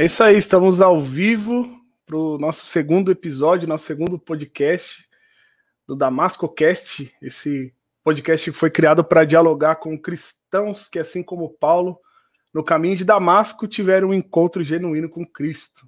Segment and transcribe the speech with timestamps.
[0.00, 5.06] É isso aí, estamos ao vivo para o nosso segundo episódio, nosso segundo podcast
[5.86, 11.50] do Damasco Cast, esse podcast que foi criado para dialogar com cristãos que, assim como
[11.50, 12.00] Paulo,
[12.50, 15.86] no caminho de Damasco, tiveram um encontro genuíno com Cristo.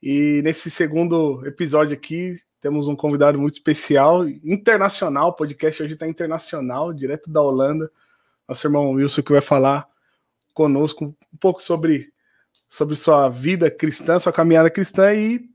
[0.00, 6.06] E nesse segundo episódio aqui, temos um convidado muito especial, internacional, o podcast hoje está
[6.06, 7.90] internacional, direto da Holanda,
[8.46, 9.88] nosso irmão Wilson, que vai falar
[10.54, 12.09] conosco um pouco sobre
[12.70, 15.50] sobre sua vida cristã, sua caminhada cristã e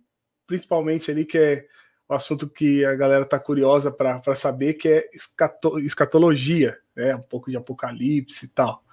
[0.46, 1.66] principalmente ali que é
[2.08, 7.16] o assunto que a galera está curiosa para saber, que é escato, escatologia, né?
[7.16, 8.84] um pouco de apocalipse e tal.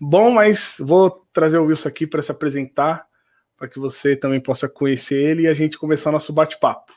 [0.00, 3.06] Bom, mas vou trazer o Wilson aqui para se apresentar,
[3.56, 6.92] para que você também possa conhecer ele e a gente começar nosso bate-papo.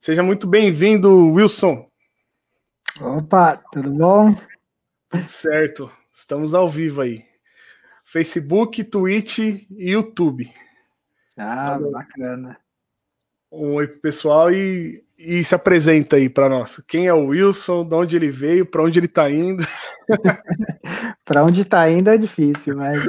[0.00, 1.88] Seja muito bem-vindo, Wilson.
[3.00, 4.34] Opa, tudo bom?
[5.10, 7.29] Tudo certo, estamos ao vivo aí.
[8.10, 10.52] Facebook, Twitch e YouTube.
[11.36, 11.92] Ah, Valeu.
[11.92, 12.58] bacana.
[13.52, 16.82] Um oi pro pessoal e, e se apresenta aí para nós.
[16.88, 17.86] Quem é o Wilson?
[17.86, 18.66] De onde ele veio?
[18.66, 19.64] Para onde ele está indo?
[21.24, 23.00] para onde está indo é difícil, mas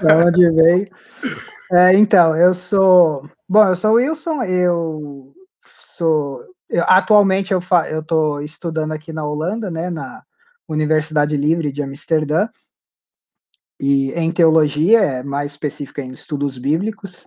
[0.00, 0.88] para onde veio.
[1.74, 3.28] É, então, eu sou.
[3.46, 5.34] Bom, eu sou o Wilson, eu
[5.96, 6.42] sou.
[6.68, 10.24] Eu, atualmente eu, fa, eu tô estudando aqui na Holanda, né, na
[10.66, 12.48] Universidade Livre de Amsterdã
[13.80, 17.26] e em teologia, é mais específica em estudos bíblicos.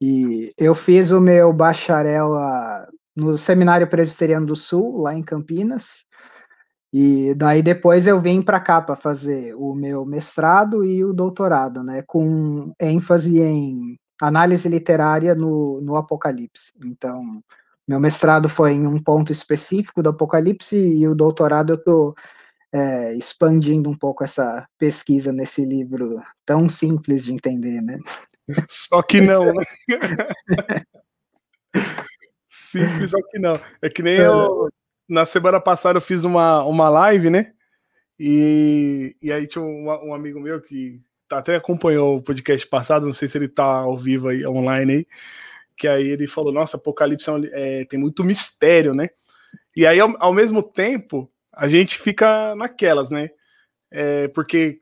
[0.00, 6.04] E eu fiz o meu bacharel a, no Seminário Presbiteriano do Sul, lá em Campinas.
[6.92, 11.82] E daí depois eu vim para cá para fazer o meu mestrado e o doutorado,
[11.82, 16.72] né, com ênfase em análise literária no, no Apocalipse.
[16.84, 17.42] Então,
[17.86, 22.14] meu mestrado foi em um ponto específico do Apocalipse e o doutorado eu estou
[22.76, 27.98] é, expandindo um pouco essa pesquisa nesse livro tão simples de entender, né?
[28.68, 29.64] Só que não, né?
[32.50, 33.58] simples, só que não.
[33.80, 34.68] É que nem eu,
[35.08, 37.54] na semana passada eu fiz uma, uma live, né?
[38.20, 41.00] E, e aí tinha um, um amigo meu que
[41.30, 45.06] até acompanhou o podcast passado, não sei se ele tá ao vivo aí, online aí,
[45.76, 49.08] que aí ele falou, nossa, Apocalipse é, é tem muito mistério, né?
[49.74, 53.30] E aí, ao, ao mesmo tempo, a gente fica naquelas, né?
[53.90, 54.78] É, porque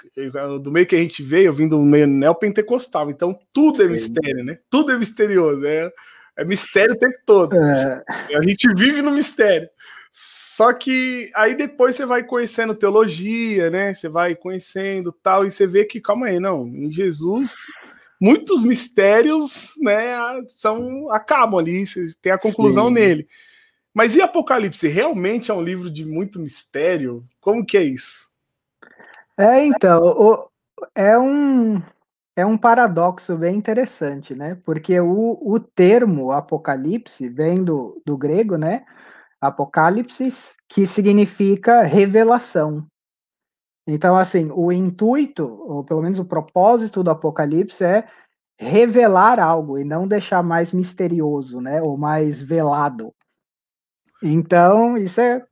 [0.63, 4.43] do meio que a gente veio, eu vim do meio neopentecostal, então tudo é mistério,
[4.45, 4.59] né?
[4.69, 5.93] Tudo é misterioso, é,
[6.37, 7.55] é mistério o tempo todo.
[7.55, 8.03] É.
[8.35, 9.69] A gente vive no mistério.
[10.11, 13.93] Só que aí depois você vai conhecendo teologia, né?
[13.93, 17.55] Você vai conhecendo tal, e você vê que, calma aí, não, em Jesus,
[18.21, 20.17] muitos mistérios, né,
[20.49, 22.95] são, acabam ali, você tem a conclusão Sim.
[22.95, 23.29] nele.
[23.95, 24.89] Mas e Apocalipse?
[24.89, 27.25] Realmente é um livro de muito mistério?
[27.41, 28.29] Como que é isso?
[29.39, 30.49] É, então, o,
[30.95, 31.81] é um
[32.37, 34.57] é um paradoxo bem interessante, né?
[34.65, 38.85] Porque o, o termo Apocalipse vem do, do grego, né?
[39.41, 42.85] Apocalipsis, que significa revelação.
[43.87, 48.09] Então, assim, o intuito, ou pelo menos o propósito do Apocalipse é
[48.59, 51.81] revelar algo e não deixar mais misterioso, né?
[51.83, 53.15] Ou mais velado.
[54.25, 55.45] Então, isso é,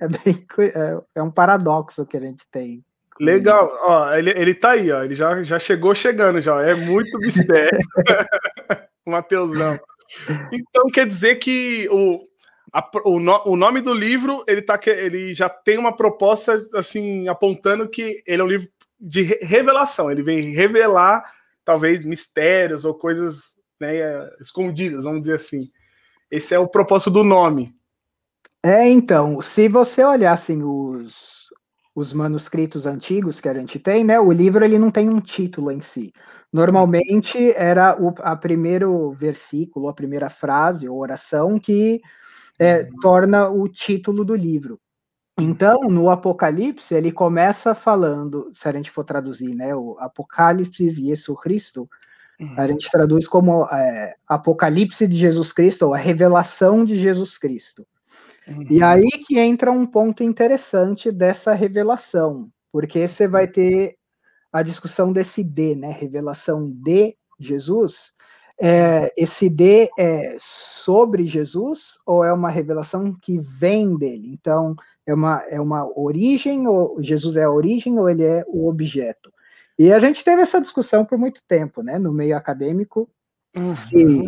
[0.00, 2.84] é, bem, é, é um paradoxo que a gente tem.
[3.20, 5.02] Legal, ó, ele, ele tá aí, ó.
[5.02, 6.60] Ele já, já chegou chegando, já.
[6.62, 7.78] É muito mistério.
[9.06, 9.78] Mateusão.
[10.52, 12.22] Então quer dizer que o,
[12.72, 17.28] a, o, no, o nome do livro ele, tá, ele já tem uma proposta assim
[17.28, 18.68] apontando que ele é um livro
[19.00, 20.10] de revelação.
[20.10, 21.24] Ele vem revelar
[21.64, 23.96] talvez mistérios ou coisas né,
[24.40, 25.70] escondidas, vamos dizer assim.
[26.30, 27.74] Esse é o propósito do nome.
[28.62, 31.48] É, então, se você olhar assim os,
[31.94, 35.70] os manuscritos antigos que a gente tem, né, o livro ele não tem um título
[35.70, 36.12] em si.
[36.52, 42.00] Normalmente era o a primeiro versículo, a primeira frase ou oração que
[42.58, 43.00] é, uhum.
[43.00, 44.80] torna o título do livro.
[45.40, 51.06] Então, no Apocalipse, ele começa falando, se a gente for traduzir, né, o Apocalipse de
[51.06, 51.88] Jesus Cristo,
[52.40, 52.68] a uhum.
[52.68, 57.86] gente traduz como é, Apocalipse de Jesus Cristo, ou a revelação de Jesus Cristo.
[58.48, 58.64] Uhum.
[58.70, 63.96] E aí que entra um ponto interessante dessa revelação, porque você vai ter
[64.52, 65.90] a discussão desse D, né?
[65.90, 68.12] Revelação de Jesus.
[68.60, 74.30] É, esse D é sobre Jesus ou é uma revelação que vem dele?
[74.32, 74.74] Então,
[75.06, 79.32] é uma, é uma origem, ou Jesus é a origem ou ele é o objeto?
[79.78, 81.98] E a gente teve essa discussão por muito tempo, né?
[81.98, 83.08] No meio acadêmico,
[83.56, 83.76] uhum.
[83.76, 84.24] se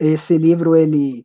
[0.00, 1.24] esse livro ele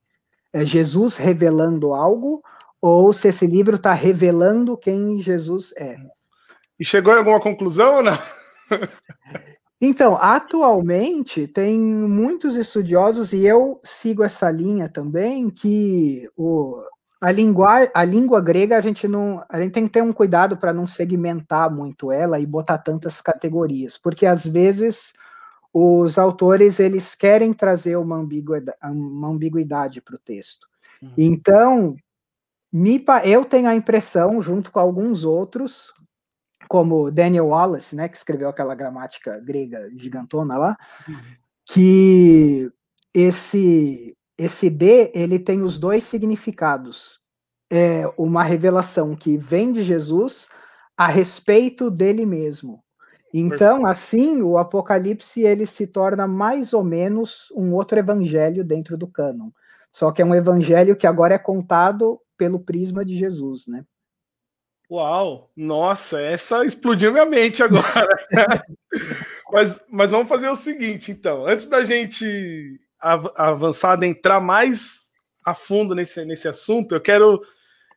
[0.53, 2.41] é Jesus revelando algo,
[2.79, 5.97] ou se esse livro está revelando quem Jesus é.
[6.79, 8.17] E chegou em alguma conclusão ou não?
[9.85, 16.81] Então, atualmente tem muitos estudiosos, e eu sigo essa linha também, que o,
[17.19, 19.43] a, língua, a língua grega a gente não.
[19.49, 23.19] A gente tem que ter um cuidado para não segmentar muito ela e botar tantas
[23.19, 25.11] categorias, porque às vezes
[25.73, 30.67] os autores eles querem trazer uma ambiguidade, para o texto.
[31.01, 31.13] Uhum.
[31.17, 31.95] Então,
[32.71, 35.91] me, eu tenho a impressão, junto com alguns outros,
[36.69, 40.77] como Daniel Wallace, né, que escreveu aquela gramática grega gigantona lá,
[41.07, 41.15] uhum.
[41.65, 42.71] que
[43.13, 47.19] esse esse D ele tem os dois significados.
[47.71, 50.47] É uma revelação que vem de Jesus
[50.97, 52.83] a respeito dele mesmo.
[53.33, 59.07] Então, assim, o Apocalipse ele se torna mais ou menos um outro evangelho dentro do
[59.07, 59.49] cânon.
[59.91, 63.83] Só que é um evangelho que agora é contado pelo prisma de Jesus, né?
[64.89, 65.49] Uau!
[65.55, 68.07] Nossa, essa explodiu minha mente agora.
[69.51, 71.47] mas, mas vamos fazer o seguinte, então.
[71.47, 75.11] Antes da gente avançar, entrar mais
[75.43, 77.41] a fundo nesse, nesse assunto, eu quero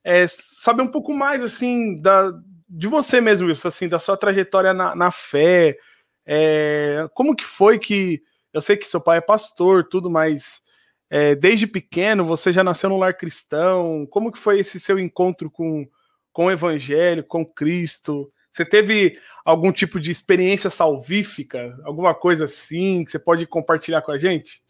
[0.02, 2.32] é, saber um pouco mais, assim, da,
[2.68, 5.76] de você mesmo, Wilson, assim, da sua trajetória na, na fé.
[6.24, 8.22] É, como que foi que.
[8.52, 10.62] Eu sei que seu pai é pastor, tudo, mas
[11.10, 14.06] é, desde pequeno você já nasceu no lar cristão.
[14.10, 15.86] Como que foi esse seu encontro com
[16.32, 18.30] com o evangelho, com Cristo?
[18.52, 24.12] Você teve algum tipo de experiência salvífica, alguma coisa assim que você pode compartilhar com
[24.12, 24.62] a gente?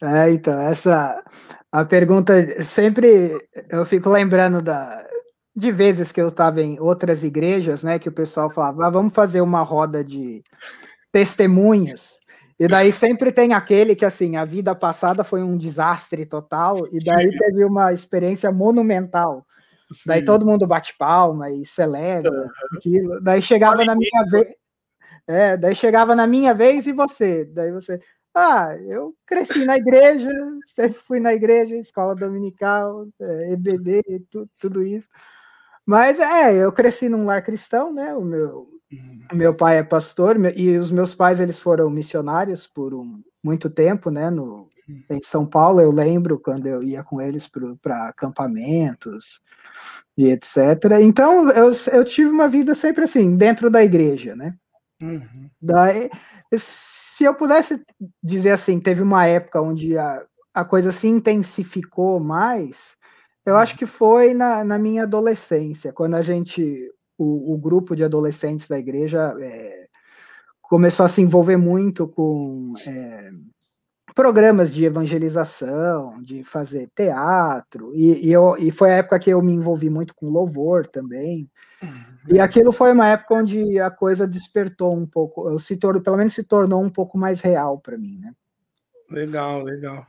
[0.00, 1.20] É, então, essa
[1.70, 3.38] a pergunta sempre
[3.70, 5.04] eu fico lembrando da
[5.54, 9.12] de vezes que eu estava em outras igrejas, né, que o pessoal falava, ah, vamos
[9.12, 10.42] fazer uma roda de
[11.10, 12.20] testemunhos.
[12.58, 16.98] E daí sempre tem aquele que assim, a vida passada foi um desastre total e
[17.04, 17.38] daí Sim.
[17.38, 19.44] teve uma experiência monumental.
[19.92, 20.02] Sim.
[20.06, 22.48] Daí todo mundo bate palma e celebra uhum.
[22.76, 23.20] aquilo.
[23.20, 24.54] Daí chegava na minha vez.
[25.26, 27.44] É, daí chegava na minha vez e você.
[27.44, 27.98] Daí você.
[28.34, 30.30] Ah, eu cresci na igreja,
[30.74, 35.08] sempre fui na igreja, escola dominical, é, EBD, tu, tudo isso.
[35.86, 38.14] Mas é, eu cresci num lar cristão, né?
[38.14, 39.20] O meu, uhum.
[39.32, 44.10] meu pai é pastor e os meus pais eles foram missionários por um, muito tempo,
[44.10, 44.30] né?
[44.30, 44.68] No,
[45.10, 47.48] em São Paulo, eu lembro quando eu ia com eles
[47.80, 49.40] para acampamentos
[50.16, 50.56] e etc.
[51.00, 54.54] Então, eu, eu tive uma vida sempre assim, dentro da igreja, né?
[55.00, 55.50] Uhum.
[55.60, 56.10] Daí,
[56.56, 57.82] se eu pudesse
[58.22, 60.24] dizer assim, teve uma época onde a,
[60.54, 62.96] a coisa se intensificou mais,
[63.44, 63.78] eu acho uhum.
[63.78, 68.78] que foi na, na minha adolescência, quando a gente, o, o grupo de adolescentes da
[68.78, 69.88] igreja é,
[70.60, 73.30] começou a se envolver muito com é,
[74.14, 79.42] programas de evangelização, de fazer teatro, e, e, eu, e foi a época que eu
[79.42, 81.50] me envolvi muito com louvor também.
[81.82, 82.34] Uhum.
[82.34, 86.34] E aquilo foi uma época onde a coisa despertou um pouco, se tornou, pelo menos
[86.34, 88.32] se tornou um pouco mais real para mim, né?
[89.10, 90.06] Legal, legal.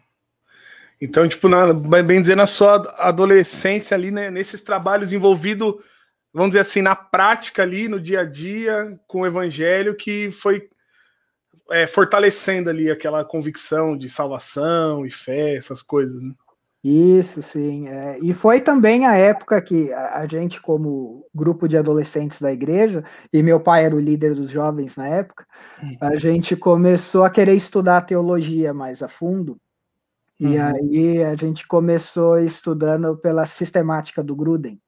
[1.00, 5.84] Então, tipo, na, bem dizer, na sua adolescência ali, né, nesses trabalhos envolvido,
[6.34, 10.70] vamos dizer assim, na prática ali, no dia a dia, com o evangelho, que foi
[11.72, 16.22] é, fortalecendo ali aquela convicção de salvação e fé, essas coisas.
[16.22, 16.34] Né?
[16.84, 17.88] Isso, sim.
[17.88, 18.20] É.
[18.22, 23.42] E foi também a época que a gente, como grupo de adolescentes da igreja, e
[23.42, 25.46] meu pai era o líder dos jovens na época,
[25.82, 25.98] uhum.
[26.02, 29.58] a gente começou a querer estudar teologia mais a fundo.
[30.42, 30.52] Uhum.
[30.52, 34.80] E aí a gente começou estudando pela sistemática do Gruden.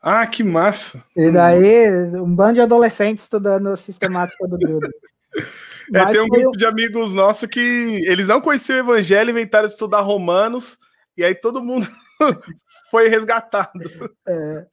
[0.00, 1.04] Ah, que massa!
[1.16, 4.90] E daí, um bando de adolescentes estudando a sistemática do Gruden.
[5.94, 7.60] É, tem um grupo de amigos nossos que
[8.06, 10.78] eles não conheciam o evangelho, inventaram estudar romanos,
[11.16, 11.86] e aí todo mundo
[12.90, 13.80] foi resgatado.
[14.28, 14.66] É.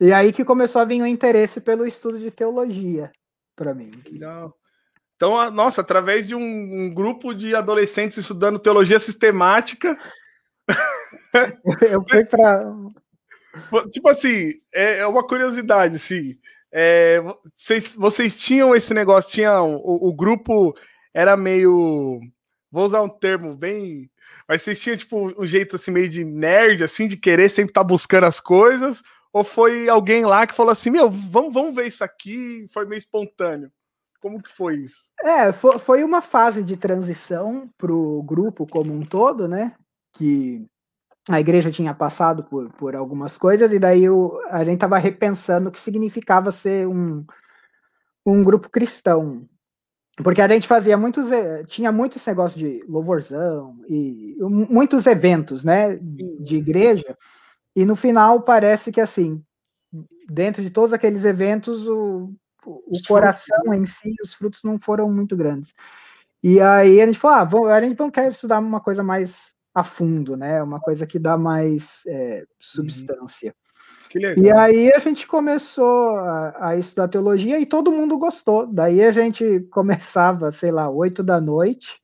[0.00, 3.12] E aí que começou a vir o interesse pelo estudo de teologia
[3.54, 3.90] para mim.
[4.10, 4.54] Legal.
[5.18, 9.98] Então, nossa, através de um, um, grupo de adolescentes estudando teologia sistemática.
[11.90, 12.72] Eu fui para.
[13.90, 16.38] Tipo assim, é, é uma curiosidade, assim.
[16.70, 17.20] É,
[17.56, 20.72] vocês, vocês tinham esse negócio, tinham o, o, grupo
[21.12, 22.20] era meio,
[22.70, 24.08] vou usar um termo bem,
[24.46, 27.80] mas vocês tinham tipo um jeito assim meio de nerd, assim, de querer sempre estar
[27.80, 31.88] tá buscando as coisas, ou foi alguém lá que falou assim, meu, vamos, vamos ver
[31.88, 33.72] isso aqui, foi meio espontâneo.
[34.20, 35.08] Como que foi isso?
[35.20, 39.74] É, foi, foi uma fase de transição para o grupo como um todo, né?
[40.12, 40.66] Que
[41.28, 45.68] a igreja tinha passado por, por algumas coisas, e daí o, a gente estava repensando
[45.68, 47.24] o que significava ser um,
[48.26, 49.46] um grupo cristão.
[50.16, 51.28] Porque a gente fazia muitos,
[51.68, 57.16] tinha muito esse negócio de louvorzão e muitos eventos, né, de igreja,
[57.76, 59.40] e no final parece que assim,
[60.28, 62.34] dentro de todos aqueles eventos, o,
[62.64, 65.72] o coração em si, os frutos não foram muito grandes.
[66.42, 69.52] E aí a gente falou, ah, vamos, a gente não quer estudar uma coisa mais
[69.74, 70.62] a fundo, né?
[70.62, 73.54] Uma coisa que dá mais é, substância.
[74.14, 74.34] Uhum.
[74.36, 78.66] E aí a gente começou a, a, estudar teologia e todo mundo gostou.
[78.66, 82.00] Daí a gente começava, sei lá, oito da noite,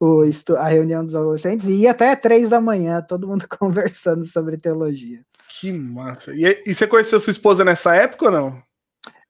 [0.00, 0.22] o,
[0.56, 5.24] a reunião dos adolescentes, e ia até três da manhã, todo mundo conversando sobre teologia.
[5.48, 6.32] Que massa.
[6.34, 8.62] E, e você conheceu sua esposa nessa época ou não?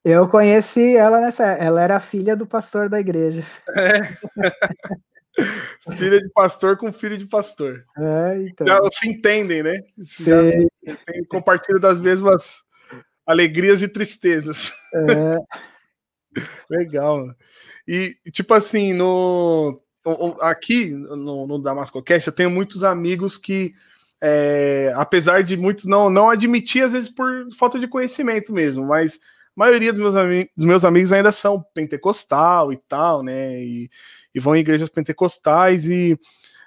[0.05, 1.45] Eu conheci ela nessa.
[1.45, 3.43] Ela era filha do pastor da igreja.
[3.75, 4.01] É.
[5.97, 7.85] filha de pastor com filho de pastor.
[7.99, 8.67] É, então.
[8.67, 9.83] Já se entendem, né?
[9.99, 12.63] Já se, tem, compartilham das mesmas
[13.27, 14.73] alegrias e tristezas.
[14.95, 15.39] É.
[16.69, 17.35] Legal.
[17.89, 19.81] E, tipo assim, no,
[20.41, 23.75] aqui no, no Damasco Cast, eu tenho muitos amigos que,
[24.21, 29.19] é, apesar de muitos não, não admitir, às vezes por falta de conhecimento mesmo, mas
[29.55, 30.15] maioria dos meus,
[30.57, 33.63] dos meus amigos ainda são pentecostal e tal, né?
[33.63, 33.91] E,
[34.35, 36.19] e vão em igrejas pentecostais e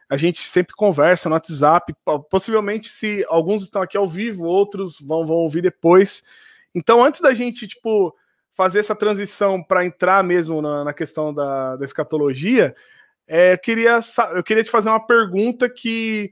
[0.10, 1.94] a gente sempre conversa no WhatsApp.
[2.30, 6.24] Possivelmente, se alguns estão aqui ao vivo, outros vão, vão ouvir depois.
[6.74, 8.16] Então, antes da gente, tipo,
[8.56, 12.74] fazer essa transição para entrar mesmo na, na questão da, da escatologia,
[13.28, 14.00] é, eu, queria,
[14.34, 16.32] eu queria te fazer uma pergunta que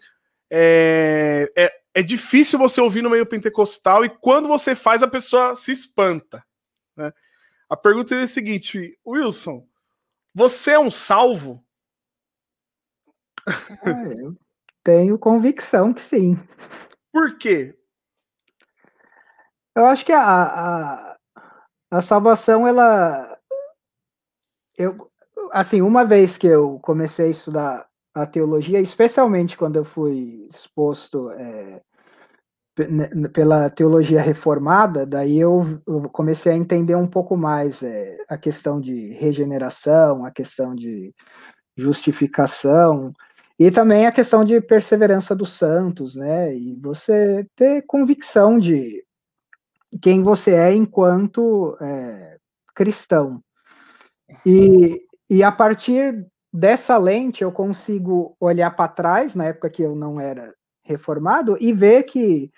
[0.50, 5.56] é, é, é difícil você ouvir no meio pentecostal e quando você faz, a pessoa
[5.56, 6.46] se espanta.
[6.94, 7.14] Né?
[7.70, 9.66] A pergunta é a seguinte, Wilson,
[10.34, 11.66] você é um salvo?
[13.48, 14.36] Ah, eu
[14.84, 16.36] tenho convicção que sim.
[17.14, 17.80] Por quê?
[19.74, 21.18] Eu acho que a, a,
[21.92, 23.38] a salvação, ela.
[24.78, 25.12] Eu,
[25.52, 31.30] assim, uma vez que eu comecei a estudar a teologia, especialmente quando eu fui exposto
[31.32, 31.82] é,
[33.34, 38.80] pela teologia reformada, daí eu, eu, comecei a entender um pouco mais é, a questão
[38.80, 41.14] de regeneração, a questão de
[41.76, 43.12] justificação
[43.60, 46.56] e também a questão de perseverança dos santos, né?
[46.56, 49.04] E você ter convicção de
[50.02, 52.38] quem você é enquanto é,
[52.74, 53.42] cristão.
[54.46, 59.96] E, e a partir dessa lente eu consigo olhar para trás, na época que eu
[59.96, 62.52] não era reformado, e ver que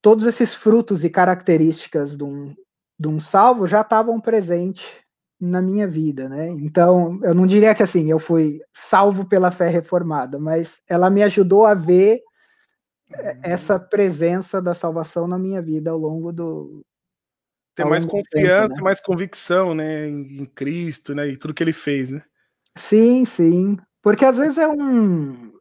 [0.00, 2.54] todos esses frutos e características de um,
[2.98, 4.86] de um salvo já estavam presentes
[5.40, 6.48] na minha vida, né?
[6.48, 11.22] Então, eu não diria que assim, eu fui salvo pela fé reformada, mas ela me
[11.22, 12.22] ajudou a ver
[13.10, 13.40] uhum.
[13.42, 16.80] essa presença da salvação na minha vida ao longo do
[17.74, 18.82] ter mais confiança, tempo, né?
[18.82, 22.22] mais convicção, né, em Cristo, né, e tudo que ele fez, né?
[22.76, 23.76] Sim, sim.
[24.02, 25.52] Porque às vezes é um.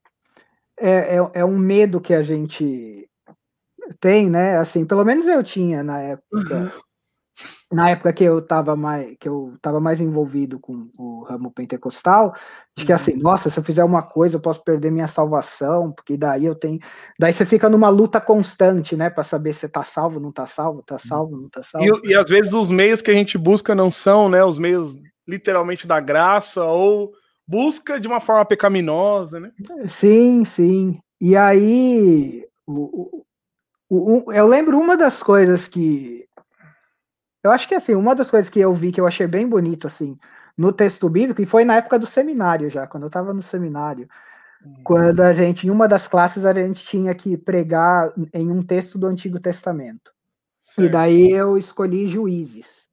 [0.79, 3.07] É, é, é, um medo que a gente
[3.99, 4.57] tem, né?
[4.57, 6.55] Assim, pelo menos eu tinha na época.
[6.55, 6.69] Uhum.
[7.71, 12.35] Na época que eu estava mais que eu tava mais envolvido com o ramo pentecostal,
[12.77, 12.95] de que uhum.
[12.95, 16.53] assim, nossa, se eu fizer uma coisa, eu posso perder minha salvação, porque daí eu
[16.53, 16.79] tenho.
[17.19, 19.09] Daí você fica numa luta constante, né?
[19.09, 20.99] para saber se tá salvo, não tá salvo, tá uhum.
[20.99, 22.01] salvo, não tá salvo.
[22.03, 24.43] E, e às vezes os meios que a gente busca não são, né?
[24.43, 24.95] Os meios
[25.27, 27.13] literalmente da graça ou
[27.47, 29.51] busca de uma forma pecaminosa, né?
[29.87, 30.99] Sim, sim.
[31.19, 33.23] E aí, o,
[33.89, 36.27] o, o, eu lembro uma das coisas que
[37.43, 39.85] eu acho que assim, uma das coisas que eu vi que eu achei bem bonito
[39.85, 40.17] assim
[40.57, 44.07] no texto bíblico e foi na época do seminário já, quando eu estava no seminário,
[44.63, 44.75] hum.
[44.83, 48.97] quando a gente em uma das classes a gente tinha que pregar em um texto
[48.97, 50.13] do Antigo Testamento.
[50.61, 50.87] Certo.
[50.87, 52.87] E daí eu escolhi Juízes.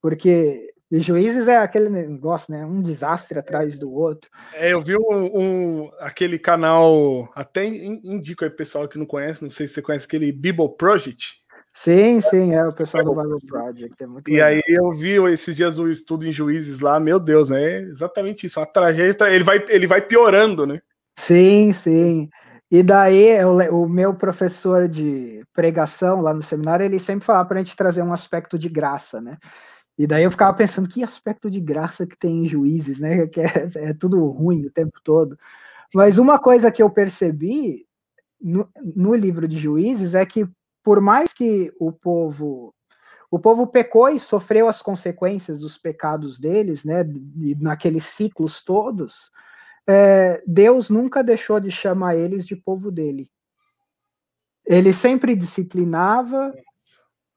[0.00, 2.64] Porque e juízes é aquele negócio, né?
[2.64, 4.28] Um desastre atrás do outro.
[4.54, 9.50] É, eu vi um, um aquele canal, até indico aí pessoal que não conhece, não
[9.50, 11.40] sei se você conhece aquele Bible Project.
[11.72, 14.02] Sim, sim, é o pessoal do Bible Project.
[14.02, 14.48] É e legal.
[14.48, 17.62] aí eu vi esses dias o estudo em juízes lá, meu Deus, né?
[17.62, 20.80] É exatamente isso, uma tragédia, ele vai, ele vai piorando, né?
[21.16, 22.28] Sim, sim.
[22.68, 27.60] E daí o, o meu professor de pregação lá no seminário, ele sempre falava para
[27.60, 29.36] a gente trazer um aspecto de graça, né?
[30.00, 33.26] E daí eu ficava pensando que aspecto de graça que tem em juízes, né?
[33.28, 35.38] Que é, é tudo ruim o tempo todo.
[35.94, 37.86] Mas uma coisa que eu percebi
[38.40, 40.48] no, no, livro de juízes é que
[40.82, 42.74] por mais que o povo
[43.30, 47.04] o povo pecou e sofreu as consequências dos pecados deles, né?
[47.60, 49.30] Naqueles ciclos todos,
[49.86, 53.30] é, Deus nunca deixou de chamar eles de povo dele.
[54.64, 56.54] Ele sempre disciplinava,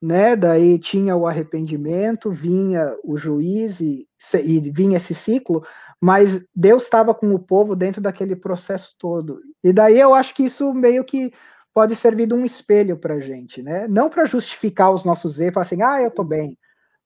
[0.03, 0.35] né?
[0.35, 4.05] Daí tinha o arrependimento, vinha o juiz e,
[4.43, 5.65] e vinha esse ciclo,
[6.01, 9.39] mas Deus estava com o povo dentro daquele processo todo.
[9.63, 11.31] E daí eu acho que isso meio que
[11.73, 13.87] pode servir de um espelho para a gente, né?
[13.87, 16.57] Não para justificar os nossos erros, assim, ah, eu estou bem,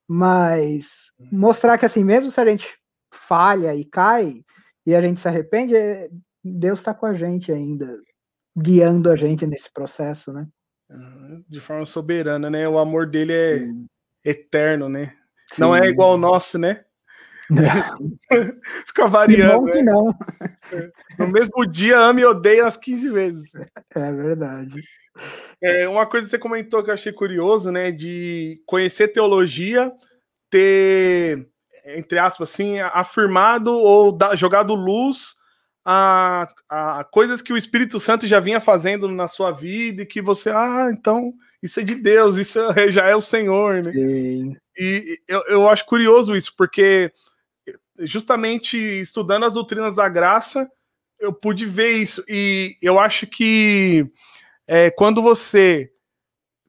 [0.08, 2.68] mas mostrar que assim, mesmo se a gente
[3.14, 4.44] falha e cai
[4.88, 6.10] e a gente se arrepende, é,
[6.44, 8.00] Deus está com a gente ainda,
[8.58, 10.48] guiando a gente nesse processo, né?
[11.48, 12.68] De forma soberana, né?
[12.68, 13.86] O amor dele é Sim.
[14.24, 15.14] eterno, né?
[15.52, 15.62] Sim.
[15.62, 16.84] Não é igual ao nosso, né?
[18.86, 19.72] Fica variando.
[19.72, 19.92] Que né?
[19.92, 20.14] não.
[21.18, 23.52] No mesmo dia, ama e odeia as 15 vezes.
[23.96, 24.82] É verdade.
[25.62, 27.92] É, uma coisa que você comentou que eu achei curioso, né?
[27.92, 29.92] De conhecer teologia,
[30.50, 31.48] ter,
[31.86, 35.36] entre aspas, assim, afirmado ou da, jogado luz
[35.90, 40.22] a, a coisas que o Espírito Santo já vinha fazendo na sua vida e que
[40.22, 43.94] você, ah, então isso é de Deus, isso é, já é o Senhor, né?
[43.94, 44.58] Sim.
[44.78, 47.14] E eu, eu acho curioso isso, porque
[48.00, 50.70] justamente estudando as doutrinas da graça,
[51.18, 52.22] eu pude ver isso.
[52.28, 54.06] E eu acho que
[54.68, 55.90] é, quando você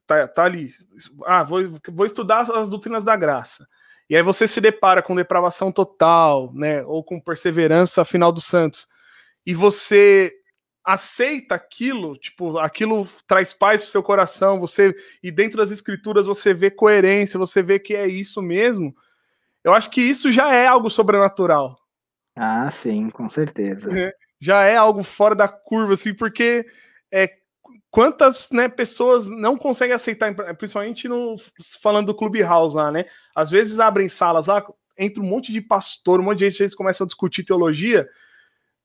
[0.07, 0.69] tá, tá ali,
[1.25, 1.59] ah, vou,
[1.89, 3.67] vou estudar as doutrinas da graça.
[4.09, 6.85] E aí você se depara com depravação total, né?
[6.85, 8.87] Ou com perseverança final dos santos.
[9.45, 10.33] E você
[10.83, 16.53] aceita aquilo, tipo, aquilo traz paz pro seu coração, você e dentro das escrituras você
[16.53, 18.95] vê coerência, você vê que é isso mesmo.
[19.63, 21.77] Eu acho que isso já é algo sobrenatural.
[22.35, 23.89] Ah, sim, com certeza.
[23.97, 26.65] É, já é algo fora da curva, assim, porque
[27.11, 27.29] é,
[27.91, 31.35] quantas né, pessoas não conseguem aceitar, principalmente no,
[31.81, 33.05] falando do Clubhouse lá, né?
[33.35, 34.65] Às vezes abrem salas lá,
[34.97, 38.07] entra um monte de pastor, um monte de gente, eles começam a discutir teologia,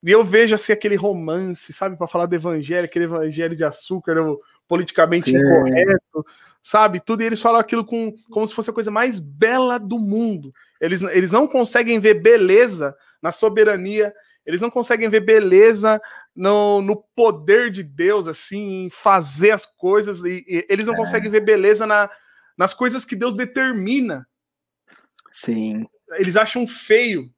[0.04, 4.20] e eu vejo assim aquele romance, sabe, para falar do evangelho, aquele evangelho de açúcar,
[4.20, 6.26] o politicamente incorreto,
[6.62, 7.00] sabe?
[7.00, 10.52] Tudo e eles falam aquilo com, como se fosse a coisa mais bela do mundo.
[10.80, 14.12] Eles, eles não conseguem ver beleza na soberania,
[14.44, 16.00] eles não conseguem ver beleza
[16.36, 20.96] no, no poder de Deus, assim, em fazer as coisas, e, e eles não é.
[20.98, 22.10] conseguem ver beleza na,
[22.58, 24.26] nas coisas que Deus determina.
[25.32, 25.86] Sim.
[26.12, 27.33] Eles acham feio.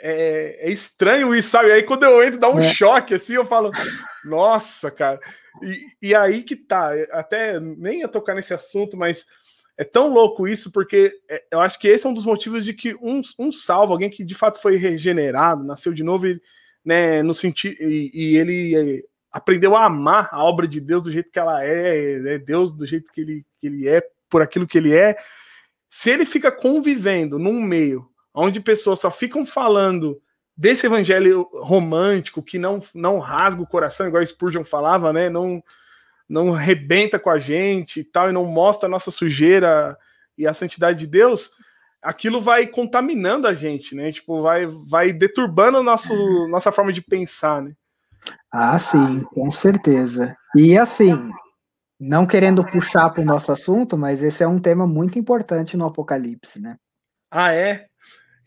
[0.00, 1.72] É, é estranho isso, sabe?
[1.72, 2.72] Aí quando eu entro, dá um é.
[2.72, 3.70] choque, assim, eu falo,
[4.24, 5.20] nossa, cara.
[5.62, 9.26] E, e aí que tá, até nem ia tocar nesse assunto, mas
[9.76, 12.74] é tão louco isso, porque é, eu acho que esse é um dos motivos de
[12.74, 16.40] que um, um salvo, alguém que de fato foi regenerado, nasceu de novo, e,
[16.84, 21.12] né, no sentido, e, e ele é, aprendeu a amar a obra de Deus do
[21.12, 24.66] jeito que ela é, é Deus do jeito que ele, que ele é, por aquilo
[24.66, 25.16] que ele é.
[25.88, 28.08] Se ele fica convivendo num meio
[28.38, 30.20] onde pessoas só ficam falando
[30.56, 35.28] desse evangelho romântico que não, não rasga o coração, igual Spurgeon falava, né?
[35.28, 35.62] Não,
[36.28, 39.96] não rebenta com a gente e tal, e não mostra a nossa sujeira
[40.36, 41.50] e a santidade de Deus,
[42.02, 44.12] aquilo vai contaminando a gente, né?
[44.12, 46.12] Tipo, vai, vai deturbando nosso,
[46.48, 47.72] nossa forma de pensar, né?
[48.52, 50.36] Ah, sim, com certeza.
[50.54, 51.30] E assim,
[51.98, 55.86] não querendo puxar para o nosso assunto, mas esse é um tema muito importante no
[55.86, 56.76] Apocalipse, né?
[57.30, 57.87] Ah, é?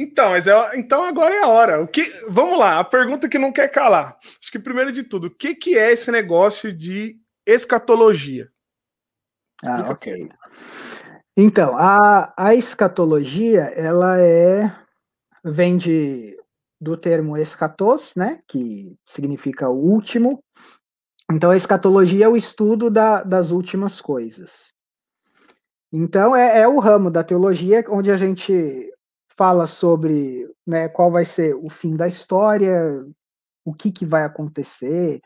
[0.01, 1.81] Então, mas é, então agora é a hora.
[1.81, 4.17] O que, vamos lá, a pergunta que não quer calar.
[4.41, 8.49] Acho que primeiro de tudo, o que, que é esse negócio de escatologia?
[9.63, 10.27] Ah, ok.
[11.37, 14.75] Então, a, a escatologia, ela é
[15.43, 16.35] vem de,
[16.79, 20.43] do termo escatos, né, que significa o último.
[21.31, 24.71] Então, a escatologia é o estudo da, das últimas coisas.
[25.93, 28.90] Então, é, é o ramo da teologia onde a gente
[29.41, 33.03] fala sobre né, qual vai ser o fim da história,
[33.65, 35.19] o que, que vai acontecer,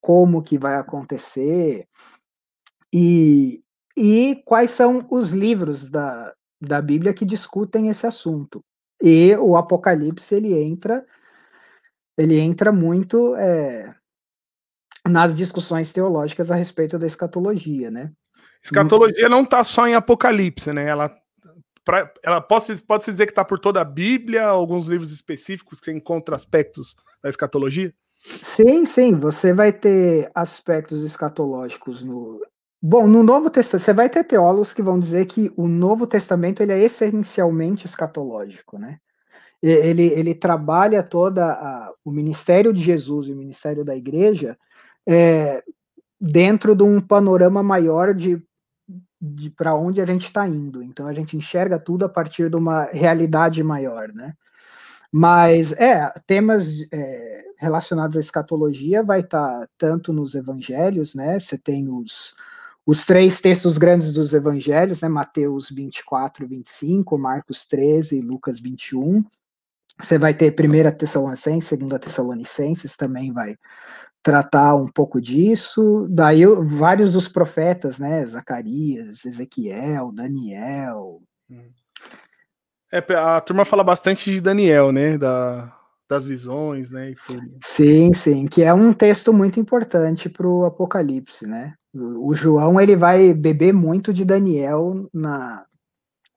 [0.00, 1.86] como que vai acontecer,
[2.90, 3.62] e,
[3.94, 8.64] e quais são os livros da, da Bíblia que discutem esse assunto.
[9.02, 11.04] E o Apocalipse ele entra
[12.16, 13.94] ele entra muito é,
[15.06, 18.10] nas discussões teológicas a respeito da escatologia, né?
[18.64, 20.88] Escatologia não está só em Apocalipse, né?
[20.88, 21.14] Ela
[21.90, 25.80] pra, ela pode, pode se dizer que está por toda a Bíblia, alguns livros específicos
[25.80, 27.92] que encontra aspectos da escatologia?
[28.14, 32.40] Sim, sim, você vai ter aspectos escatológicos no.
[32.80, 36.62] Bom, no Novo Testamento, você vai ter teólogos que vão dizer que o Novo Testamento
[36.62, 38.98] ele é essencialmente escatológico, né?
[39.60, 44.56] Ele, ele trabalha toda o ministério de Jesus e o ministério da igreja
[45.06, 45.62] é,
[46.18, 48.40] dentro de um panorama maior de
[49.20, 50.82] de para onde a gente está indo.
[50.82, 54.34] Então a gente enxerga tudo a partir de uma realidade maior, né?
[55.12, 61.38] Mas é temas é, relacionados à escatologia vai estar tá tanto nos evangelhos, né?
[61.38, 62.34] Você tem os
[62.86, 65.08] os três textos grandes dos evangelhos, né?
[65.08, 69.24] Mateus 24, 25, Marcos 13 e Lucas 21.
[70.00, 73.56] Você vai ter primeira Tessalonicenses, segunda Tessalonicenses também vai
[74.22, 76.06] tratar um pouco disso.
[76.10, 81.22] Daí vários dos profetas, né, Zacarias, Ezequiel, Daniel.
[82.92, 85.16] É, a turma fala bastante de Daniel, né?
[85.16, 85.76] Da,
[86.08, 87.14] das visões, né?
[87.64, 91.74] Sim, sim, que é um texto muito importante para o Apocalipse, né?
[91.94, 95.64] O João ele vai beber muito de Daniel na,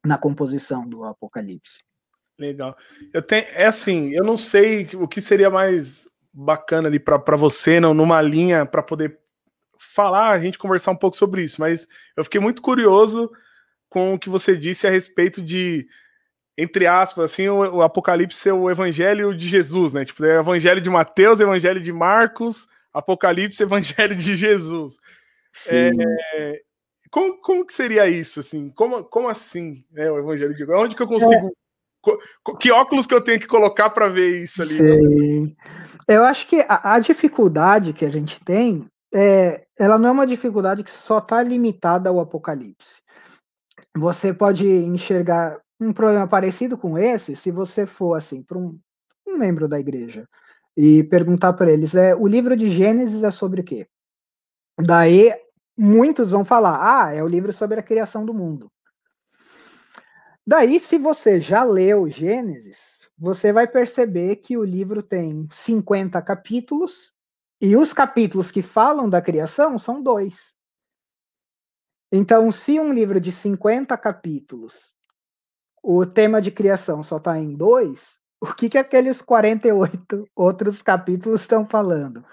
[0.06, 1.80] na composição do Apocalipse.
[2.38, 2.76] Legal.
[3.14, 7.80] Eu tenho, é assim, eu não sei o que seria mais bacana ali para você,
[7.80, 9.20] não, numa linha para poder
[9.78, 13.32] falar, a gente conversar um pouco sobre isso, mas eu fiquei muito curioso
[13.90, 15.88] com o que você disse a respeito de
[16.58, 20.06] entre aspas, assim, o, o, Apocalipse ser o evangelho de Jesus, né?
[20.06, 24.98] Tipo, é o evangelho de Mateus, evangelho de Marcos, Apocalipse, evangelho de Jesus.
[25.68, 26.62] É,
[27.10, 28.70] como, como que seria isso, assim?
[28.70, 31.56] Como, como assim, né, o evangelho de Onde que eu consigo...
[32.60, 34.76] Que óculos que eu tenho que colocar para ver isso ali?
[34.76, 35.56] Sim.
[36.08, 40.28] Eu acho que a, a, dificuldade que a gente tem, é, ela não é uma
[40.28, 43.02] dificuldade que só está limitada ao Apocalipse.
[43.96, 48.78] Você pode enxergar um problema parecido com esse, se você for assim para um,
[49.28, 50.28] um, membro da igreja
[50.76, 53.88] e perguntar para eles, é o livro de Gênesis é sobre o quê?
[54.80, 55.34] Daí
[55.78, 58.72] muitos vão falar, ah, é o livro sobre a criação do mundo.
[60.46, 67.14] Daí, se você já leu Gênesis, você vai perceber que o livro tem 50 capítulos
[67.62, 70.54] e os capítulos que falam da criação são dois.
[72.12, 74.94] Então, se um livro de 50 capítulos
[75.84, 81.42] o tema de criação só está em dois, o que, que aqueles 48 outros capítulos
[81.42, 82.24] estão falando?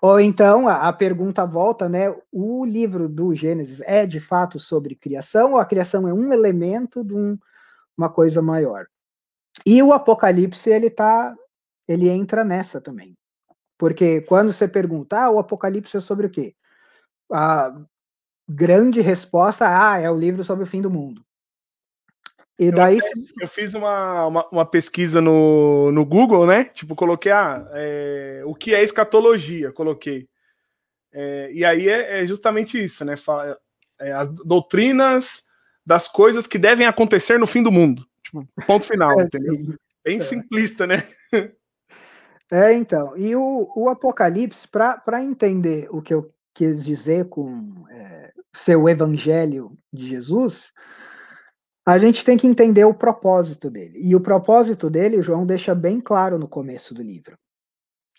[0.00, 2.14] Ou então a, pergunta volta, né?
[2.32, 7.04] O livro do Gênesis é de fato sobre criação ou a criação é um elemento
[7.04, 7.38] de um,
[8.00, 8.86] uma coisa maior?
[9.66, 11.34] E o Apocalipse ele tá,
[11.86, 13.16] ele entra nessa também,
[13.78, 16.54] porque quando você pergunta, ah, o Apocalipse é sobre o quê?
[17.32, 17.74] A
[18.48, 21.24] grande resposta, ah, é o livro sobre o fim do mundo.
[22.58, 22.98] E daí.
[22.98, 26.64] Eu, eu fiz uma, uma, uma, pesquisa no, no Google, né?
[26.64, 30.28] Tipo, coloquei ah, é, o que é escatologia, coloquei.
[31.12, 33.14] É, e aí é, é, justamente isso, né?
[33.98, 35.44] É, as doutrinas
[35.84, 38.06] das coisas que devem acontecer no fim do mundo.
[38.22, 39.54] Tipo, ponto final, é, entendeu?
[39.54, 39.74] Sim.
[40.04, 40.20] Bem é.
[40.20, 41.02] simplista, né?
[42.50, 43.16] É, então.
[43.16, 49.78] E o, o Apocalipse, para entender o que eu quis dizer com é, seu evangelho
[49.92, 50.72] de Jesus,
[51.86, 53.98] a gente tem que entender o propósito dele.
[54.02, 57.38] E o propósito dele, João deixa bem claro no começo do livro.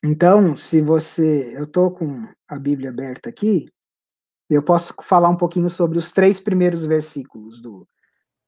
[0.04, 1.54] Então, se você.
[1.56, 3.68] Eu estou com a Bíblia aberta aqui,
[4.56, 7.88] eu posso falar um pouquinho sobre os três primeiros versículos do,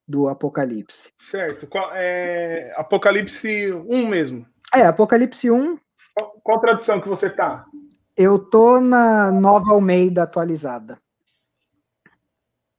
[0.08, 1.12] do Apocalipse.
[1.18, 1.68] Certo.
[1.68, 4.46] Qual, é, Apocalipse 1 mesmo.
[4.74, 5.78] É, Apocalipse 1.
[6.13, 7.66] Qual, qual tradução que você tá?
[8.18, 11.00] Eu tô na Nova Almeida atualizada.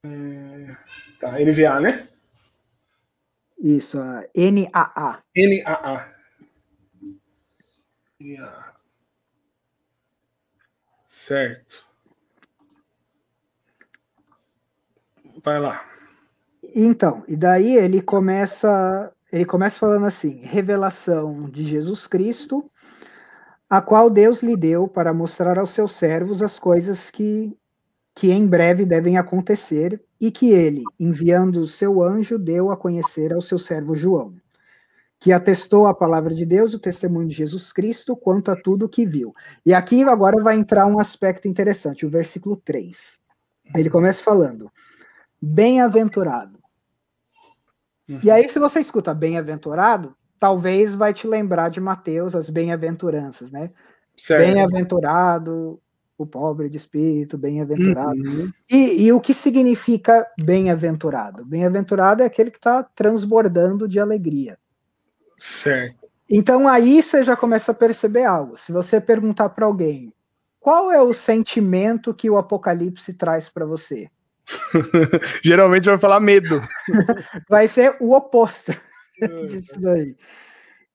[0.04, 0.76] É,
[1.18, 2.08] tá, NVA, né?
[3.58, 3.96] Isso,
[4.36, 5.22] NAA.
[5.34, 6.14] NAA.
[11.08, 11.93] Certo.
[15.44, 15.84] Vai lá.
[16.74, 22.70] Então, e daí ele começa, ele começa falando assim: revelação de Jesus Cristo,
[23.68, 27.56] a qual Deus lhe deu para mostrar aos seus servos as coisas que
[28.16, 33.32] que em breve devem acontecer e que ele, enviando o seu anjo, deu a conhecer
[33.32, 34.36] ao seu servo João,
[35.18, 38.88] que atestou a palavra de Deus, o testemunho de Jesus Cristo, quanto a tudo o
[38.88, 39.34] que viu.
[39.66, 43.18] E aqui agora vai entrar um aspecto interessante, o versículo 3.
[43.74, 44.70] Ele começa falando:
[45.44, 46.58] Bem-aventurado.
[48.08, 48.20] Uhum.
[48.22, 53.70] E aí, se você escuta bem-aventurado, talvez vai te lembrar de Mateus, as bem-aventuranças, né?
[54.28, 55.80] Bem-aventurado,
[56.16, 58.16] o pobre de espírito, bem-aventurado.
[58.16, 58.50] Uhum.
[58.70, 61.44] E, e, o que significa bem-aventurado?
[61.44, 64.58] Bem-aventurado é aquele que está transbordando de alegria.
[65.38, 66.04] Certo.
[66.30, 68.56] Então aí você já começa a perceber algo.
[68.56, 70.12] Se você perguntar para alguém
[70.58, 74.08] qual é o sentimento que o Apocalipse traz para você,
[75.42, 76.60] geralmente vai falar medo.
[77.48, 78.72] vai ser o oposto
[79.48, 80.16] disso daí.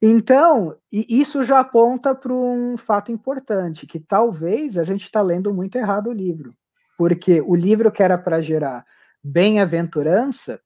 [0.01, 5.77] Então, isso já aponta para um fato importante, que talvez a gente está lendo muito
[5.77, 6.55] errado o livro.
[6.97, 8.85] Porque o livro que era para gerar
[9.21, 10.61] bem-aventurança,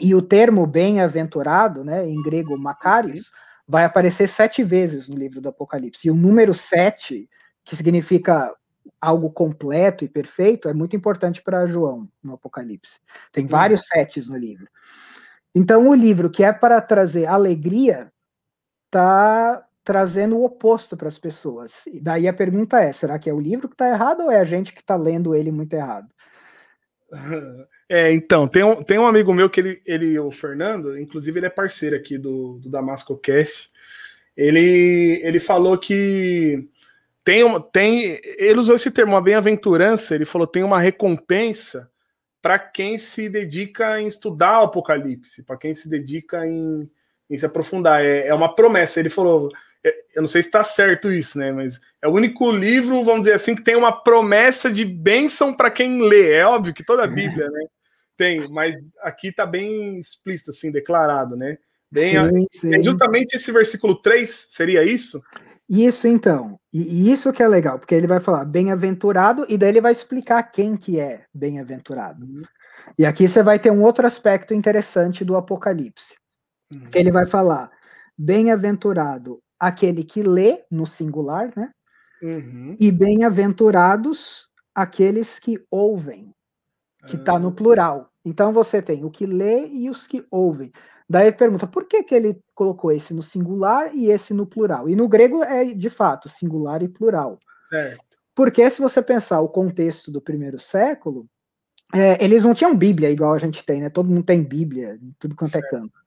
[0.00, 3.30] e o termo bem-aventurado, né, em grego Macarius,
[3.66, 6.08] vai aparecer sete vezes no livro do Apocalipse.
[6.08, 7.28] E o número sete,
[7.64, 8.52] que significa
[9.00, 12.98] algo completo e perfeito, é muito importante para João no Apocalipse.
[13.32, 14.66] Tem vários setes no livro.
[15.54, 18.12] Então, o livro que é para trazer alegria
[18.86, 21.72] está trazendo o oposto para as pessoas.
[21.86, 24.40] E daí a pergunta é: será que é o livro que está errado ou é
[24.40, 26.08] a gente que está lendo ele muito errado?
[27.86, 31.46] É, então, tem um, tem um amigo meu que ele, ele, o Fernando, inclusive ele
[31.46, 33.70] é parceiro aqui do, do Damasco Cast.
[34.34, 36.66] Ele, ele falou que
[37.24, 38.20] tem, uma, tem.
[38.22, 40.14] Ele usou esse termo, uma bem-aventurança.
[40.14, 41.90] Ele falou tem uma recompensa
[42.42, 46.90] para quem se dedica em estudar o Apocalipse, para quem se dedica em,
[47.30, 48.04] em se aprofundar.
[48.04, 49.00] É, é, uma promessa.
[49.00, 49.50] Ele falou,
[49.82, 51.50] é, eu não sei se está certo isso, né?
[51.50, 55.70] Mas é o único livro, vamos dizer assim, que tem uma promessa de bênção para
[55.70, 56.32] quem lê.
[56.32, 57.64] É óbvio que toda a Bíblia, né?
[58.16, 61.58] Tem, mas aqui está bem explícito, assim, declarado, né?
[61.90, 62.74] Bem, sim, sim.
[62.74, 65.20] É justamente esse versículo 3, seria isso?
[65.68, 69.70] Isso então, e, e isso que é legal, porque ele vai falar bem-aventurado e daí
[69.70, 72.24] ele vai explicar quem que é bem-aventurado.
[72.24, 72.42] Uhum.
[72.98, 76.14] E aqui você vai ter um outro aspecto interessante do Apocalipse.
[76.72, 76.90] Uhum.
[76.90, 77.70] Que ele vai falar
[78.16, 81.70] bem-aventurado aquele que lê no singular, né?
[82.22, 82.76] Uhum.
[82.78, 86.34] E bem-aventurados aqueles que ouvem,
[87.06, 87.52] que está no ah.
[87.52, 88.10] plural.
[88.24, 90.72] Então você tem o que lê e os que ouvem.
[91.14, 94.88] Daí pergunta por que, que ele colocou esse no singular e esse no plural?
[94.88, 97.38] E no grego é de fato singular e plural.
[97.70, 98.04] Certo.
[98.34, 101.28] Porque se você pensar o contexto do primeiro século,
[101.94, 103.88] é, eles não tinham Bíblia igual a gente tem, né?
[103.88, 105.76] Todo mundo tem Bíblia, tudo quanto é certo.
[105.76, 106.00] é canto.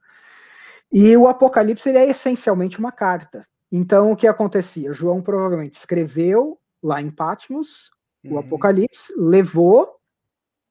[0.92, 3.48] E o Apocalipse ele é essencialmente uma carta.
[3.72, 4.92] Então o que acontecia?
[4.92, 7.90] João provavelmente escreveu lá em Patmos
[8.22, 8.34] uhum.
[8.34, 9.88] o Apocalipse, levou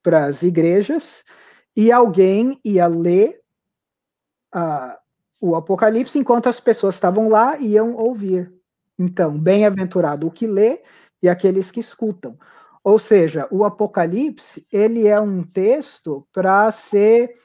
[0.00, 1.24] para as igrejas
[1.76, 3.40] e alguém ia ler
[4.54, 4.96] uh,
[5.40, 8.52] o Apocalipse enquanto as pessoas estavam lá iam ouvir.
[8.98, 10.82] Então, bem-aventurado o que lê
[11.22, 12.36] e aqueles que escutam.
[12.82, 17.36] Ou seja, o Apocalipse ele é um texto para ser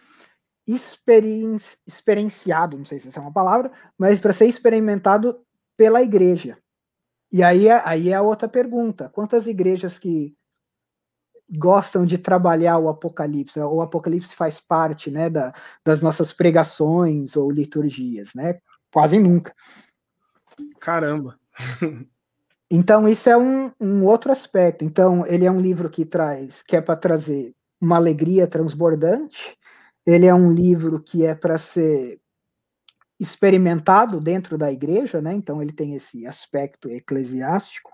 [0.66, 5.40] experienci experienciado, não sei se essa é uma palavra, mas para ser experimentado
[5.76, 6.58] pela igreja.
[7.32, 10.36] E aí, é, aí é a outra pergunta: quantas igrejas que
[11.50, 13.60] gostam de trabalhar o Apocalipse.
[13.60, 15.54] O Apocalipse faz parte né, da,
[15.86, 18.60] das nossas pregações ou liturgias, né?
[18.92, 19.54] Quase nunca.
[20.80, 21.38] Caramba!
[22.70, 24.84] então, isso é um, um outro aspecto.
[24.84, 29.58] Então, ele é um livro que traz, que é para trazer uma alegria transbordante.
[30.06, 32.20] Ele é um livro que é para ser
[33.20, 35.34] experimentado dentro da igreja, né?
[35.34, 37.92] Então ele tem esse aspecto eclesiástico.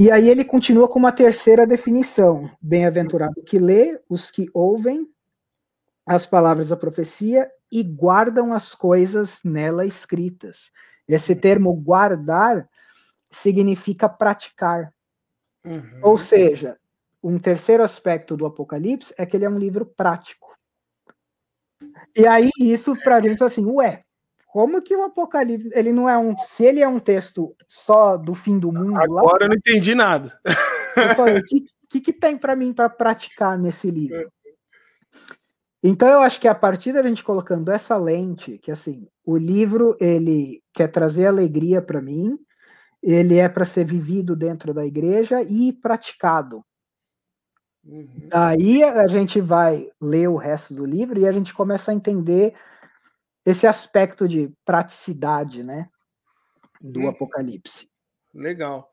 [0.00, 5.06] E aí ele continua com uma terceira definição: bem-aventurado que lê, os que ouvem
[6.06, 10.70] as palavras da profecia e guardam as coisas nela escritas.
[11.06, 12.66] Esse termo guardar
[13.30, 14.90] significa praticar.
[15.66, 16.00] Uhum.
[16.02, 16.78] Ou seja,
[17.22, 20.56] um terceiro aspecto do Apocalipse é que ele é um livro prático.
[22.16, 24.02] E aí, isso para a gente assim, ué,
[24.52, 28.34] como que o Apocalipse, ele não é um, se ele é um texto só do
[28.34, 30.38] fim do mundo Agora lá, eu não entendi nada.
[31.16, 34.30] Falei, o que, que, que tem para mim para praticar nesse livro?
[35.82, 39.96] Então eu acho que a partir da gente colocando essa lente, que assim, o livro
[40.00, 42.36] ele quer trazer alegria para mim,
[43.00, 46.64] ele é para ser vivido dentro da igreja e praticado.
[47.84, 48.28] Uhum.
[48.32, 52.52] Aí a gente vai ler o resto do livro e a gente começa a entender
[53.44, 55.88] esse aspecto de praticidade, né,
[56.80, 57.08] do hum.
[57.08, 57.88] Apocalipse.
[58.34, 58.92] Legal.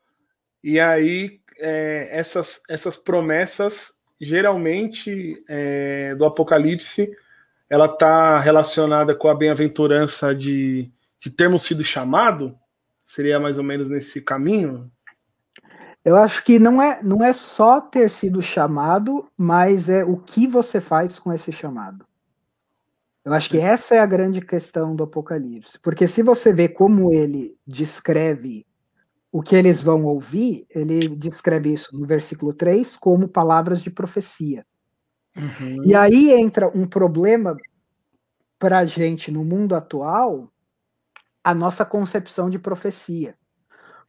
[0.62, 7.10] E aí é, essas essas promessas geralmente é, do Apocalipse
[7.70, 12.58] ela está relacionada com a bem-aventurança de, de termos sido chamado?
[13.04, 14.90] Seria mais ou menos nesse caminho?
[16.04, 20.46] Eu acho que não é, não é só ter sido chamado, mas é o que
[20.46, 22.06] você faz com esse chamado.
[23.28, 25.78] Eu acho que essa é a grande questão do Apocalipse.
[25.80, 28.66] Porque se você vê como ele descreve
[29.30, 34.64] o que eles vão ouvir, ele descreve isso no versículo 3 como palavras de profecia.
[35.36, 35.84] Uhum.
[35.84, 37.54] E aí entra um problema
[38.58, 40.50] para a gente no mundo atual,
[41.44, 43.34] a nossa concepção de profecia.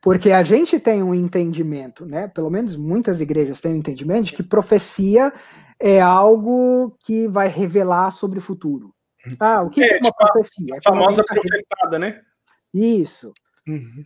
[0.02, 2.30] Porque a gente tem um entendimento, né?
[2.30, 5.34] Pelo menos muitas igrejas têm um entendimento de que profecia
[5.78, 8.96] é algo que vai revelar sobre o futuro.
[9.40, 10.78] Ah, o que é, é uma tipo profecia?
[10.78, 12.22] A famosa profetada, né?
[12.74, 13.34] Isso.
[13.68, 14.06] Uhum.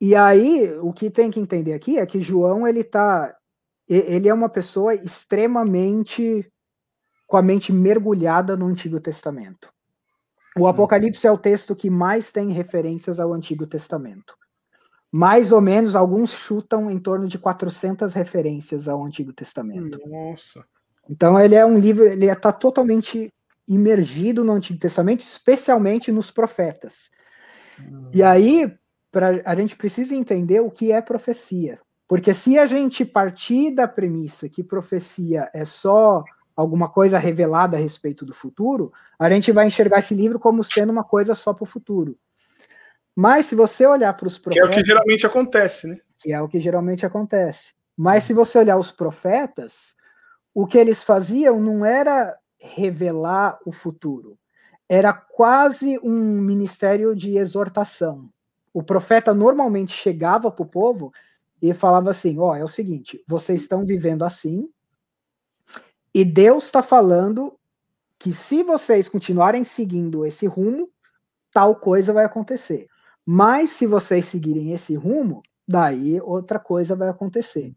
[0.00, 3.34] E aí, o que tem que entender aqui é que João, ele tá.
[3.88, 6.46] Ele é uma pessoa extremamente
[7.26, 9.72] com a mente mergulhada no Antigo Testamento.
[10.56, 10.66] O uhum.
[10.66, 14.36] Apocalipse é o texto que mais tem referências ao Antigo Testamento.
[15.10, 19.98] Mais ou menos, alguns chutam em torno de 400 referências ao Antigo Testamento.
[20.06, 20.64] Nossa.
[21.08, 23.32] Então ele é um livro, ele está totalmente
[23.68, 27.10] imergido no Antigo Testamento, especialmente nos profetas.
[27.78, 28.10] Uhum.
[28.14, 28.72] E aí,
[29.12, 31.78] pra, a gente precisa entender o que é profecia.
[32.08, 36.24] Porque se a gente partir da premissa que profecia é só
[36.56, 40.90] alguma coisa revelada a respeito do futuro, a gente vai enxergar esse livro como sendo
[40.90, 42.18] uma coisa só para o futuro.
[43.14, 44.68] Mas se você olhar para os profetas.
[44.68, 45.98] Que é o que geralmente acontece, né?
[46.18, 47.74] Que é o que geralmente acontece.
[47.96, 49.94] Mas se você olhar os profetas,
[50.54, 54.38] o que eles faziam não era revelar o futuro,
[54.88, 58.30] era quase um ministério de exortação.
[58.72, 61.12] O profeta normalmente chegava para o povo
[61.60, 64.68] e falava assim: Ó, oh, é o seguinte, vocês estão vivendo assim,
[66.14, 67.58] e Deus está falando
[68.18, 70.90] que se vocês continuarem seguindo esse rumo,
[71.52, 72.88] tal coisa vai acontecer.
[73.24, 77.74] Mas se vocês seguirem esse rumo, daí outra coisa vai acontecer.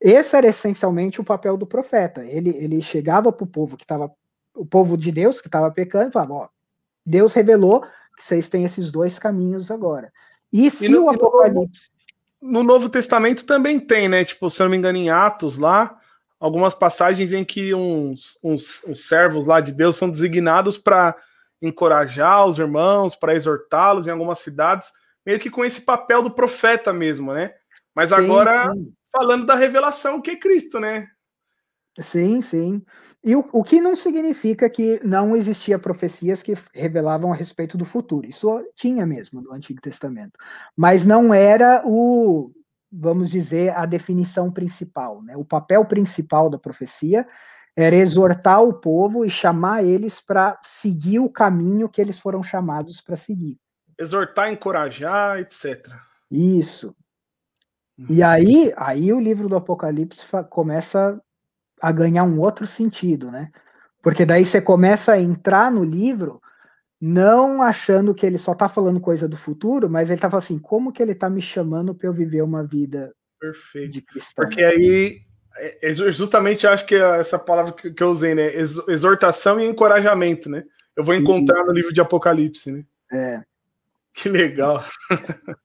[0.00, 2.24] Esse era essencialmente o papel do profeta.
[2.24, 4.10] Ele, ele chegava para o povo que estava,
[4.54, 6.48] o povo de Deus que estava pecando, e falava: ó,
[7.04, 7.82] Deus revelou
[8.16, 10.12] que vocês têm esses dois caminhos agora.
[10.52, 11.90] E se e no, o Apocalipse.
[12.40, 14.24] No, no Novo Testamento também tem, né?
[14.24, 15.98] Tipo, se eu não me engano, em Atos lá,
[16.38, 21.16] algumas passagens em que uns, uns, uns servos lá de Deus são designados para
[21.60, 24.92] encorajar os irmãos, para exortá-los em algumas cidades,
[25.24, 27.54] meio que com esse papel do profeta mesmo, né?
[27.94, 28.92] Mas sim, agora sim.
[29.14, 31.08] Falando da revelação que é Cristo, né?
[32.00, 32.84] Sim, sim.
[33.22, 37.84] E o, o que não significa que não existia profecias que revelavam a respeito do
[37.84, 38.26] futuro.
[38.26, 40.32] Isso tinha mesmo no Antigo Testamento.
[40.76, 42.50] Mas não era o,
[42.92, 45.22] vamos dizer, a definição principal.
[45.22, 45.36] Né?
[45.36, 47.26] O papel principal da profecia
[47.76, 53.00] era exortar o povo e chamar eles para seguir o caminho que eles foram chamados
[53.00, 53.58] para seguir.
[53.98, 55.92] Exortar, encorajar, etc.
[56.30, 56.94] Isso.
[57.96, 58.26] E uhum.
[58.26, 61.20] aí, aí o livro do Apocalipse começa
[61.80, 63.50] a ganhar um outro sentido, né?
[64.02, 66.40] Porque daí você começa a entrar no livro
[67.00, 70.58] não achando que ele só tá falando coisa do futuro, mas ele tá falando assim,
[70.58, 73.92] como que ele tá me chamando para eu viver uma vida Perfeito.
[73.92, 74.44] de cristão?
[74.44, 75.20] Porque aí
[75.56, 78.50] é, é justamente acho que é essa palavra que eu usei, né?
[78.54, 80.64] Exortação e encorajamento, né?
[80.96, 81.66] Eu vou encontrar Isso.
[81.66, 82.84] no livro de Apocalipse, né?
[83.12, 83.42] É.
[84.12, 84.84] Que legal.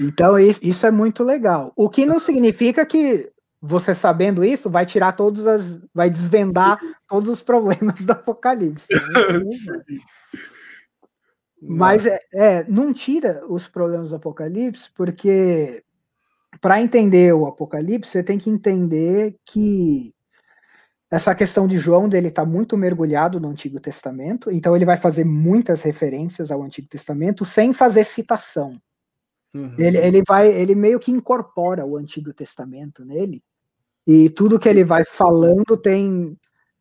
[0.00, 1.72] Então, isso é muito legal.
[1.76, 3.30] O que não significa que
[3.60, 5.80] você sabendo isso vai tirar todas as.
[5.94, 6.78] vai desvendar
[7.08, 8.88] todos os problemas do Apocalipse.
[8.92, 9.00] Né?
[11.66, 15.82] Mas é, é, não tira os problemas do Apocalipse, porque
[16.60, 20.14] para entender o Apocalipse, você tem que entender que
[21.10, 25.24] essa questão de João dele está muito mergulhado no Antigo Testamento, então ele vai fazer
[25.24, 28.78] muitas referências ao Antigo Testamento sem fazer citação.
[29.54, 29.74] Uhum.
[29.78, 33.42] Ele, ele vai, ele meio que incorpora o Antigo Testamento nele,
[34.06, 36.36] e tudo que ele vai falando tem.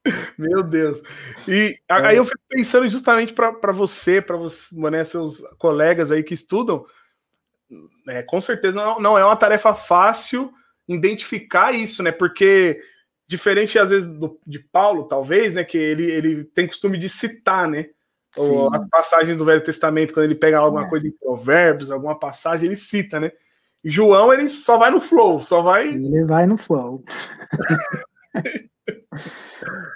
[0.38, 1.02] Meu Deus.
[1.46, 1.94] E é.
[1.94, 6.86] aí eu fico pensando justamente para você, para você, né, seus colegas aí que estudam,
[8.08, 10.50] é, com certeza não, não, é uma tarefa fácil
[10.88, 12.10] identificar isso, né?
[12.10, 12.80] Porque
[13.28, 17.68] diferente às vezes do, de Paulo, talvez, né, que ele, ele tem costume de citar,
[17.68, 17.90] né?
[18.36, 20.88] Ou as passagens do Velho Testamento, quando ele pega alguma é.
[20.88, 23.32] coisa em Provérbios, alguma passagem, ele cita, né?
[23.84, 25.88] João, ele só vai no flow, só vai.
[25.88, 27.04] Ele vai no flow.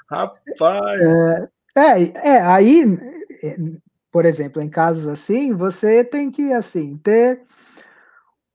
[0.09, 1.02] Rapaz.
[1.02, 2.84] É, é, é, aí,
[4.11, 7.42] por exemplo, em casos assim, você tem que assim ter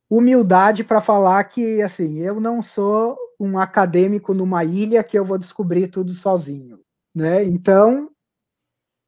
[0.09, 5.37] humildade para falar que assim, eu não sou um acadêmico numa ilha que eu vou
[5.37, 6.79] descobrir tudo sozinho,
[7.13, 7.43] né?
[7.43, 8.09] Então,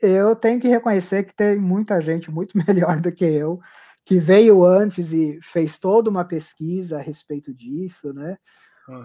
[0.01, 3.59] eu tenho que reconhecer que tem muita gente muito melhor do que eu
[4.09, 8.37] que veio antes e fez toda uma pesquisa a respeito disso, né?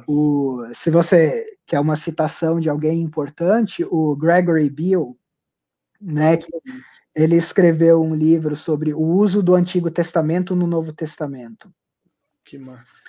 [0.09, 5.15] O, se você quer uma citação de alguém importante, o Gregory Beale,
[6.01, 6.49] né, que
[7.15, 11.71] ele escreveu um livro sobre o uso do Antigo Testamento no Novo Testamento.
[12.43, 13.04] Que massa.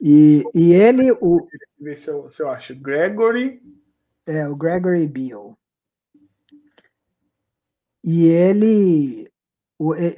[0.00, 1.12] E, e ele.
[1.20, 1.46] O,
[1.78, 2.74] ver se eu, se eu acho.
[2.74, 3.60] Gregory.
[4.26, 5.54] É, o Gregory Beale.
[8.04, 9.30] E ele,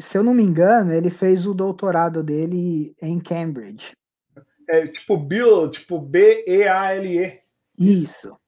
[0.01, 3.97] se eu não me engano, ele fez o doutorado dele em Cambridge.
[4.69, 7.41] É tipo Bill, tipo B-E-A-L-E.
[7.79, 8.39] Isso.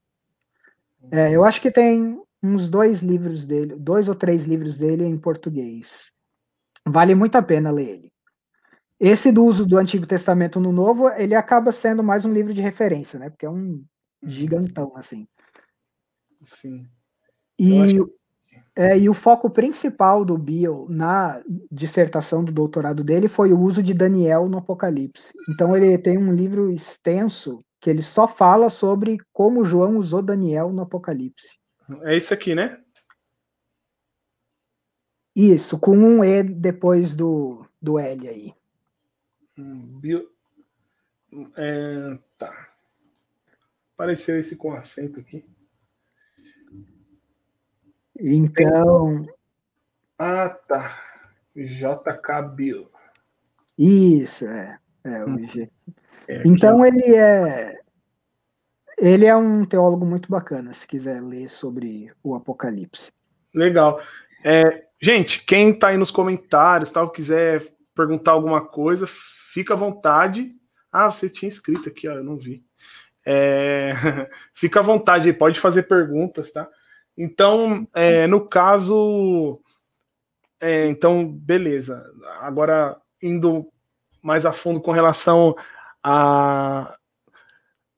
[1.11, 5.17] É, eu acho que tem uns dois livros dele, dois ou três livros dele em
[5.17, 6.11] português.
[6.85, 8.12] Vale muito a pena ler ele.
[8.99, 12.61] Esse do uso do Antigo Testamento no Novo, ele acaba sendo mais um livro de
[12.61, 13.29] referência, né?
[13.29, 13.85] Porque é um uhum.
[14.23, 15.27] gigantão, assim.
[16.41, 16.85] Sim.
[17.59, 17.99] E,
[18.75, 21.41] é, e o foco principal do Bill na
[21.71, 25.33] dissertação do doutorado dele foi o uso de Daniel no Apocalipse.
[25.49, 30.71] Então ele tem um livro extenso que ele só fala sobre como João usou Daniel
[30.71, 31.49] no Apocalipse.
[32.03, 32.79] É isso aqui, né?
[35.35, 38.53] Isso, com um E depois do, do L aí.
[39.57, 40.29] Bio...
[41.55, 42.69] É, tá.
[43.93, 45.45] Apareceu esse com acento aqui.
[48.19, 49.27] Então.
[50.17, 51.01] Ah, tá.
[51.55, 52.89] JK Bill.
[53.77, 54.79] Isso, é.
[55.03, 55.47] é, hum.
[56.27, 57.79] é então ele é.
[58.97, 63.11] Ele é um teólogo muito bacana, se quiser ler sobre o Apocalipse.
[63.53, 63.99] Legal.
[64.43, 69.07] É, gente, quem está aí nos comentários, tal, quiser perguntar alguma coisa,
[69.53, 70.49] fica à vontade.
[70.91, 72.65] Ah, você tinha escrito aqui, ó, eu não vi.
[73.23, 73.91] É,
[74.53, 76.67] fica à vontade, pode fazer perguntas, tá?
[77.15, 79.61] Então, é, no caso,
[80.59, 82.03] é, então, beleza.
[82.41, 83.71] Agora, indo
[84.23, 85.55] mais a fundo com relação
[86.03, 86.97] a.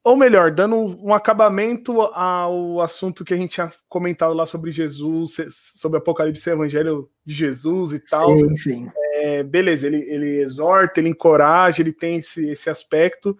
[0.04, 5.36] Ou melhor, dando um acabamento ao assunto que a gente tinha comentado lá sobre Jesus,
[5.50, 8.30] sobre Apocalipse e Evangelho de Jesus e tal.
[8.30, 8.90] Sim, sim.
[9.18, 13.36] É, beleza, ele, ele exorta, ele encoraja, ele tem esse, esse aspecto.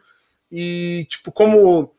[0.51, 1.93] E, tipo, como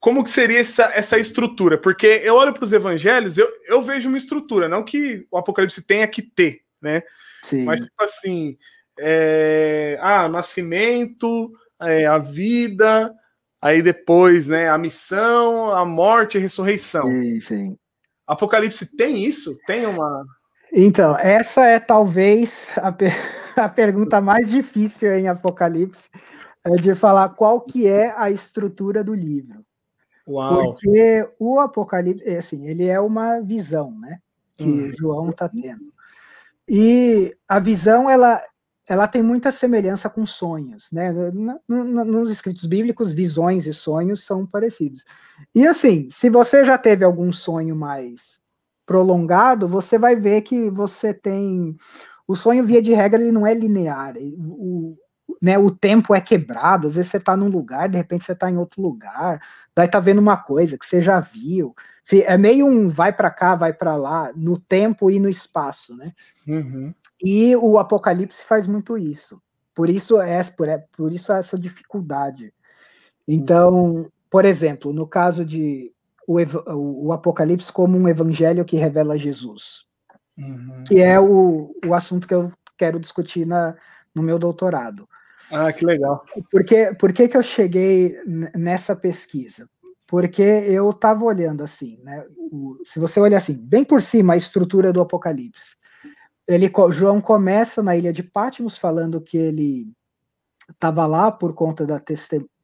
[0.00, 1.76] como que seria essa, essa estrutura?
[1.76, 5.82] Porque eu olho para os evangelhos, eu, eu vejo uma estrutura, não que o Apocalipse
[5.82, 7.02] tenha que ter, né?
[7.42, 7.64] Sim.
[7.64, 8.56] Mas, tipo assim,
[8.98, 13.12] é, ah, nascimento, é, a vida,
[13.60, 17.10] aí depois, né, a missão, a morte e a ressurreição.
[17.10, 17.78] Sim, sim.
[18.26, 19.58] Apocalipse tem isso?
[19.66, 20.24] Tem uma.
[20.72, 23.12] Então, essa é talvez a, per...
[23.56, 26.08] a pergunta mais difícil em Apocalipse,
[26.64, 29.64] é de falar qual que é a estrutura do livro.
[30.26, 30.74] Uau.
[30.74, 34.18] Porque o Apocalipse, é assim, ele é uma visão, né?
[34.54, 34.92] Que uhum.
[34.92, 35.92] João está tendo.
[36.68, 38.42] E a visão, ela,
[38.86, 41.10] ela tem muita semelhança com sonhos, né?
[41.66, 45.02] Nos escritos bíblicos, visões e sonhos são parecidos.
[45.54, 48.38] E assim, se você já teve algum sonho mais
[48.88, 51.76] prolongado, você vai ver que você tem.
[52.26, 54.14] O sonho, via de regra, ele não é linear.
[54.38, 54.96] O,
[55.40, 58.50] né, o tempo é quebrado, às vezes você está num lugar, de repente você está
[58.50, 59.40] em outro lugar,
[59.76, 61.74] daí tá vendo uma coisa que você já viu.
[62.24, 66.14] É meio um vai para cá, vai para lá, no tempo e no espaço, né?
[66.46, 66.94] Uhum.
[67.22, 69.40] E o Apocalipse faz muito isso.
[69.74, 72.54] Por isso é por, é, por isso essa dificuldade.
[73.26, 75.92] Então, por exemplo, no caso de
[76.28, 79.86] o, o Apocalipse como um evangelho que revela Jesus,
[80.36, 80.84] uhum.
[80.86, 83.74] que é o, o assunto que eu quero discutir na,
[84.14, 85.08] no meu doutorado.
[85.50, 86.22] Ah, que legal.
[86.50, 88.20] Por que, por que, que eu cheguei
[88.54, 89.66] nessa pesquisa?
[90.06, 92.22] Porque eu estava olhando assim, né?
[92.36, 95.76] O, se você olhar assim, bem por cima a estrutura do Apocalipse,
[96.46, 99.90] ele, João começa na ilha de Patmos falando que ele
[100.70, 101.98] estava lá por conta da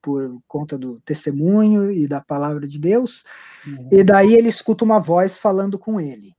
[0.05, 3.25] por conta do testemunho e da palavra de Deus,
[3.67, 3.89] uhum.
[3.91, 6.37] e daí ele escuta uma voz falando com ele.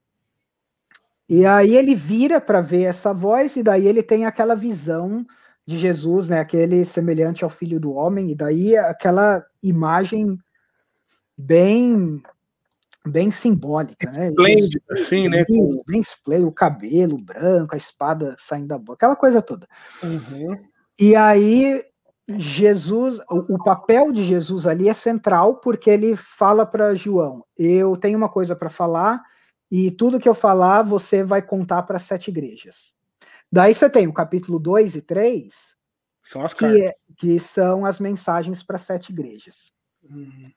[1.27, 5.25] E aí ele vira para ver essa voz, e daí ele tem aquela visão
[5.65, 6.39] de Jesus, né?
[6.39, 10.37] Aquele semelhante ao filho do homem, e daí aquela imagem
[11.35, 12.21] bem
[13.07, 14.29] bem simbólica, né?
[14.29, 15.43] Esplêndida, assim, né?
[15.87, 19.67] Bem esplêndido, o cabelo branco, a espada saindo da boca, aquela coisa toda.
[20.03, 20.55] Uhum.
[20.99, 21.83] E aí
[22.27, 27.95] Jesus, o, o, papel de Jesus ali é central porque ele fala para João: eu
[27.95, 29.21] tenho uma coisa para falar
[29.71, 32.93] e tudo que eu falar você vai contar para sete igrejas.
[33.51, 35.53] Daí você tem o capítulo 2 e 3,
[36.23, 39.71] são as que, é, que são as mensagens para sete igrejas.
[40.03, 40.51] Uhum.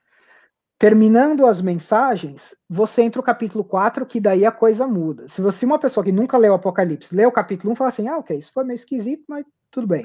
[0.78, 5.28] Terminando as mensagens, você entra o capítulo 4, que daí a coisa muda.
[5.28, 8.08] Se você uma pessoa que nunca leu o Apocalipse, lê o capítulo 1 fala assim:
[8.08, 10.04] ah, ok, isso foi meio esquisito, mas tudo bem.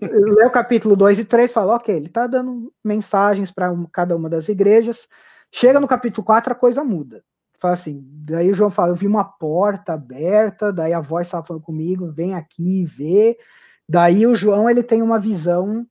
[0.00, 4.28] lê o capítulo 2 e 3 fala: ok, ele está dando mensagens para cada uma
[4.28, 5.08] das igrejas.
[5.52, 7.22] Chega no capítulo 4, a coisa muda
[7.64, 11.46] fala assim, daí o João fala, eu vi uma porta aberta, daí a voz estava
[11.46, 13.38] falando comigo, vem aqui ver.
[13.88, 15.86] Daí o João ele tem uma visão,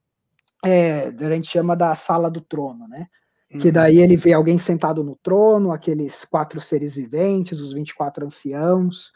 [0.64, 3.08] é, a gente chama da sala do trono, né?
[3.60, 3.74] Que uhum.
[3.74, 9.12] daí ele vê alguém sentado no trono, aqueles quatro seres viventes, os 24 anciãos.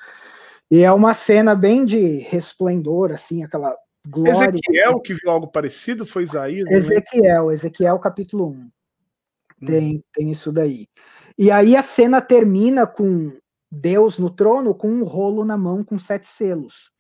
[0.71, 3.75] E é uma cena bem de resplendor, assim, aquela
[4.09, 4.49] glória.
[4.49, 6.65] Ezequiel que viu algo parecido foi Isaías?
[6.65, 6.77] Né?
[6.77, 9.65] Ezequiel, Ezequiel capítulo 1.
[9.65, 10.01] Tem, hum.
[10.13, 10.87] tem isso daí.
[11.37, 13.31] E aí a cena termina com
[13.71, 16.91] Deus no trono com um rolo na mão com sete selos.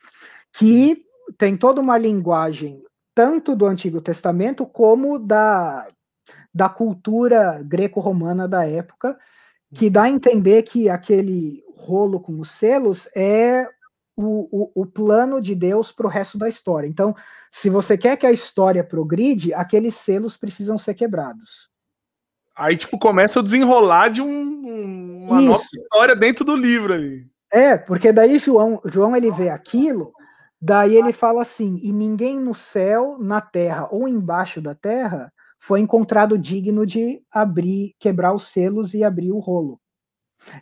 [0.53, 1.05] que
[1.37, 2.83] tem toda uma linguagem
[3.13, 5.87] tanto do Antigo Testamento como da,
[6.53, 9.17] da cultura greco-romana da época,
[9.73, 13.67] que dá a entender que aquele rolo com os selos é
[14.17, 16.87] o, o, o plano de Deus para o resto da história.
[16.87, 17.15] Então,
[17.51, 21.69] se você quer que a história progride, aqueles selos precisam ser quebrados.
[22.55, 25.47] Aí, tipo, começa o desenrolar de um, uma Isso.
[25.47, 27.29] nova história dentro do livro ali.
[27.53, 30.11] É, porque daí João, João ele vê aquilo,
[30.59, 35.79] daí ele fala assim: e ninguém no céu, na terra ou embaixo da terra foi
[35.79, 39.79] encontrado digno de abrir, quebrar os selos e abrir o rolo.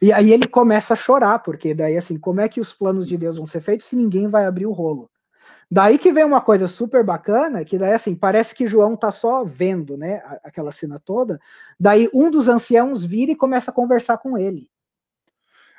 [0.01, 3.17] E aí ele começa a chorar, porque daí assim, como é que os planos de
[3.17, 5.09] Deus vão ser feitos se ninguém vai abrir o rolo?
[5.69, 9.43] Daí que vem uma coisa super bacana, que daí assim, parece que João tá só
[9.43, 11.39] vendo, né, aquela cena toda.
[11.79, 14.69] Daí um dos anciãos vira e começa a conversar com ele.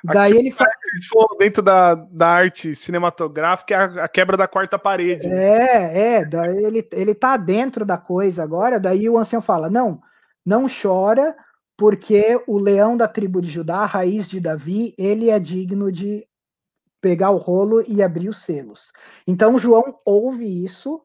[0.03, 0.69] Daí ele fala.
[0.95, 5.27] Se dentro da, da arte cinematográfica, é a, a, quebra da quarta parede.
[5.27, 6.25] É, é.
[6.25, 8.79] Daí ele, ele tá dentro da coisa agora.
[8.79, 9.99] Daí o ancião fala: Não,
[10.45, 11.35] não chora,
[11.77, 16.27] porque o leão da tribo de Judá, a raiz de Davi, ele é digno de
[16.99, 18.91] pegar o rolo e abrir os selos.
[19.27, 21.01] Então João ouve isso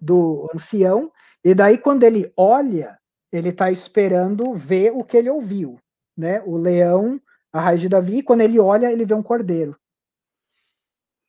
[0.00, 1.12] do ancião,
[1.44, 2.98] e daí quando ele olha,
[3.32, 5.78] ele está esperando ver o que ele ouviu,
[6.16, 6.42] né?
[6.44, 7.20] O leão
[7.52, 9.76] a raiz de Davi, e quando ele olha, ele vê um cordeiro.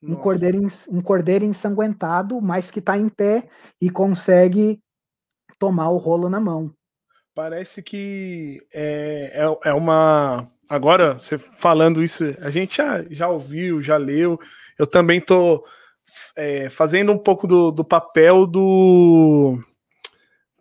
[0.02, 0.60] Um cordeiro,
[0.90, 3.50] um cordeiro ensanguentado, mas que está em pé
[3.82, 4.82] e consegue
[5.58, 6.74] tomar o rolo na mão.
[7.40, 10.52] Parece que é, é, é uma.
[10.68, 14.38] Agora, você falando isso, a gente já, já ouviu, já leu.
[14.78, 15.64] Eu também estou
[16.36, 19.58] é, fazendo um pouco do, do papel do.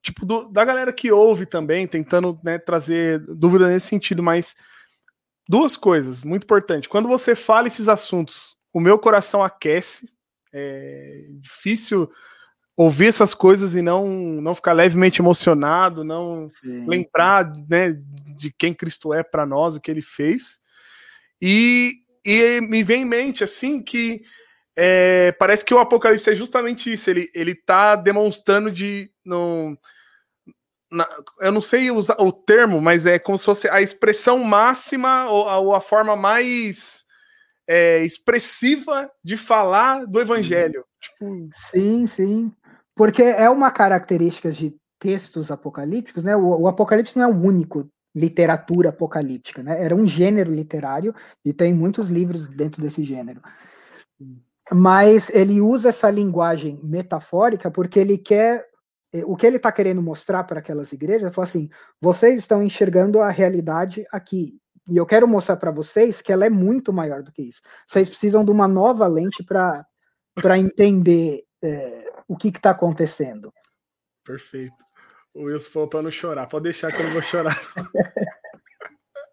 [0.01, 4.55] Tipo, do, da galera que ouve também, tentando né, trazer dúvida nesse sentido, mas
[5.49, 6.89] duas coisas muito importantes.
[6.89, 10.09] Quando você fala esses assuntos, o meu coração aquece.
[10.53, 12.09] É difícil
[12.79, 14.07] ouvir essas coisas e não
[14.41, 16.87] não ficar levemente emocionado, não Sim.
[16.87, 17.99] lembrar né,
[18.37, 20.61] de quem Cristo é para nós, o que ele fez.
[21.43, 21.93] E,
[22.25, 24.23] e me vem em mente assim que
[24.77, 27.11] é, parece que o Apocalipse é justamente isso.
[27.11, 29.77] Ele ele está demonstrando de não
[30.89, 31.07] na,
[31.41, 35.47] eu não sei usar o termo, mas é como se fosse a expressão máxima ou,
[35.47, 37.05] ou a forma mais
[37.67, 40.85] é, expressiva de falar do evangelho.
[41.01, 41.49] Tipo...
[41.71, 42.53] Sim, sim.
[42.99, 46.37] Porque é uma característica de textos apocalípticos, né?
[46.37, 49.81] O, o Apocalipse não é o único literatura apocalíptica, né?
[49.81, 53.41] Era um gênero literário e tem muitos livros dentro desse gênero.
[54.73, 58.67] Mas ele usa essa linguagem metafórica porque ele quer
[59.15, 61.71] é, o que ele está querendo mostrar para aquelas igrejas é assim:
[62.01, 64.61] vocês estão enxergando a realidade aqui.
[64.89, 67.61] E eu quero mostrar para vocês que ela é muito maior do que isso.
[67.87, 73.53] Vocês precisam de uma nova lente para entender é, o que está acontecendo.
[74.25, 74.77] Perfeito.
[75.35, 76.47] O Wilson falou para não chorar.
[76.47, 77.59] Pode deixar que eu não vou chorar.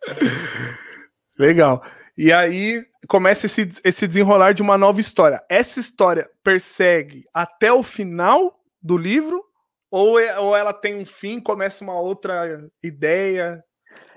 [1.37, 1.83] Legal.
[2.17, 5.43] E aí começa esse, esse desenrolar de uma nova história.
[5.49, 9.43] Essa história persegue até o final do livro
[9.91, 13.63] ou, é, ou ela tem um fim, começa uma outra ideia?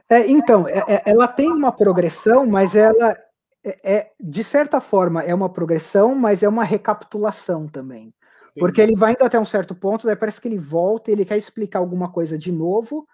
[0.09, 3.17] É, então, é, é, ela tem uma progressão, mas ela
[3.65, 8.15] é, é, de certa forma é uma progressão, mas é uma recapitulação também.
[8.59, 11.37] Porque ele vai indo até um certo ponto, daí parece que ele volta, ele quer
[11.37, 13.07] explicar alguma coisa de novo,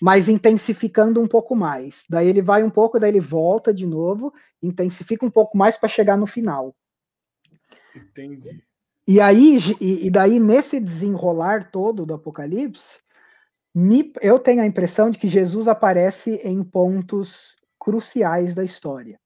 [0.00, 2.04] mas intensificando um pouco mais.
[2.08, 4.32] Daí ele vai um pouco, daí ele volta de novo,
[4.62, 6.74] intensifica um pouco mais para chegar no final.
[7.94, 8.62] Entendi.
[9.06, 12.96] E aí, e, e daí, nesse desenrolar todo do Apocalipse,
[13.74, 19.18] me, eu tenho a impressão de que Jesus aparece em pontos cruciais da história.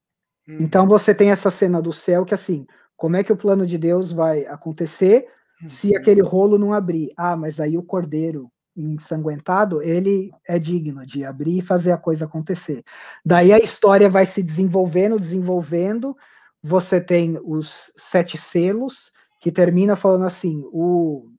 [0.48, 0.58] Hum.
[0.60, 2.66] Então você tem essa cena do céu que assim,
[2.96, 5.26] como é que o plano de Deus vai acontecer
[5.68, 7.10] se aquele rolo não abrir?
[7.16, 12.24] Ah, mas aí o cordeiro ensanguentado, ele é digno de abrir e fazer a coisa
[12.24, 12.82] acontecer.
[13.24, 16.16] Daí a história vai se desenvolvendo, desenvolvendo.
[16.62, 21.30] Você tem os sete selos, que termina falando assim, o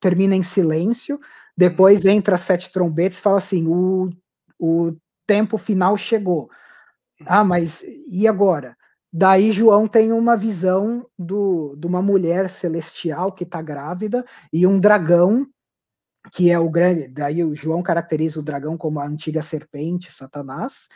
[0.00, 1.18] termina em silêncio,
[1.56, 4.10] depois entra sete trombetas e fala assim, o,
[4.60, 4.96] o
[5.26, 6.50] tempo final chegou.
[7.24, 8.76] Ah, mas e agora?
[9.18, 14.78] Daí João tem uma visão do, de uma mulher celestial que está grávida e um
[14.78, 15.46] dragão
[16.30, 17.08] que é o grande.
[17.08, 20.86] Daí o João caracteriza o dragão como a antiga serpente, Satanás.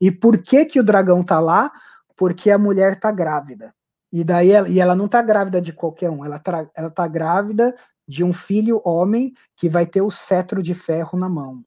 [0.00, 1.70] E por que que o dragão está lá?
[2.16, 3.74] Porque a mulher está grávida.
[4.10, 7.06] E daí ela, e ela não está grávida de qualquer um, ela está ela tá
[7.06, 7.76] grávida
[8.08, 11.62] de um filho homem que vai ter o cetro de ferro na mão.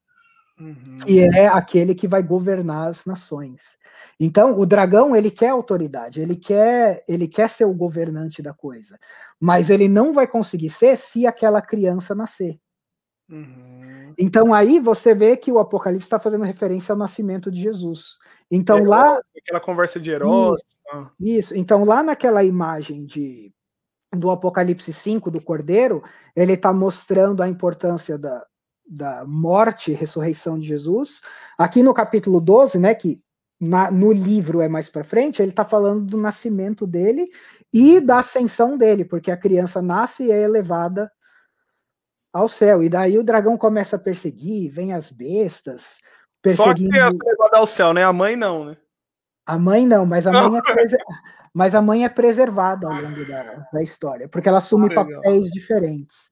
[0.59, 0.99] Uhum.
[1.05, 3.61] que é aquele que vai governar as nações.
[4.19, 8.99] Então, o dragão, ele quer autoridade, ele quer, ele quer ser o governante da coisa,
[9.39, 12.59] mas ele não vai conseguir ser se aquela criança nascer.
[13.29, 14.13] Uhum.
[14.17, 18.17] Então aí você vê que o Apocalipse está fazendo referência ao nascimento de Jesus.
[18.49, 20.59] Então Herói, lá aquela conversa de heróis.
[20.61, 21.11] Isso, ah.
[21.19, 23.53] isso, Então lá naquela imagem de
[24.15, 26.03] do Apocalipse 5 do Cordeiro,
[26.35, 28.43] ele está mostrando a importância da,
[28.89, 31.21] da morte e ressurreição de Jesus.
[31.57, 33.21] Aqui no capítulo 12, né, que
[33.59, 37.29] na, no livro é mais para frente, ele está falando do nascimento dele
[37.71, 41.11] e da ascensão dele, porque a criança nasce e é elevada
[42.33, 42.81] ao céu.
[42.81, 45.97] E daí o dragão começa a perseguir, vem as bestas.
[46.41, 46.65] Perseguindo...
[46.65, 48.03] Só a criança é levada ao céu, né?
[48.03, 48.77] A mãe não, né?
[49.45, 50.49] A mãe não, mas a não.
[50.49, 50.99] mãe é preser...
[51.53, 56.28] mas a mãe é preservada ao longo da, da história, porque ela assume papéis diferentes.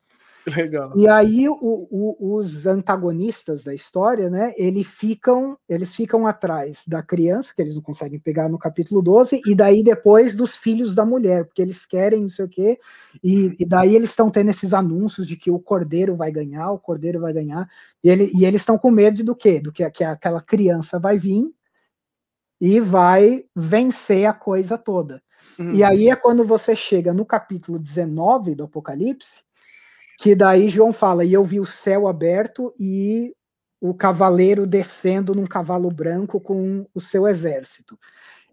[0.56, 0.94] Legal.
[0.96, 7.04] E aí o, o, os antagonistas da história, né, eles ficam, eles ficam atrás da
[7.04, 11.06] criança, que eles não conseguem pegar no capítulo 12, e daí depois dos filhos da
[11.06, 12.80] mulher, porque eles querem não sei o quê,
[13.22, 16.80] e, e daí eles estão tendo esses anúncios de que o cordeiro vai ganhar, o
[16.80, 17.70] cordeiro vai ganhar,
[18.02, 19.60] e, ele, e eles estão com medo do quê?
[19.60, 21.52] Do que, que aquela criança vai vir
[22.60, 25.22] e vai vencer a coisa toda.
[25.60, 25.72] Uhum.
[25.72, 29.47] E aí é quando você chega no capítulo 19 do Apocalipse,
[30.18, 33.36] que daí João fala, e eu vi o céu aberto e
[33.80, 37.98] o cavaleiro descendo num cavalo branco com o seu exército.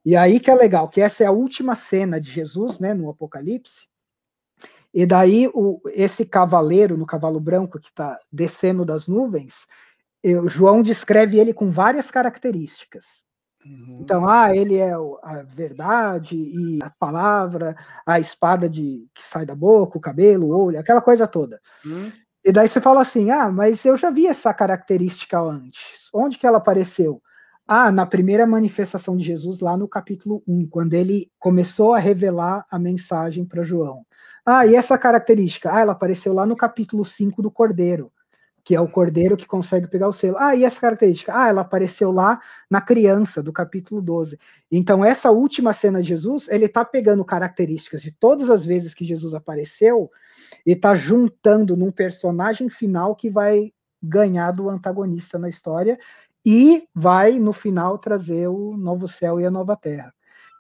[0.05, 3.09] E aí que é legal, que essa é a última cena de Jesus, né, no
[3.09, 3.89] Apocalipse.
[4.93, 9.67] E daí o, esse cavaleiro no cavalo branco que está descendo das nuvens,
[10.23, 13.25] eu, João descreve ele com várias características.
[13.65, 13.99] Uhum.
[14.01, 17.75] Então, ah, ele é a verdade e a palavra,
[18.07, 21.61] a espada de que sai da boca, o cabelo, o olho, aquela coisa toda.
[21.85, 22.13] Uhum.
[22.45, 26.11] E daí você fala assim: ah, mas eu já vi essa característica antes.
[26.13, 27.23] Onde que ela apareceu?
[27.67, 32.67] Ah, na primeira manifestação de Jesus, lá no capítulo 1, quando ele começou a revelar
[32.71, 34.05] a mensagem para João.
[34.45, 35.73] Ah, e essa característica?
[35.73, 38.13] Ah, ela apareceu lá no capítulo 5 do Cordeiro
[38.65, 40.39] que é o cordeiro que consegue pegar o selo.
[40.39, 41.33] Ah, e essa característica?
[41.37, 42.41] Ah, ela apareceu lá
[42.71, 44.39] na criança, do capítulo 12.
[44.73, 49.05] Então, essa última cena de Jesus, ele está pegando características de todas as vezes que
[49.05, 50.11] Jesus apareceu
[50.67, 53.71] e está juntando num personagem final que vai
[54.03, 55.99] ganhar do antagonista na história
[56.45, 60.13] e vai, no final, trazer o novo céu e a nova terra.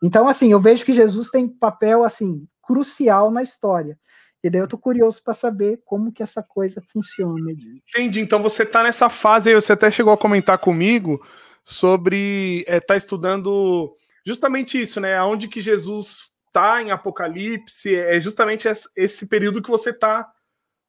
[0.03, 3.99] Então, assim, eu vejo que Jesus tem papel, assim, crucial na história.
[4.45, 7.51] E daí eu tô curioso para saber como que essa coisa funciona.
[7.51, 8.20] Entendi.
[8.20, 11.26] Então você tá nessa fase aí, você até chegou a comentar comigo
[11.64, 15.16] sobre é, tá estudando justamente isso, né?
[15.16, 20.30] Aonde que Jesus tá em Apocalipse, é justamente esse período que você tá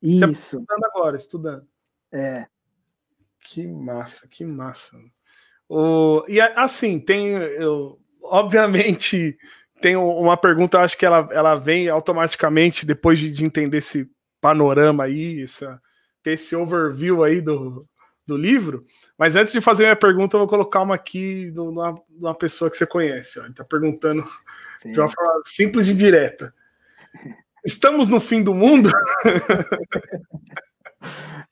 [0.02, 0.26] isso.
[0.32, 1.66] estudando agora, estudando.
[2.12, 2.48] É.
[3.40, 5.00] Que massa, que massa.
[5.70, 9.38] O, e assim, tem eu, obviamente
[9.82, 14.10] tem uma pergunta, acho que ela, ela vem automaticamente depois de, de entender esse
[14.40, 15.82] panorama aí, essa,
[16.24, 17.88] ter esse overview aí do,
[18.26, 18.86] do livro.
[19.18, 22.70] Mas antes de fazer minha pergunta, eu vou colocar uma aqui de uma, uma pessoa
[22.70, 23.40] que você conhece.
[23.40, 23.44] Ó.
[23.44, 24.26] Ele está perguntando
[24.82, 24.92] Sim.
[24.92, 26.54] de uma forma simples e direta.
[27.66, 28.92] Estamos no fim do mundo?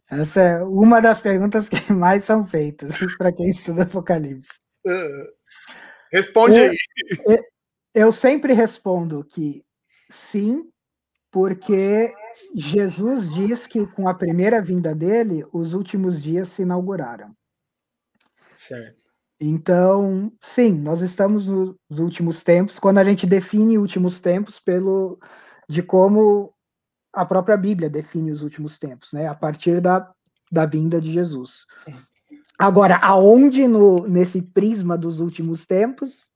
[0.09, 4.49] Essa é uma das perguntas que mais são feitas para quem estuda Apocalipse.
[4.85, 5.25] Uh,
[6.13, 6.77] responde aí.
[7.93, 9.63] Eu sempre respondo que
[10.09, 10.69] sim,
[11.31, 12.13] porque
[12.55, 17.35] Jesus diz que com a primeira vinda dele, os últimos dias se inauguraram.
[18.55, 19.03] Certo.
[19.39, 25.19] Então, sim, nós estamos nos últimos tempos, quando a gente define últimos tempos pelo
[25.67, 26.53] de como
[27.11, 29.27] a própria Bíblia define os últimos tempos, né?
[29.27, 30.11] A partir da,
[30.51, 31.65] da vinda de Jesus.
[32.57, 36.27] Agora, aonde no, nesse prisma dos últimos tempos,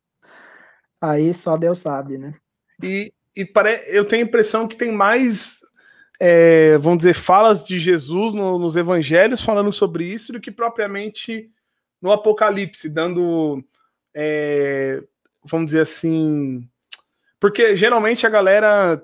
[1.01, 2.33] Aí só Deus sabe, né?
[2.81, 3.83] E, e pare...
[3.87, 5.59] eu tenho a impressão que tem mais,
[6.19, 11.51] é, vamos dizer, falas de Jesus no, nos evangelhos falando sobre isso do que propriamente
[12.01, 13.63] no Apocalipse, dando,
[14.13, 15.03] é,
[15.43, 16.67] vamos dizer assim.
[17.39, 19.03] Porque geralmente a galera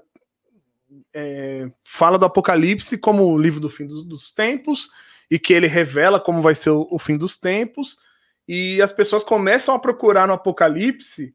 [1.13, 4.89] é, fala do Apocalipse como o livro do fim dos, dos, tempos
[5.29, 7.97] e que ele revela como vai ser o, o fim dos tempos.
[8.47, 11.33] E as pessoas começam a procurar no Apocalipse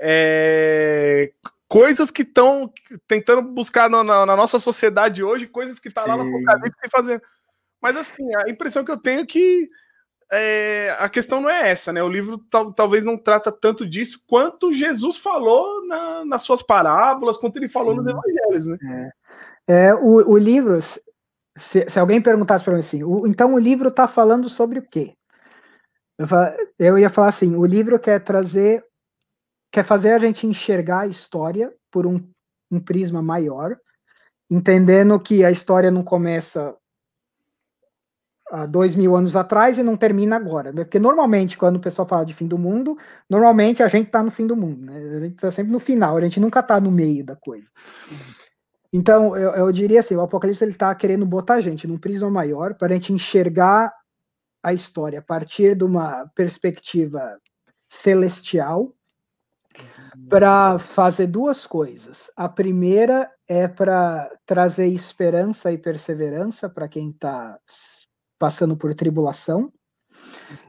[0.00, 1.32] é,
[1.68, 2.72] coisas que estão
[3.06, 7.22] tentando buscar no, na, na, nossa sociedade hoje, coisas que tá lá no Apocalipse fazer.
[7.80, 9.68] Mas assim, a impressão que eu tenho é que
[10.32, 12.02] é, a questão não é essa, né?
[12.02, 17.36] O livro tal, talvez não trata tanto disso quanto Jesus falou na, nas suas parábolas,
[17.36, 17.98] quanto ele falou Sim.
[17.98, 18.78] nos evangelhos, né?
[19.68, 20.80] É, é o, o livro,
[21.56, 24.82] se, se, alguém perguntasse para mim assim, o, então o livro está falando sobre o
[24.82, 25.14] quê?
[26.18, 26.26] Eu,
[26.78, 28.84] eu ia falar assim, o livro quer trazer,
[29.74, 32.24] quer fazer a gente enxergar a história por um,
[32.70, 33.76] um prisma maior,
[34.48, 36.76] entendendo que a história não começa
[38.52, 40.70] há dois mil anos atrás e não termina agora.
[40.70, 40.84] Né?
[40.84, 42.96] Porque normalmente, quando o pessoal fala de fim do mundo,
[43.28, 44.80] normalmente a gente está no fim do mundo.
[44.80, 44.96] Né?
[44.96, 47.66] A gente está sempre no final, a gente nunca está no meio da coisa.
[48.92, 52.30] Então, eu, eu diria assim, o Apocalipse ele está querendo botar a gente num prisma
[52.30, 53.92] maior para a gente enxergar
[54.62, 57.36] a história a partir de uma perspectiva
[57.90, 58.94] celestial
[60.28, 62.30] para fazer duas coisas.
[62.36, 67.58] A primeira é para trazer esperança e perseverança para quem está
[68.38, 69.72] passando por tribulação.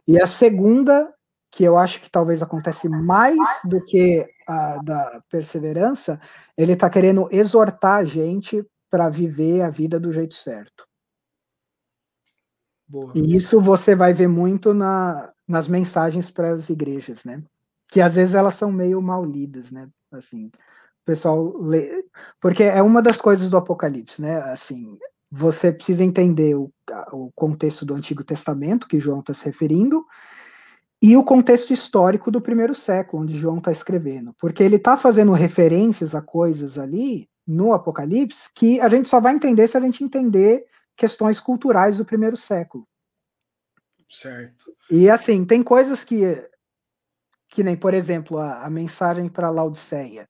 [0.07, 1.13] E a segunda,
[1.51, 6.19] que eu acho que talvez acontece mais do que a da perseverança,
[6.57, 10.87] ele está querendo exortar a gente para viver a vida do jeito certo.
[12.87, 13.11] Boa.
[13.15, 17.43] E isso você vai ver muito na, nas mensagens para as igrejas, né?
[17.89, 19.87] Que às vezes elas são meio mal lidas, né?
[20.11, 22.03] Assim, o pessoal lê,
[22.39, 24.37] porque é uma das coisas do Apocalipse, né?
[24.51, 24.97] Assim,
[25.31, 26.71] você precisa entender o,
[27.11, 30.05] o contexto do Antigo Testamento, que João está se referindo,
[31.01, 34.33] e o contexto histórico do primeiro século, onde João está escrevendo.
[34.39, 39.35] Porque ele está fazendo referências a coisas ali no Apocalipse que a gente só vai
[39.35, 40.65] entender se a gente entender
[40.95, 42.87] questões culturais do primeiro século.
[44.09, 44.73] Certo.
[44.89, 46.23] E assim, tem coisas que,
[47.55, 50.27] que nem, por exemplo, a, a mensagem para Laodiceia,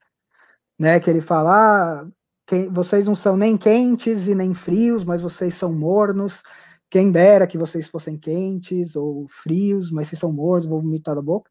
[0.77, 0.99] né?
[0.99, 2.07] Que ele fala: ah,
[2.45, 6.43] quem, vocês não são nem quentes e nem frios, mas vocês são mornos.
[6.87, 11.21] Quem dera que vocês fossem quentes ou frios, mas vocês são mornos, vou vomitar da
[11.21, 11.49] boca.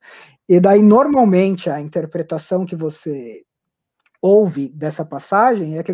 [0.49, 3.43] E daí, normalmente, a interpretação que você
[4.23, 5.91] ouve dessa passagem é que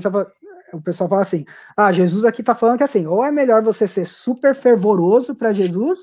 [0.74, 3.88] o pessoal fala assim: ah, Jesus aqui está falando que assim, ou é melhor você
[3.88, 6.00] ser super fervoroso para Jesus,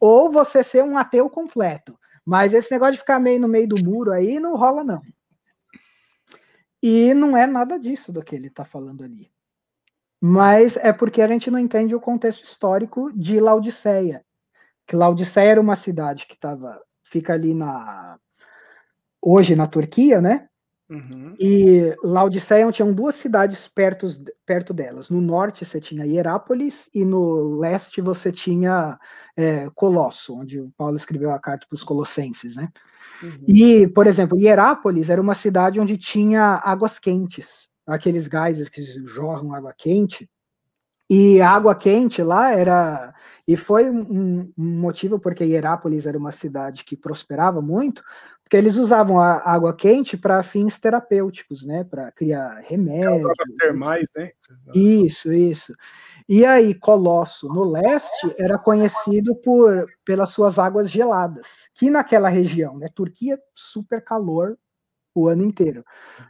[0.00, 1.96] ou você ser um ateu completo.
[2.26, 5.00] Mas esse negócio de ficar meio no meio do muro aí não rola, não.
[6.82, 9.30] E não é nada disso do que ele está falando ali.
[10.20, 14.24] Mas é porque a gente não entende o contexto histórico de Laodiceia.
[14.86, 18.18] Que Laodiceia era uma cidade que estava fica ali na
[19.22, 20.48] hoje na Turquia, né?
[20.88, 21.34] Uhum.
[21.38, 24.06] E Laodiceia tinham duas cidades perto,
[24.44, 25.10] perto delas.
[25.10, 28.98] No norte você tinha Hierápolis e no leste você tinha
[29.36, 32.68] é, Colosso, onde o Paulo escreveu a carta para os Colossenses, né?
[33.22, 33.44] Uhum.
[33.48, 39.54] E, por exemplo, Hierápolis era uma cidade onde tinha águas quentes, aqueles geysers que jorram
[39.54, 40.28] água quente.
[41.08, 43.14] E a água quente lá era.
[43.46, 48.02] E foi um, um, motivo porque Hierápolis era uma cidade que prosperava muito,
[48.46, 51.82] porque eles usavam a água quente para fins terapêuticos, né?
[51.82, 53.24] Para criar remédios.
[53.58, 54.30] termais, né?
[54.72, 55.74] Isso, isso.
[56.28, 62.78] E aí, Colosso, no leste, era conhecido por pelas suas águas geladas, que naquela região,
[62.78, 62.88] né?
[62.94, 64.56] Turquia, super calor
[65.12, 65.84] o ano inteiro.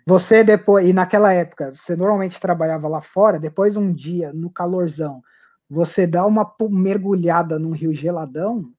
[0.07, 5.21] Você depois, e naquela época, você normalmente trabalhava lá fora, depois um dia, no calorzão,
[5.69, 8.73] você dá uma mergulhada num rio geladão,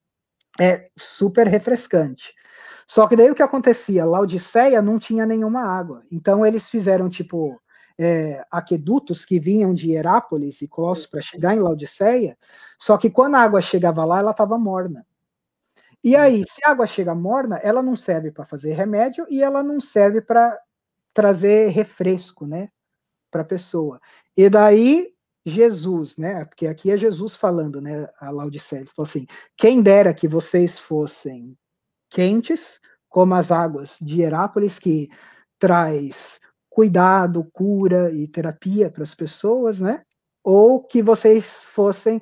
[0.59, 2.33] é super refrescante.
[2.87, 4.05] Só que daí o que acontecia?
[4.05, 6.03] Laodiceia não tinha nenhuma água.
[6.11, 7.59] Então eles fizeram, tipo,
[7.97, 12.37] é, aquedutos que vinham de Herápolis e Colossos para chegar em Laodiceia,
[12.77, 15.05] só que quando a água chegava lá, ela estava morna.
[16.03, 19.63] E aí, se a água chega morna, ela não serve para fazer remédio e ela
[19.63, 20.57] não serve para
[21.13, 22.69] trazer refresco, né,
[23.31, 23.99] para a pessoa.
[24.35, 25.11] E daí
[25.43, 30.13] Jesus, né, porque aqui é Jesus falando, né, a Laodiceia, ele falou assim: quem dera
[30.13, 31.57] que vocês fossem
[32.09, 32.79] quentes,
[33.09, 35.09] como as águas de Herápolis, que
[35.59, 36.39] traz
[36.69, 40.03] cuidado, cura e terapia para as pessoas, né?
[40.43, 42.21] Ou que vocês fossem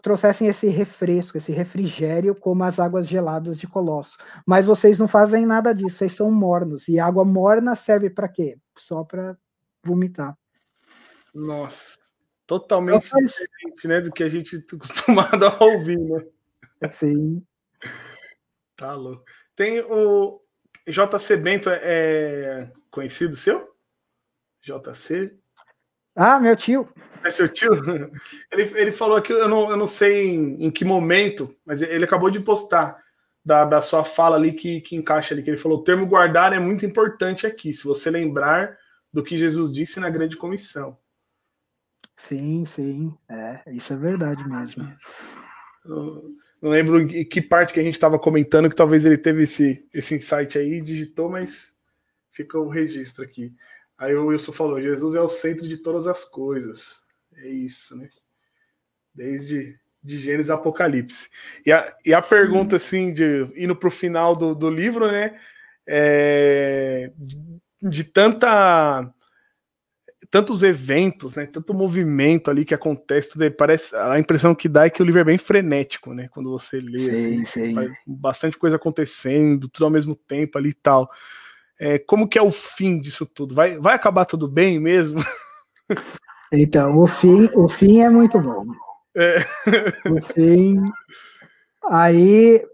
[0.00, 4.16] trouxessem esse refresco, esse refrigério como as águas geladas de Colosso.
[4.46, 6.88] Mas vocês não fazem nada disso, vocês são mornos.
[6.88, 8.56] E água morna serve para quê?
[8.78, 9.36] Só para
[9.84, 10.34] vomitar.
[11.34, 11.98] Nossa,
[12.46, 16.24] totalmente então, diferente, né, do que a gente está acostumado a ouvir, né?
[16.92, 17.44] Sim.
[18.78, 19.24] Tá louco.
[19.56, 20.40] Tem o
[20.86, 23.74] JC Bento é, é conhecido seu?
[24.62, 25.36] JC?
[26.14, 26.88] Ah, meu tio.
[27.24, 27.72] É seu tio?
[28.52, 32.04] Ele, ele falou que eu não, eu não sei em, em que momento, mas ele
[32.04, 33.02] acabou de postar
[33.44, 36.52] da, da sua fala ali que, que encaixa ali, que ele falou: o termo guardar
[36.52, 38.76] é muito importante aqui, se você lembrar
[39.12, 40.96] do que Jesus disse na grande comissão.
[42.16, 44.96] Sim, sim, é, isso é verdade mesmo.
[46.60, 49.86] Não lembro em que parte que a gente estava comentando que talvez ele teve esse,
[49.94, 51.76] esse insight aí, digitou, mas
[52.32, 53.54] fica o registro aqui.
[53.96, 57.02] Aí o Wilson falou: Jesus é o centro de todas as coisas.
[57.36, 58.08] É isso, né?
[59.14, 61.28] Desde de Gênesis Apocalipse.
[61.66, 65.38] E a, e a pergunta, assim, de indo para o final do, do livro, né?
[65.86, 67.38] É, de,
[67.82, 69.12] de tanta
[70.30, 71.46] tantos eventos, né?
[71.46, 75.20] Tanto movimento ali que acontece, tudo, parece a impressão que dá é que o livro
[75.20, 76.28] é bem frenético, né?
[76.28, 77.92] Quando você lê, sim, assim, sim.
[78.06, 81.10] bastante coisa acontecendo, tudo ao mesmo tempo ali e tal.
[81.80, 83.54] É, como que é o fim disso tudo?
[83.54, 85.20] Vai, vai acabar tudo bem mesmo?
[86.50, 88.64] Então, o fim, o fim é muito bom.
[89.14, 89.36] É.
[90.10, 90.80] O fim.
[91.90, 92.64] Aí,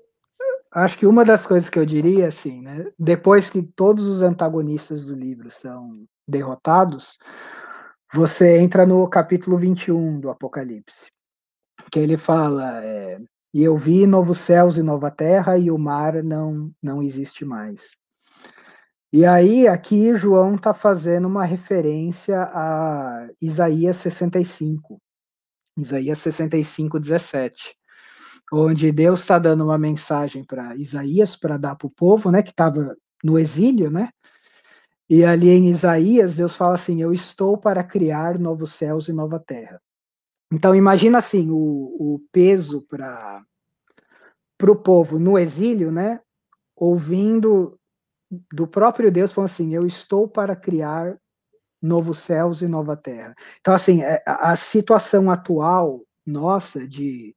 [0.72, 2.86] acho que uma das coisas que eu diria, assim, né?
[2.96, 7.18] Depois que todos os antagonistas do livro são derrotados,
[8.12, 11.08] você entra no capítulo 21 do Apocalipse,
[11.90, 13.18] que ele fala: é,
[13.52, 17.80] E eu vi novos céus e nova terra, e o mar não, não existe mais.
[19.12, 25.00] E aí, aqui, João está fazendo uma referência a Isaías 65,
[25.78, 27.76] Isaías 65, 17,
[28.52, 32.50] onde Deus está dando uma mensagem para Isaías para dar para o povo, né, que
[32.50, 34.10] estava no exílio, né?
[35.08, 39.38] E ali em Isaías, Deus fala assim: Eu estou para criar novos céus e nova
[39.38, 39.80] terra.
[40.52, 43.44] Então, imagina assim: o, o peso para
[44.62, 46.20] o povo no exílio, né?
[46.76, 47.78] Ouvindo
[48.52, 51.18] do próprio Deus falando assim: Eu estou para criar
[51.82, 53.34] novos céus e nova terra.
[53.60, 57.36] Então, assim, é, a situação atual nossa de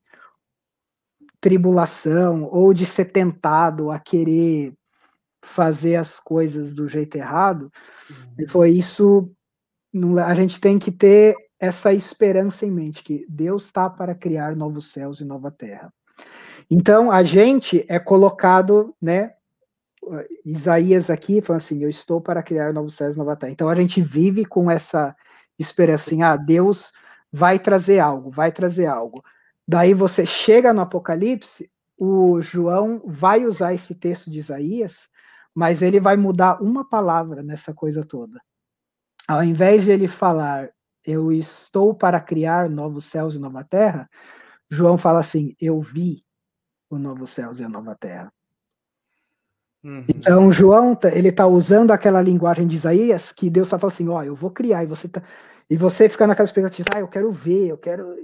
[1.41, 4.73] tribulação ou de ser tentado a querer
[5.43, 7.71] fazer as coisas do jeito errado,
[8.09, 8.47] uhum.
[8.47, 9.31] foi isso.
[10.25, 14.91] A gente tem que ter essa esperança em mente que Deus está para criar novos
[14.91, 15.91] céus e nova terra.
[16.69, 19.33] Então a gente é colocado, né?
[20.45, 23.51] Isaías aqui falando assim: Eu estou para criar novos céus e nova terra.
[23.51, 25.15] Então a gente vive com essa
[25.57, 26.91] esperança assim: ah, Deus
[27.31, 29.23] vai trazer algo, vai trazer algo.
[29.67, 35.09] Daí você chega no Apocalipse, o João vai usar esse texto de Isaías
[35.57, 38.39] mas ele vai mudar uma palavra nessa coisa toda.
[39.27, 40.69] Ao invés de ele falar,
[41.03, 44.07] eu estou para criar novos céus e nova terra,
[44.69, 46.23] João fala assim, eu vi
[46.91, 48.31] o novo céus e a nova terra.
[49.83, 50.05] Uhum.
[50.07, 54.09] Então, João, tá, ele está usando aquela linguagem de Isaías que Deus está falando assim,
[54.09, 55.23] ó, eu vou criar, e você tá,
[55.67, 58.15] e você fica naquela expectativa, ah, eu quero ver, eu quero,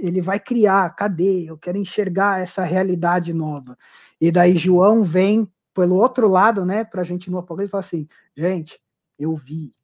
[0.00, 1.44] ele vai criar, cadê?
[1.48, 3.78] Eu quero enxergar essa realidade nova.
[4.20, 8.08] E daí João vem pelo outro lado, né, para a gente no Apocalipse falar assim,
[8.36, 8.80] gente,
[9.18, 9.74] eu vi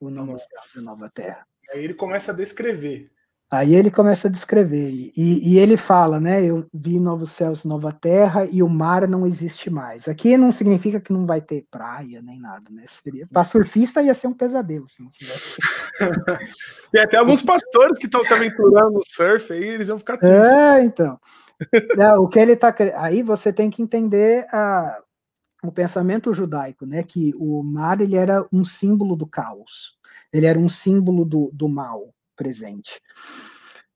[0.00, 1.46] o novo céu e a nova terra.
[1.72, 3.10] Aí ele começa a descrever.
[3.50, 7.68] Aí ele começa a descrever, e, e ele fala, né, eu vi novos céus e
[7.68, 10.08] nova terra, e o mar não existe mais.
[10.08, 14.14] Aqui não significa que não vai ter praia, nem nada, né, seria, para surfista ia
[14.14, 15.58] ser um pesadelo, se não tivesse.
[16.90, 20.40] Tem até alguns pastores que estão se aventurando no surf, aí eles vão ficar tristes.
[20.40, 21.20] É, então.
[21.98, 25.01] É, o que ele tá aí você tem que entender a,
[25.62, 29.96] o pensamento judaico, né, que o mar ele era um símbolo do caos,
[30.32, 33.00] ele era um símbolo do, do mal presente.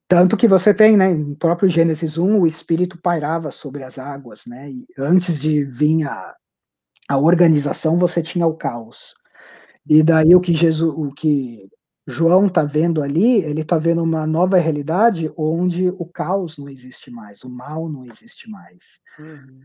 [0.07, 4.45] Tanto que você tem, né, no próprio Gênesis 1, o espírito pairava sobre as águas,
[4.45, 6.33] né, e antes de vir a,
[7.09, 9.15] a organização, você tinha o caos.
[9.89, 11.69] E daí o que Jesus, o que
[12.07, 17.11] João está vendo ali, ele está vendo uma nova realidade onde o caos não existe
[17.11, 18.99] mais, o mal não existe mais.
[19.19, 19.61] Uhum.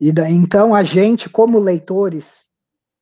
[0.00, 2.48] E então a gente, como leitores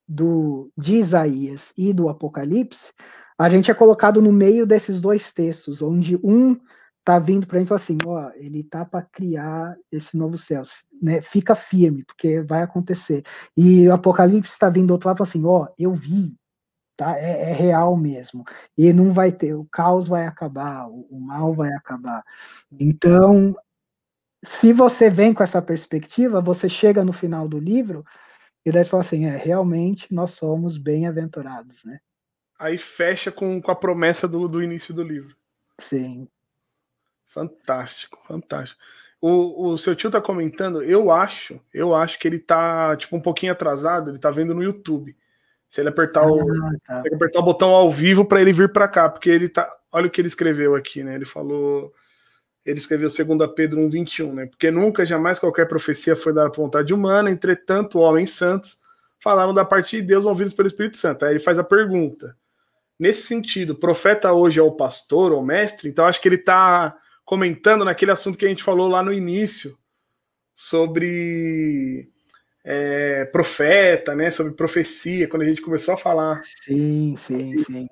[0.06, 2.92] do de Isaías e do Apocalipse,
[3.38, 6.58] a gente é colocado no meio desses dois textos, onde um
[7.04, 10.36] tá vindo para a gente e fala assim, ó, ele tá para criar esse novo
[10.36, 10.62] céu,
[11.00, 11.22] né?
[11.22, 13.22] Fica firme, porque vai acontecer.
[13.56, 16.36] E o Apocalipse está vindo do outro lado e fala assim, ó, eu vi,
[16.96, 17.16] tá?
[17.18, 18.44] É, é, real mesmo.
[18.76, 22.22] E não vai ter, o caos vai acabar, o, o mal vai acabar.
[22.78, 23.56] Então,
[24.44, 28.04] se você vem com essa perspectiva, você chega no final do livro
[28.64, 32.00] e daí você fala assim, é, realmente nós somos bem-aventurados, né?
[32.58, 35.36] Aí fecha com, com a promessa do, do início do livro.
[35.80, 36.28] Sim.
[37.26, 38.80] Fantástico, fantástico.
[39.20, 43.20] O, o seu tio tá comentando, eu acho, eu acho que ele tá, tipo, um
[43.20, 45.16] pouquinho atrasado, ele tá vendo no YouTube.
[45.68, 46.46] Se ele apertar, ah, o,
[46.84, 47.00] tá.
[47.00, 49.68] apertar o botão ao vivo para ele vir para cá, porque ele tá.
[49.92, 51.14] Olha o que ele escreveu aqui, né?
[51.14, 51.92] Ele falou
[52.64, 54.46] ele escreveu 2 Pedro 1,21, né?
[54.46, 58.78] Porque nunca, jamais qualquer profecia foi dada por vontade humana, entretanto, homens santos
[59.20, 61.24] falaram da parte de Deus ouvidos pelo Espírito Santo.
[61.24, 62.36] Aí ele faz a pergunta.
[62.98, 65.88] Nesse sentido, profeta hoje é o pastor ou mestre?
[65.88, 69.76] Então acho que ele está comentando naquele assunto que a gente falou lá no início
[70.54, 72.08] sobre
[72.64, 74.30] é, profeta, né?
[74.30, 76.42] Sobre profecia, quando a gente começou a falar.
[76.44, 77.88] Sim, sim, sim.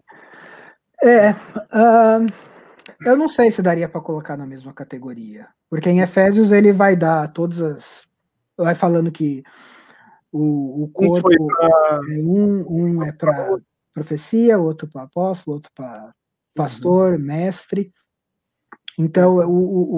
[1.02, 1.30] É.
[1.30, 2.55] Uh
[3.00, 6.96] Eu não sei se daria para colocar na mesma categoria, porque em Efésios ele vai
[6.96, 8.06] dar todas as.
[8.56, 9.42] Vai falando que
[10.32, 12.00] o, o corpo pra...
[12.10, 13.58] é um, um é para
[13.92, 16.14] profecia, outro para apóstolo, outro para
[16.54, 17.18] pastor, uhum.
[17.18, 17.92] mestre.
[18.98, 19.96] Então, o, o,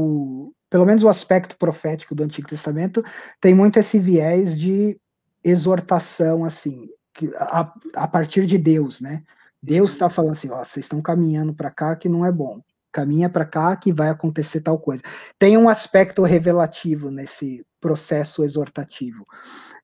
[0.48, 3.02] o, pelo menos o aspecto profético do Antigo Testamento
[3.40, 5.00] tem muito esse viés de
[5.42, 6.88] exortação, assim,
[7.36, 9.22] a, a partir de Deus, né?
[9.62, 12.60] Deus está falando assim, ó, vocês estão caminhando para cá que não é bom.
[12.98, 15.00] Caminha para cá que vai acontecer tal coisa.
[15.38, 19.24] Tem um aspecto revelativo nesse processo exortativo.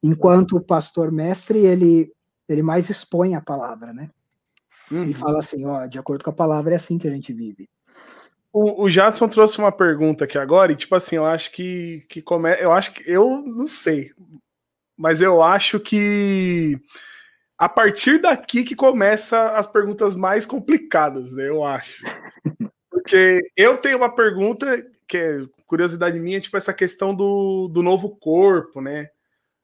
[0.03, 2.11] Enquanto o pastor mestre, ele
[2.49, 4.11] ele mais expõe a palavra, né?
[4.91, 5.05] Uhum.
[5.05, 7.69] E fala assim, ó, de acordo com a palavra é assim que a gente vive.
[8.53, 12.21] O, o Jadson trouxe uma pergunta aqui agora, e tipo assim, eu acho que, que
[12.21, 12.53] come...
[12.61, 14.11] eu acho que eu não sei,
[14.97, 16.79] mas eu acho que
[17.57, 21.49] a partir daqui que começa as perguntas mais complicadas, né?
[21.49, 22.03] Eu acho.
[23.05, 28.17] Porque eu tenho uma pergunta que é curiosidade minha, tipo essa questão do, do novo
[28.17, 29.11] corpo, né?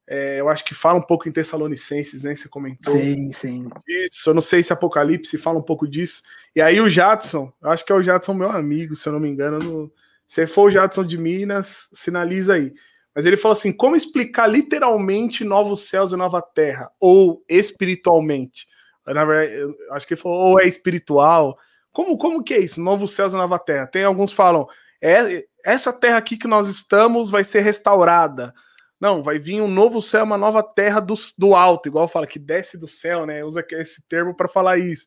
[0.06, 2.36] É, eu acho que fala um pouco em Tessalonicenses, né?
[2.36, 2.94] Você comentou.
[2.94, 3.70] Sim, sim.
[3.88, 6.22] Isso, eu não sei se Apocalipse fala um pouco disso.
[6.54, 9.20] E aí o Jadson, eu acho que é o Jadson meu amigo, se eu não
[9.20, 9.58] me engano.
[9.58, 9.92] No...
[10.26, 12.74] Se for o Jadson de Minas, sinaliza aí.
[13.14, 16.90] Mas ele falou assim: como explicar literalmente novos céus e nova terra?
[17.00, 18.66] Ou espiritualmente?
[19.06, 21.58] Na verdade, eu acho que ele falou, ou é espiritual.
[21.92, 22.80] Como, como que é isso?
[22.80, 23.86] Novos céus e nova terra.
[23.86, 24.66] Tem alguns falam,
[25.02, 28.54] é, essa terra aqui que nós estamos vai ser restaurada.
[29.00, 32.38] Não, vai vir um novo céu, uma nova terra do, do alto, igual fala que
[32.38, 33.42] desce do céu, né?
[33.42, 35.06] Usa esse termo para falar isso.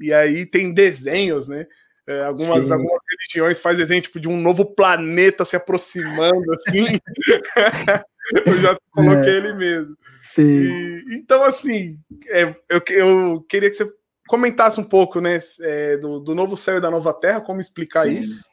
[0.00, 1.66] E aí tem desenhos, né?
[2.08, 6.98] É, algumas, algumas religiões fazem desenho tipo, de um novo planeta se aproximando, assim.
[8.46, 9.36] eu já coloquei é.
[9.36, 9.96] ele mesmo.
[10.36, 11.98] E, então, assim,
[12.28, 13.88] é, eu, eu queria que você
[14.30, 18.04] comentasse um pouco né, é, do, do, novo céu e da nova terra, como explicar
[18.06, 18.20] Sim.
[18.20, 18.44] isso,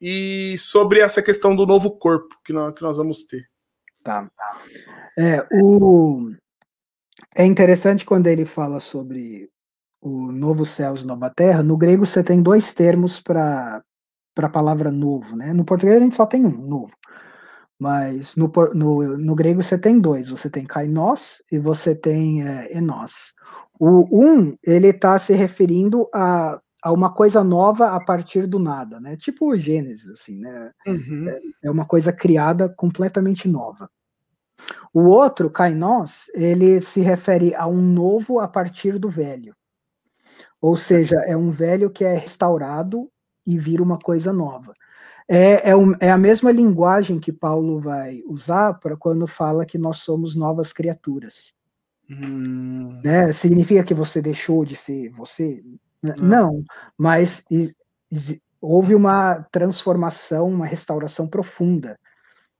[0.00, 3.42] e sobre essa questão do novo corpo que nós, que nós vamos ter.
[4.04, 4.30] Tá.
[5.18, 6.30] É, o...
[7.34, 9.50] é interessante quando ele fala sobre
[10.00, 13.82] o novo céus e nova terra, no grego você tem dois termos para
[14.36, 15.52] a palavra novo, né?
[15.52, 16.92] No português a gente só tem um, novo.
[17.78, 22.76] Mas no, no, no grego você tem dois, você tem kainos e você tem é,
[22.76, 23.32] enos.
[23.78, 29.00] O um, ele está se referindo a, a uma coisa nova a partir do nada,
[29.00, 29.16] né?
[29.16, 30.72] Tipo o Gênesis, assim, né?
[30.86, 31.28] Uhum.
[31.28, 33.88] É, é uma coisa criada completamente nova.
[34.92, 39.54] O outro, kainos, ele se refere a um novo a partir do velho.
[40.60, 43.08] Ou seja, é um velho que é restaurado
[43.46, 44.74] e vira uma coisa nova.
[45.28, 49.76] É, é, um, é a mesma linguagem que Paulo vai usar para quando fala que
[49.76, 51.52] nós somos novas criaturas.
[52.10, 52.98] Hum.
[53.04, 53.30] Né?
[53.34, 55.62] Significa que você deixou de ser você?
[56.02, 56.14] Hum.
[56.18, 56.64] Não,
[56.96, 57.74] mas e,
[58.10, 61.98] e, houve uma transformação, uma restauração profunda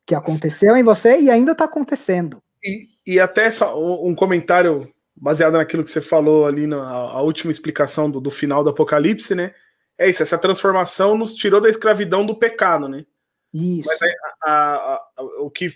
[0.06, 2.42] que aconteceu em você e ainda está acontecendo.
[2.62, 7.50] E, e até só um comentário baseado naquilo que você falou ali na a última
[7.50, 9.52] explicação do, do final do Apocalipse, né?
[9.98, 13.04] É isso, essa transformação nos tirou da escravidão do pecado, né?
[13.52, 13.88] Isso.
[13.88, 13.98] Mas
[14.42, 15.72] a, a, a, o que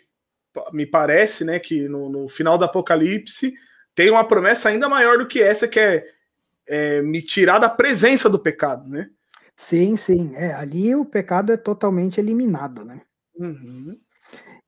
[0.73, 3.55] me parece, né, que no, no, final do Apocalipse
[3.95, 6.07] tem uma promessa ainda maior do que essa, que é,
[6.67, 9.11] é me tirar da presença do pecado, né?
[9.57, 10.33] Sim, sim.
[10.35, 13.03] É, ali o pecado é totalmente eliminado, né?
[13.35, 13.99] Uhum.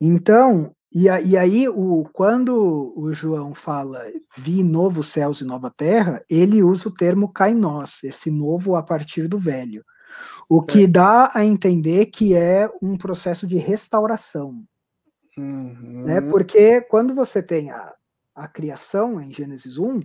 [0.00, 4.04] Então, e, e aí, o, quando o João fala
[4.36, 9.26] vi novos céus e nova terra, ele usa o termo kainós, esse novo a partir
[9.26, 9.84] do velho.
[10.48, 14.62] O que dá a entender que é um processo de restauração.
[15.36, 16.04] Uhum.
[16.06, 16.20] Né?
[16.20, 17.92] Porque quando você tem a,
[18.32, 20.00] a criação em Gênesis 1,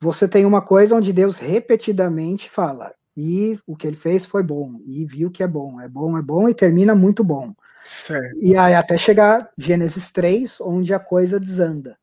[0.00, 4.80] você tem uma coisa onde Deus repetidamente fala, e o que ele fez foi bom,
[4.86, 7.52] e viu que é bom, é bom, é bom, e termina muito bom.
[7.84, 8.36] Certo.
[8.40, 11.96] E aí até chegar Gênesis 3, onde a coisa desanda.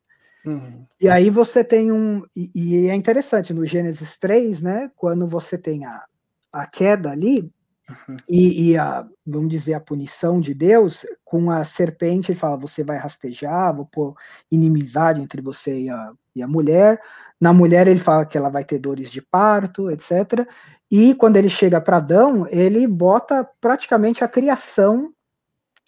[0.44, 0.86] Uhum.
[1.00, 2.22] E aí você tem um.
[2.34, 4.90] E, e, é interessante, no Gênesis 3, né?
[4.96, 6.04] Quando você tem a,
[6.52, 7.50] a queda ali,
[7.88, 8.16] uhum.
[8.28, 12.82] e, e, a, vamos dizer, a punição de Deus, com a serpente, ele fala: você
[12.82, 14.14] vai rastejar, vou pôr
[14.50, 17.00] inimizade entre você e a, e a mulher.
[17.40, 20.48] Na mulher, ele fala que ela vai ter dores de parto, etc.
[20.90, 25.12] E quando ele chega para Adão, ele bota praticamente a criação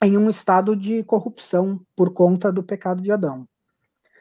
[0.02, 3.46] em um estado de corrupção por conta do pecado de Adão.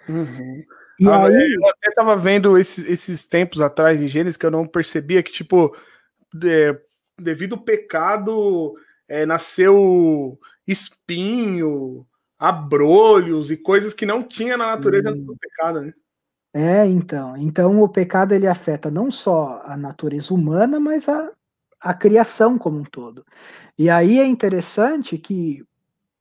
[0.07, 0.63] Uhum.
[0.99, 1.53] E ah, aí...
[1.53, 5.31] Eu até estava vendo esses, esses tempos atrás em Gênesis que eu não percebia que,
[5.31, 5.75] tipo,
[6.33, 6.77] de,
[7.17, 8.75] devido ao pecado,
[9.07, 12.05] é, nasceu espinho,
[12.37, 15.23] abrolhos e coisas que não tinha na natureza Sim.
[15.23, 15.93] do pecado, né?
[16.53, 17.37] É, então.
[17.37, 21.31] Então o pecado ele afeta não só a natureza humana, mas a,
[21.79, 23.25] a criação como um todo.
[23.77, 25.63] E aí é interessante que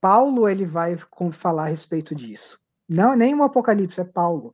[0.00, 0.96] Paulo ele vai
[1.32, 2.58] falar a respeito disso.
[2.88, 4.52] Não, nem o Apocalipse, é Paulo,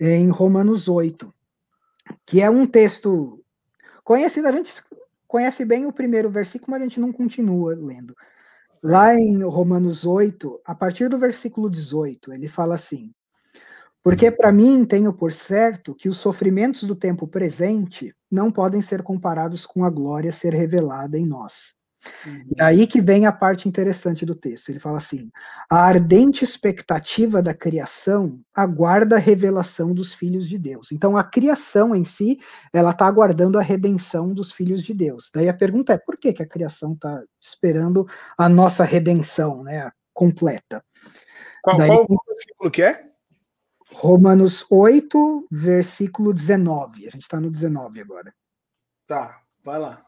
[0.00, 1.32] em Romanos 8,
[2.26, 3.42] que é um texto
[4.02, 4.72] conhecido, a gente
[5.26, 8.16] conhece bem o primeiro versículo, mas a gente não continua lendo.
[8.82, 13.12] Lá em Romanos 8, a partir do versículo 18, ele fala assim:
[14.02, 19.02] Porque para mim tenho por certo que os sofrimentos do tempo presente não podem ser
[19.02, 21.77] comparados com a glória ser revelada em nós.
[22.26, 22.44] Uhum.
[22.56, 24.68] E aí que vem a parte interessante do texto.
[24.68, 25.30] Ele fala assim:
[25.70, 30.92] a ardente expectativa da criação aguarda a revelação dos filhos de Deus.
[30.92, 32.38] Então a criação em si,
[32.72, 35.30] ela está aguardando a redenção dos filhos de Deus.
[35.34, 39.90] Daí a pergunta é: por que, que a criação está esperando a nossa redenção, né,
[40.12, 40.84] completa?
[41.62, 43.08] Qual, Daí, qual o versículo que é?
[43.90, 47.06] Romanos 8, versículo 19.
[47.06, 48.34] A gente está no 19 agora.
[49.06, 50.07] Tá, vai lá.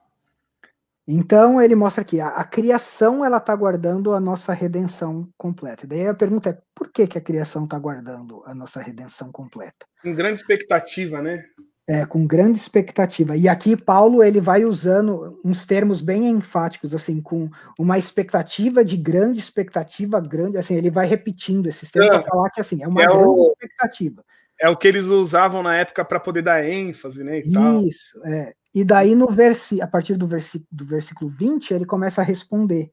[1.13, 5.85] Então ele mostra que a, a criação ela está guardando a nossa redenção completa.
[5.85, 9.33] E daí a pergunta é por que, que a criação está guardando a nossa redenção
[9.33, 9.87] completa?
[10.01, 11.43] Com grande expectativa, né?
[11.89, 13.37] É, com grande expectativa.
[13.37, 18.97] E aqui Paulo ele vai usando uns termos bem enfáticos, assim, com uma expectativa de
[18.97, 23.03] grande expectativa, grande, assim, ele vai repetindo esses termos para falar que assim é uma
[23.03, 24.25] é grande o, expectativa.
[24.61, 27.41] É o que eles usavam na época para poder dar ênfase, né?
[27.41, 28.55] Isso, é.
[28.75, 32.93] E daí, no versi, a partir do, versi, do versículo 20, ele começa a responder.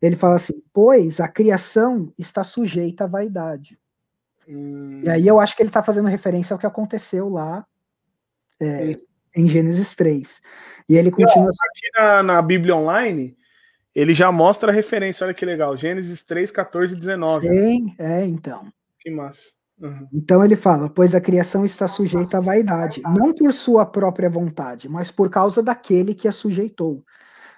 [0.00, 3.78] Ele fala assim: Pois a criação está sujeita à vaidade.
[4.48, 5.02] Hum.
[5.04, 7.66] E aí eu acho que ele está fazendo referência ao que aconteceu lá
[8.60, 8.98] é,
[9.34, 10.40] em Gênesis 3.
[10.88, 11.48] E ele continua.
[11.48, 13.36] Aqui na, na Bíblia Online,
[13.94, 15.76] ele já mostra a referência, olha que legal.
[15.76, 17.46] Gênesis 3, 14 e 19.
[17.46, 18.70] Sim, é, então.
[19.00, 19.56] Que massa.
[19.80, 20.08] Uhum.
[20.12, 24.88] Então ele fala: pois a criação está sujeita à vaidade, não por sua própria vontade,
[24.88, 27.04] mas por causa daquele que a sujeitou.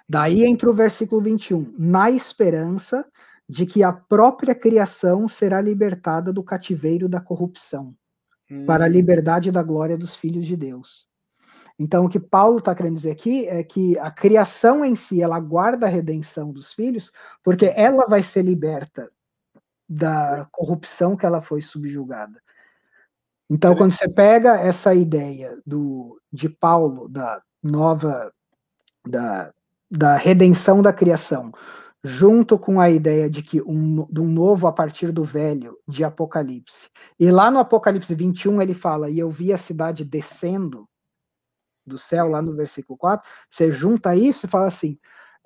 [0.07, 3.05] Daí entra o versículo 21, na esperança
[3.47, 7.95] de que a própria criação será libertada do cativeiro da corrupção,
[8.49, 8.65] uhum.
[8.65, 8.91] para a hum.
[8.91, 11.07] liberdade da glória dos filhos de Deus.
[11.79, 15.39] Então, o que Paulo está querendo dizer aqui é que a criação em si, ela
[15.39, 17.11] guarda a redenção dos filhos,
[17.41, 19.09] porque ela vai ser liberta
[19.89, 22.39] da corrupção que ela foi subjugada.
[23.49, 28.31] Então, quando você pega essa ideia do, de Paulo, da nova,
[29.07, 29.51] da,
[29.89, 31.51] da redenção da criação,
[32.03, 36.03] junto com a ideia de que um, de um novo a partir do velho, de
[36.03, 36.89] Apocalipse.
[37.19, 40.87] E lá no Apocalipse 21 ele fala: E eu vi a cidade descendo
[41.85, 43.27] do céu, lá no versículo 4.
[43.49, 44.97] Você junta isso e fala assim: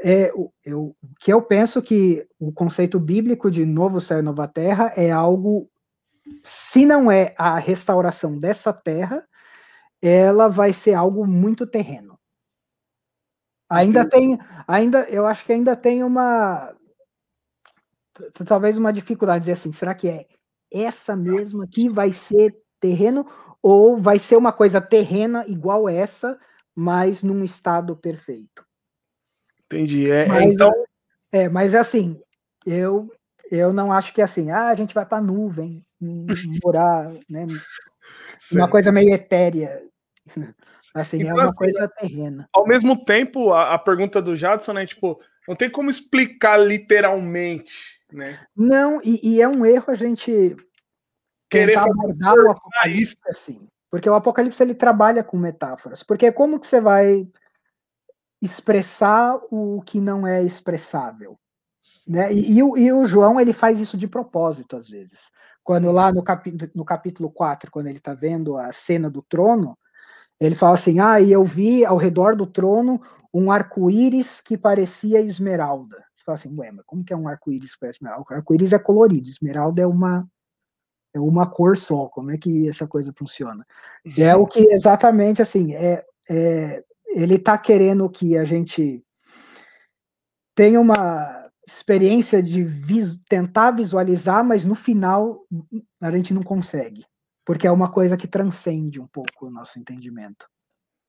[0.04, 0.32] é,
[0.66, 5.10] eu, que eu penso que o conceito bíblico de novo céu e nova terra é
[5.10, 5.70] algo,
[6.44, 9.26] se não é a restauração dessa terra,
[10.02, 12.20] ela vai ser algo muito terreno.
[13.70, 14.38] Ainda tem,
[14.68, 16.76] ainda, eu acho que ainda tem uma,
[18.46, 20.28] talvez uma dificuldade dizer assim, será que é
[20.72, 23.26] essa mesma que vai ser terreno
[23.62, 26.38] ou vai ser uma coisa terrena igual essa,
[26.76, 28.66] mas num estado perfeito?
[29.74, 30.10] Entendi.
[30.10, 30.72] É, é, mas, então...
[31.32, 32.22] é, mas é assim,
[32.66, 33.12] eu,
[33.52, 35.84] eu não acho que é assim, ah, a gente vai para nuvem,
[36.64, 37.48] morar, né?
[38.52, 39.82] Uma coisa meio etérea.
[40.96, 42.48] Assim, então, é uma assim, coisa terrena.
[42.54, 44.86] Ao mesmo tempo, a, a, pergunta do Jadson, né?
[44.86, 48.40] Tipo, não tem como explicar literalmente, né?
[48.56, 50.56] Não, e, e é um erro a gente
[51.50, 53.18] querer abordar o apocalipse isso.
[53.28, 53.68] assim.
[53.90, 56.04] Porque o apocalipse ele trabalha com metáforas.
[56.04, 57.28] Porque como que você vai
[58.44, 61.40] expressar o que não é expressável.
[62.08, 62.34] Né?
[62.34, 65.20] E, e, o, e, o, João ele faz isso de propósito às vezes.
[65.64, 69.78] Quando lá no, capi, no capítulo 4, quando ele está vendo a cena do trono,
[70.40, 73.02] ele fala assim: Ah, e eu vi ao redor do trono
[73.34, 76.04] um arco-íris que parecia esmeralda.
[76.14, 78.26] Você fala assim, ué, mas como que é um arco-íris que parece esmeralda?
[78.30, 80.28] O arco-íris é colorido, esmeralda é uma
[81.14, 82.08] é uma cor só.
[82.08, 83.66] Como é que essa coisa funciona?
[84.18, 86.84] É o que exatamente assim é, é
[87.14, 89.04] ele está querendo que a gente
[90.56, 95.46] tenha uma experiência de vis tentar visualizar, mas no final
[96.02, 97.06] a gente não consegue,
[97.46, 100.46] porque é uma coisa que transcende um pouco o nosso entendimento.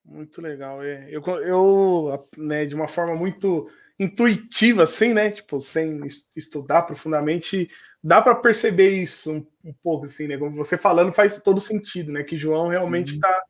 [0.04, 0.82] Muito legal.
[0.82, 1.08] É.
[1.10, 3.68] Eu, eu né, de uma forma muito
[3.98, 5.30] intuitiva, assim, né?
[5.30, 6.00] Tipo, sem
[6.36, 7.70] estudar profundamente,
[8.02, 10.36] dá para perceber isso um, um, pouco, assim, né?
[10.36, 12.22] Como você falando faz todo sentido, né?
[12.22, 13.42] Que João realmente está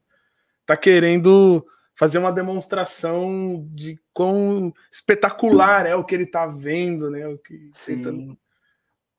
[0.65, 7.27] tá querendo fazer uma demonstração de quão espetacular é o que ele está vendo, né?
[7.27, 8.37] O que tentando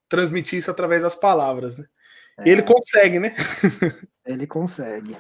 [0.10, 1.86] transmitir isso através das palavras, né?
[2.38, 2.50] É.
[2.50, 3.34] ele consegue, né?
[4.26, 5.18] ele consegue.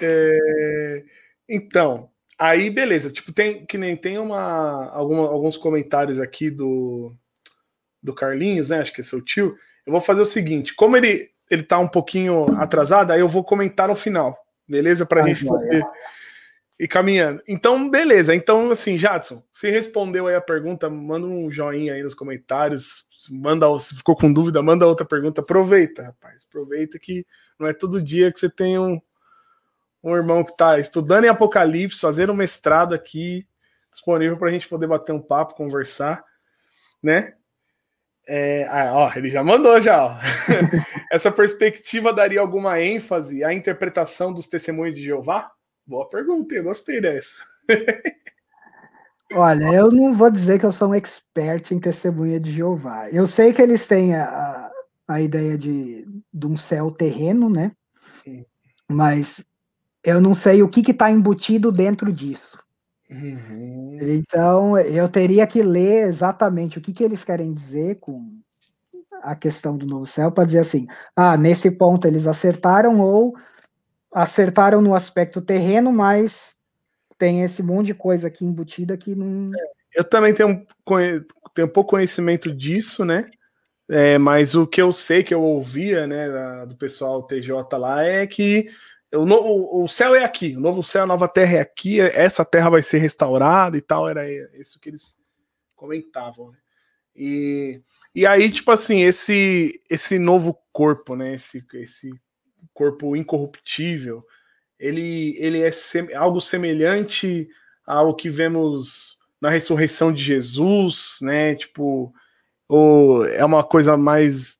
[0.00, 1.04] É,
[1.48, 3.10] então, aí, beleza.
[3.10, 7.12] Tipo, tem que nem tem uma, alguma, alguns comentários aqui do,
[8.00, 8.78] do Carlinhos, né?
[8.78, 9.56] Acho que é seu tio.
[9.84, 13.42] Eu vou fazer o seguinte: como ele, ele tá um pouquinho atrasado, aí eu vou
[13.42, 14.38] comentar no final,
[14.68, 15.04] beleza?
[15.04, 15.84] Pra Ai, gente poder
[16.80, 17.42] ir caminhando.
[17.46, 18.34] Então, beleza.
[18.34, 23.04] Então, assim, Jadson, se respondeu aí a pergunta, manda um joinha aí nos comentários.
[23.30, 25.42] Manda, se ficou com dúvida, manda outra pergunta.
[25.42, 26.46] Aproveita, rapaz.
[26.48, 27.26] Aproveita que
[27.58, 28.98] não é todo dia que você tem um,
[30.02, 33.46] um irmão que está estudando em Apocalipse, fazendo um mestrado aqui,
[33.92, 36.24] disponível para a gente poder bater um papo, conversar,
[37.02, 37.34] né?
[38.26, 40.02] É, ah, ó, ele já mandou já.
[40.02, 40.16] Ó.
[41.12, 45.50] Essa perspectiva daria alguma ênfase à interpretação dos testemunhos de Jeová?
[45.90, 47.44] Boa pergunta, eu gostei dessa.
[49.34, 53.10] Olha, eu não vou dizer que eu sou um expert em testemunha de Jeová.
[53.10, 54.70] Eu sei que eles têm a,
[55.08, 57.72] a ideia de, de um céu terreno, né?
[58.22, 58.46] Sim.
[58.88, 59.44] Mas
[60.04, 62.56] eu não sei o que está embutido dentro disso.
[63.10, 63.98] Uhum.
[64.00, 68.38] Então, eu teria que ler exatamente o que, que eles querem dizer com
[69.24, 70.86] a questão do novo céu para dizer assim:
[71.16, 73.34] ah, nesse ponto eles acertaram ou
[74.12, 76.54] acertaram no aspecto terreno, mas
[77.18, 79.50] tem esse monte de coisa aqui embutida que não.
[79.94, 80.66] Eu também tenho,
[81.54, 83.30] tenho pouco conhecimento disso, né?
[83.88, 88.24] É, mas o que eu sei que eu ouvia, né, do pessoal TJ lá é
[88.24, 88.68] que
[89.12, 92.70] o, o, céu é aqui, o novo céu, a nova terra é aqui, essa terra
[92.70, 94.30] vai ser restaurada e tal, era
[94.60, 95.16] isso que eles
[95.74, 96.52] comentavam.
[96.52, 96.58] Né?
[97.16, 97.82] E,
[98.14, 102.12] e aí, tipo assim, esse esse novo corpo, né, esse, esse
[102.80, 104.24] corpo incorruptível,
[104.78, 107.46] ele, ele é sem, algo semelhante
[107.86, 112.10] ao que vemos na ressurreição de Jesus, né, tipo,
[112.66, 114.58] ou é uma coisa mais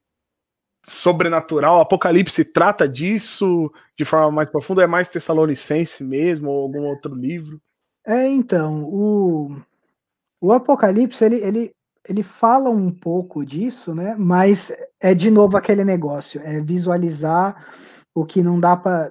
[0.85, 1.81] sobrenatural.
[1.81, 4.83] Apocalipse trata disso de forma mais profunda?
[4.83, 7.59] É mais Tessalonicense mesmo, ou algum outro livro?
[8.07, 9.57] É, então, o,
[10.43, 11.73] o Apocalipse, ele, ele,
[12.07, 14.15] ele fala um pouco disso, né?
[14.19, 14.71] Mas
[15.01, 17.65] é de novo aquele negócio, é visualizar
[18.21, 19.11] o que não dá para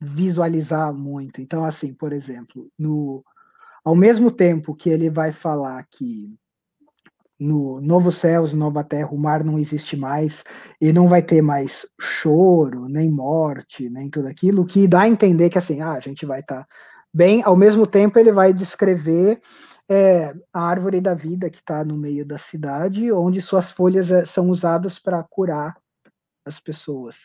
[0.00, 1.40] visualizar muito.
[1.40, 3.24] Então, assim, por exemplo, no
[3.84, 6.32] ao mesmo tempo que ele vai falar que
[7.40, 10.44] no Novo Céus, Nova Terra, o mar não existe mais
[10.80, 15.50] e não vai ter mais choro, nem morte, nem tudo aquilo, que dá a entender
[15.50, 16.68] que assim, ah, a gente vai estar tá
[17.12, 17.42] bem.
[17.42, 19.40] Ao mesmo tempo, ele vai descrever
[19.88, 24.24] é, a árvore da vida que está no meio da cidade, onde suas folhas é,
[24.24, 25.76] são usadas para curar
[26.44, 27.16] as pessoas.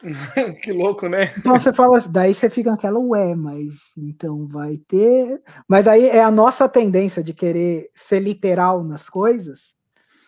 [0.62, 1.32] que louco, né?
[1.38, 5.42] Então você fala, daí você fica aquela, ué, mas então vai ter.
[5.66, 9.74] Mas aí é a nossa tendência de querer ser literal nas coisas,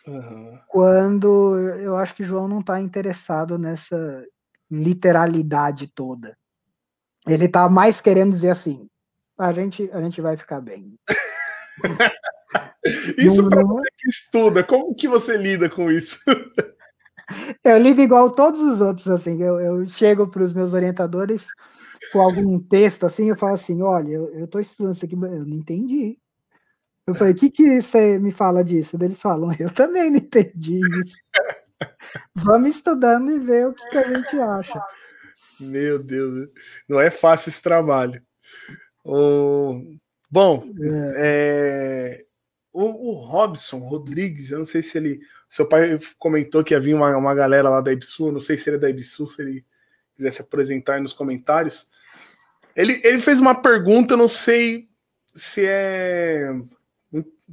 [0.07, 0.59] uhum.
[0.69, 4.25] quando eu acho que João não está interessado nessa
[4.71, 6.37] literalidade toda.
[7.27, 8.89] Ele está mais querendo dizer assim:
[9.39, 10.99] a gente, a gente vai ficar bem.
[13.19, 16.19] isso para você que estuda, como que você lida com isso?
[17.63, 19.43] Eu lido igual todos os outros, assim.
[19.43, 21.47] Eu, eu chego para os meus orientadores
[22.13, 25.57] com algum texto, assim, eu falo assim: olha, eu estou estudando isso aqui, eu não
[25.57, 26.19] entendi.
[27.07, 28.97] Eu falei: o que, que você me fala disso?
[29.01, 31.17] Eles falam: eu também não entendi isso.
[32.35, 34.83] Vamos estudando e ver o que, que a gente acha.
[35.61, 36.49] Meu Deus,
[36.89, 38.23] não é fácil esse trabalho.
[39.05, 39.81] O...
[40.31, 41.15] Bom, é.
[41.17, 42.25] É...
[42.73, 47.17] O, o Robson Rodrigues, eu não sei se ele seu pai comentou que havia uma,
[47.17, 49.65] uma galera lá da Ibsu, não sei se ele é da Ibsu, se ele
[50.15, 51.89] quiser se apresentar aí nos comentários.
[52.77, 54.89] Ele, ele fez uma pergunta, não sei
[55.35, 56.51] se é.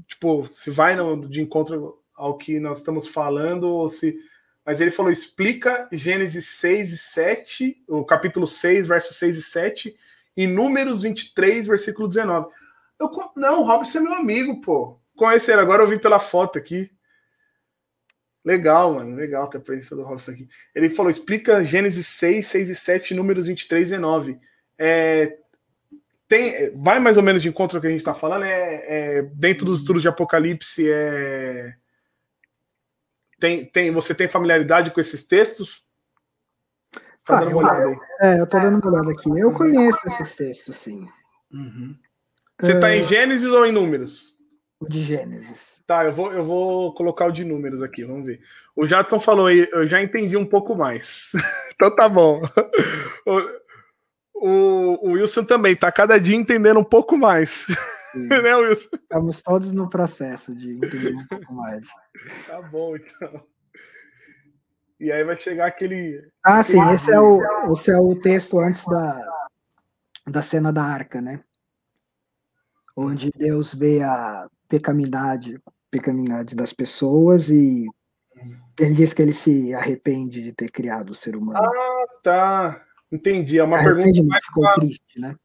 [0.07, 4.17] Tipo, se vai no, de encontro ao que nós estamos falando, ou se.
[4.65, 9.95] Mas ele falou: explica Gênesis 6 e 7, o capítulo 6, versos 6 e 7,
[10.35, 12.47] e Números 23, versículo 19.
[12.99, 14.99] Eu, não, o Robson é meu amigo, pô.
[15.15, 16.91] Conheci ele, agora eu vi pela foto aqui.
[18.45, 19.15] Legal, mano.
[19.15, 20.47] Legal ter a presença do Robson aqui.
[20.75, 24.39] Ele falou: explica Gênesis 6, 6 e 7, números 23 e 9.
[24.77, 25.37] É,
[26.27, 28.43] tem, vai mais ou menos de encontro ao que a gente está falando.
[28.45, 31.73] É, é, dentro dos estudos de Apocalipse, é,
[33.39, 35.83] tem, tem, você tem familiaridade com esses textos?
[37.25, 37.97] Tá ah, dando uma olhada aí.
[38.21, 39.39] É, eu tô dando uma olhada aqui.
[39.39, 41.03] Eu conheço esses textos, sim.
[41.51, 41.97] Uhum.
[42.61, 43.03] Você está em é.
[43.03, 44.34] Gênesis ou em Números?
[44.79, 45.81] O de Gênesis.
[45.87, 48.41] Tá, eu vou, eu vou colocar o de números aqui, vamos ver.
[48.75, 51.31] O Jadson falou aí, eu já entendi um pouco mais.
[51.73, 52.41] então tá bom.
[53.25, 57.65] O, o, o, Wilson também tá cada dia entendendo um pouco mais.
[58.13, 58.89] né, Wilson?
[58.93, 61.87] Estamos todos no processo de entender um pouco mais.
[62.45, 63.43] tá bom, então.
[64.99, 66.21] E aí vai chegar aquele.
[66.43, 67.41] Ah, sim, esse é, o,
[67.73, 69.33] esse é o texto antes da,
[70.27, 71.41] da cena da arca, né?
[72.95, 75.59] onde Deus vê a pecamidade,
[75.91, 77.85] pecamidade das pessoas e
[78.79, 81.59] ele diz que ele se arrepende de ter criado o ser humano.
[81.59, 82.85] Ah, tá.
[83.11, 83.57] Entendi.
[83.57, 85.35] É uma Arrepende, pergunta mais ficou triste, né?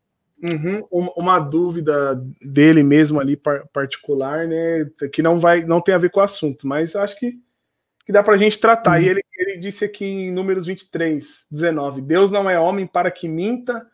[0.43, 3.37] Uhum, uma dúvida dele mesmo ali
[3.73, 4.87] particular, né?
[5.13, 7.39] Que não vai, não tem a ver com o assunto, mas acho que,
[8.07, 8.99] que dá para a gente tratar.
[8.99, 9.05] Uhum.
[9.05, 13.29] E ele, ele disse aqui em Números 23, 19: Deus não é homem para que
[13.29, 13.87] minta,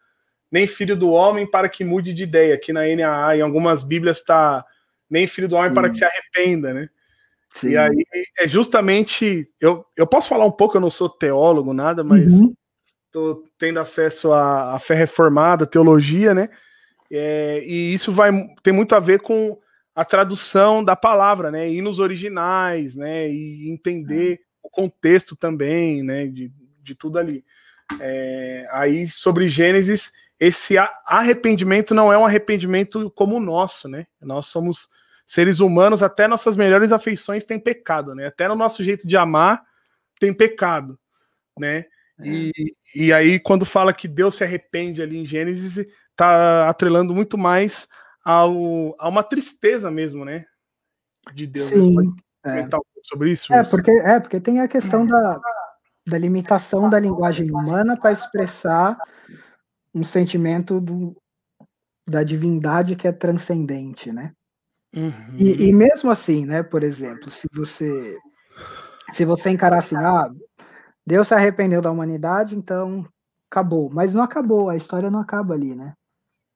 [0.51, 2.55] nem filho do homem para que mude de ideia.
[2.55, 4.65] Aqui na NAA, em algumas Bíblias está
[5.09, 6.89] nem filho do homem para que se arrependa, né?
[7.55, 7.71] Sim.
[7.71, 8.05] E aí
[8.39, 9.49] é justamente.
[9.61, 12.33] Eu, eu posso falar um pouco, eu não sou teólogo, nada, mas.
[12.33, 12.53] Uhum
[13.17, 16.51] tô tendo acesso à, à fé reformada, teologia, né?
[17.11, 18.31] É, e isso vai
[18.63, 19.59] ter muito a ver com
[19.95, 21.67] a tradução da palavra, né?
[21.67, 23.27] Ir nos originais, né?
[23.31, 26.27] E entender o contexto também, né?
[26.27, 26.53] De,
[26.83, 27.43] de tudo ali.
[27.99, 30.77] É, aí sobre Gênesis, esse
[31.07, 34.07] arrependimento não é um arrependimento como o nosso, né?
[34.21, 34.89] Nós somos
[35.27, 38.27] seres humanos, até nossas melhores afeições têm pecado, né?
[38.27, 39.63] Até no nosso jeito de amar
[40.21, 40.99] tem pecado,
[41.59, 41.87] né?
[42.21, 42.27] É.
[42.27, 42.53] E,
[42.95, 47.89] e aí, quando fala que Deus se arrepende ali em Gênesis, tá atrelando muito mais
[48.25, 50.45] ao, a uma tristeza mesmo, né?
[51.35, 51.67] De Deus.
[51.67, 52.15] Sim.
[52.45, 52.69] É.
[53.03, 53.53] Sobre isso?
[53.53, 55.41] É porque, é, porque tem a questão da,
[56.07, 58.97] da limitação da linguagem humana para expressar
[59.97, 61.17] um sentimento do,
[62.07, 64.33] da divindade que é transcendente, né?
[64.95, 65.37] Uhum.
[65.39, 68.17] E, e, mesmo assim, né, por exemplo, se você
[69.13, 70.31] se você encarar assim, ah,
[71.07, 73.07] Deus se arrependeu da humanidade, então
[73.51, 73.89] acabou.
[73.91, 75.95] Mas não acabou, a história não acaba ali, né?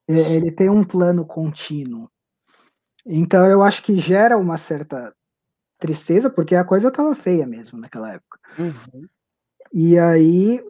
[0.06, 2.10] Ele tem um plano contínuo.
[3.06, 5.14] Então eu acho que gera uma certa
[5.78, 8.38] tristeza, porque a coisa estava feia mesmo naquela época.
[8.58, 9.06] Uhum.
[9.72, 10.60] E aí,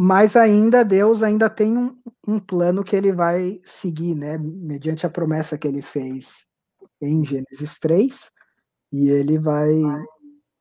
[0.00, 4.38] mas ainda Deus ainda tem um, um, plano que ele vai seguir, né?
[4.38, 6.46] Mediante a promessa que ele fez
[7.02, 8.16] em Gênesis 3,
[8.92, 9.68] e ele vai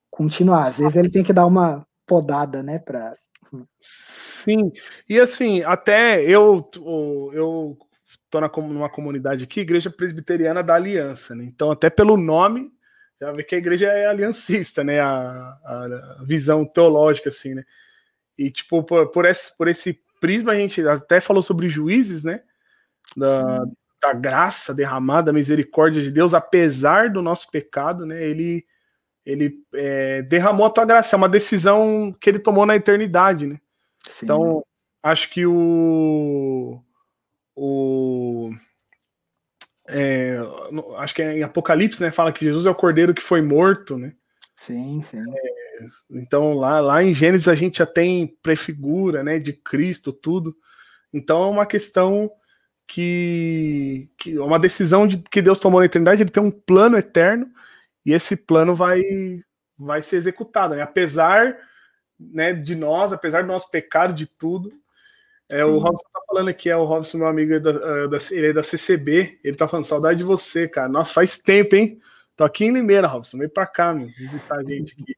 [0.10, 0.66] continuar.
[0.66, 3.16] Às vezes ele tem que dar uma podada, né, para
[3.80, 4.72] Sim,
[5.08, 6.68] e assim, até eu
[7.32, 7.78] eu
[8.32, 11.44] tô na, numa comunidade aqui, Igreja Presbiteriana da Aliança, né?
[11.44, 12.72] Então, até pelo nome,
[13.22, 15.00] já vê que a igreja é aliancista, né?
[15.00, 17.64] A, a visão teológica, assim, né?
[18.38, 22.42] E, tipo, por, por, esse, por esse prisma, a gente até falou sobre juízes, né?
[23.16, 23.64] Da,
[24.02, 28.24] da graça derramada, da misericórdia de Deus, apesar do nosso pecado, né?
[28.24, 28.66] Ele
[29.28, 31.14] ele é, derramou a tua graça.
[31.14, 33.60] É uma decisão que ele tomou na eternidade, né?
[34.10, 34.24] Sim.
[34.24, 34.64] Então,
[35.04, 36.82] acho que o.
[37.54, 38.50] o
[39.90, 40.38] é,
[40.98, 42.10] acho que é em Apocalipse, né?
[42.10, 44.14] Fala que Jesus é o cordeiro que foi morto, né?
[44.58, 45.20] Sim, sim.
[45.20, 49.38] É, então, lá, lá em Gênesis a gente já tem prefigura, né?
[49.38, 50.56] De Cristo, tudo.
[51.14, 52.30] Então, é uma questão
[52.88, 57.48] que, que uma decisão de, que Deus tomou na eternidade, ele tem um plano eterno
[58.06, 59.02] e esse plano vai,
[59.78, 60.82] vai ser executado, né?
[60.82, 61.56] Apesar
[62.20, 64.72] né, de nós, apesar do nosso pecado, de tudo.
[65.50, 68.18] É, o Robson tá falando aqui, é o Robson, meu amigo, é da, é da,
[68.32, 70.90] ele é da CCB, ele tá falando, saudade de você, cara.
[70.90, 72.02] Nossa, faz tempo, hein?
[72.38, 75.18] Tô aqui em Limeira, Robson, vem pra cá, meu, visitar a gente aqui.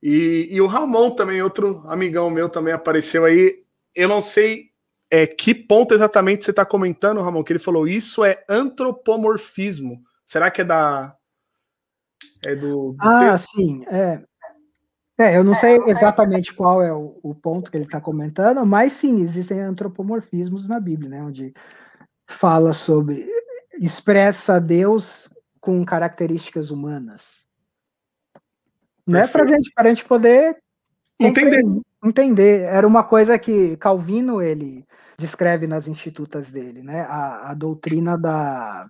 [0.00, 3.64] E, e o Ramon também, outro amigão meu, também apareceu aí.
[3.92, 4.70] Eu não sei
[5.10, 10.00] é, que ponto exatamente você está comentando, Ramon, que ele falou isso é antropomorfismo.
[10.24, 11.16] Será que é da,
[12.46, 13.56] é do, do ah, texto?
[13.56, 13.84] sim.
[13.88, 14.22] É.
[15.18, 18.92] é, eu não sei exatamente qual é o, o ponto que ele está comentando, mas
[18.92, 21.22] sim, existem antropomorfismos na Bíblia, né?
[21.22, 21.52] Onde
[22.28, 23.28] fala sobre.
[23.80, 25.28] expressa Deus
[25.62, 27.46] com características humanas.
[29.06, 29.26] Né?
[29.26, 30.62] Para gente, a gente poder
[31.18, 31.62] entender.
[32.04, 32.60] entender.
[32.64, 34.86] Era uma coisa que Calvino ele
[35.16, 37.00] descreve nas institutas dele, né?
[37.02, 38.86] A, a doutrina da.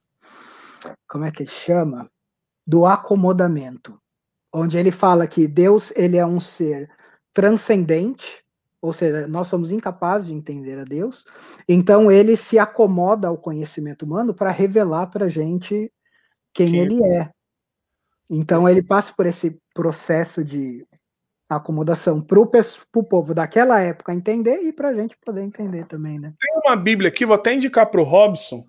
[1.07, 2.11] Como é que chama?
[2.66, 3.99] do acomodamento,
[4.53, 6.89] onde ele fala que Deus ele é um ser
[7.32, 8.43] transcendente,
[8.81, 11.24] ou seja, nós somos incapazes de entender a Deus,
[11.69, 15.93] então ele se acomoda ao conhecimento humano para revelar para a gente
[16.52, 17.30] quem ele é.
[18.30, 20.86] Então ele passa por esse processo de
[21.48, 26.32] acomodação para o povo daquela época entender e para a gente poder entender também, né?
[26.40, 28.64] Tem uma Bíblia aqui, vou até indicar para o Robson,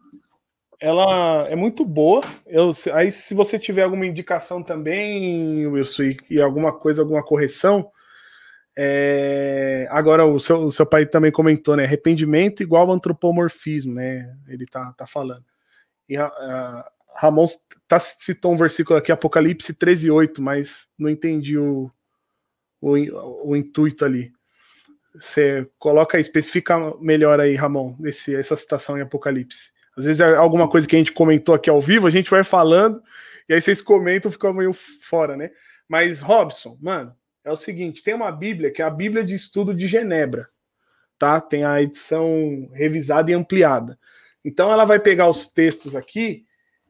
[0.84, 2.22] ela é muito boa.
[2.46, 7.90] Eu, aí, se você tiver alguma indicação também, Wilson, e, e alguma coisa, alguma correção,
[8.78, 11.86] é, agora o seu, o seu pai também comentou, né?
[11.86, 14.36] Arrependimento igual antropomorfismo, né?
[14.46, 15.46] Ele tá, tá falando.
[16.10, 17.48] E a, a Ramon
[17.88, 21.92] tá, citou um versículo aqui, Apocalipse 13, 8, mas não entendi o,
[22.82, 24.32] o, o intuito ali.
[25.16, 29.72] Você coloca aí, especifica melhor aí, Ramon, esse, essa citação em Apocalipse.
[29.96, 32.44] Às vezes é alguma coisa que a gente comentou aqui ao vivo, a gente vai
[32.44, 33.02] falando,
[33.48, 35.52] e aí vocês comentam, fica meio fora, né?
[35.88, 39.74] Mas, Robson, mano, é o seguinte: tem uma Bíblia que é a Bíblia de Estudo
[39.74, 40.50] de Genebra,
[41.20, 41.40] tá?
[41.40, 44.00] Tem a edição revisada e ampliada.
[44.44, 46.46] Então ela vai pegar os textos aqui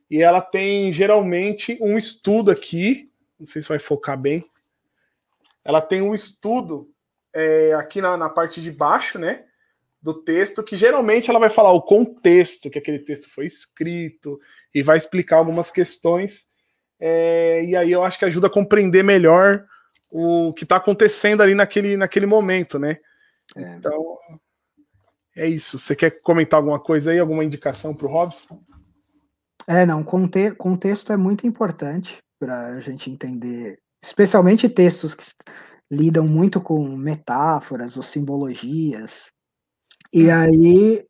[0.09, 3.11] e ela tem geralmente um estudo aqui.
[3.39, 4.45] Não sei se vai focar bem.
[5.63, 6.89] Ela tem um estudo
[7.33, 9.45] é, aqui na, na parte de baixo, né?
[10.03, 14.37] do texto, que geralmente ela vai falar o contexto que aquele texto foi escrito
[14.75, 16.49] e vai explicar algumas questões.
[16.99, 19.65] É, e aí eu acho que ajuda a compreender melhor
[20.11, 22.99] o que está acontecendo ali naquele, naquele momento, né?
[23.55, 23.61] É.
[23.75, 24.17] Então,
[25.37, 25.79] é isso.
[25.79, 28.61] Você quer comentar alguma coisa aí, alguma indicação para o Robson?
[29.67, 35.25] É, não, conte contexto é muito importante para a gente entender, especialmente textos que
[35.89, 39.31] lidam muito com metáforas ou simbologias,
[40.13, 41.03] e aí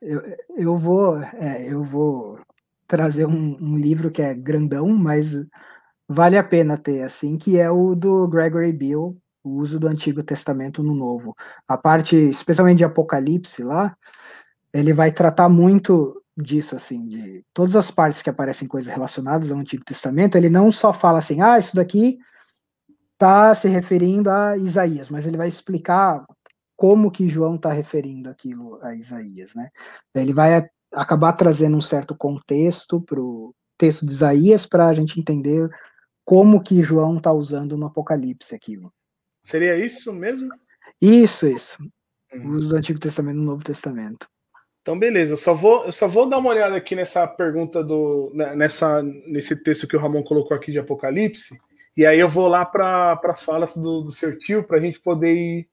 [0.00, 0.22] eu,
[0.56, 2.40] eu vou é, eu vou
[2.86, 5.46] trazer um, um, livro que é grandão, mas
[6.08, 10.22] vale a pena ter assim, que é o do Gregory Bill, o uso do Antigo
[10.22, 11.36] Testamento no Novo.
[11.68, 13.96] A parte, especialmente de Apocalipse lá,
[14.72, 19.58] ele vai tratar muito disso assim, de todas as partes que aparecem coisas relacionadas ao
[19.58, 22.18] Antigo Testamento, ele não só fala assim, ah, isso daqui
[23.12, 26.24] está se referindo a Isaías, mas ele vai explicar
[26.76, 29.68] como que João está referindo aquilo a Isaías, né?
[30.14, 35.20] Ele vai acabar trazendo um certo contexto para o texto de Isaías para a gente
[35.20, 35.68] entender
[36.24, 38.92] como que João está usando no Apocalipse aquilo.
[39.42, 40.48] Seria isso mesmo?
[41.00, 41.76] Isso, isso.
[42.32, 42.46] Uhum.
[42.46, 44.28] O uso do Antigo Testamento no Novo Testamento.
[44.82, 45.34] Então, beleza.
[45.34, 49.02] Eu só vou, eu só vou dar uma olhada aqui nessa pergunta do, né, nessa,
[49.02, 51.58] nesse texto que o Ramon colocou aqui de Apocalipse.
[51.96, 55.00] E aí eu vou lá para as falas do, do seu tio para a gente
[55.00, 55.68] poder ir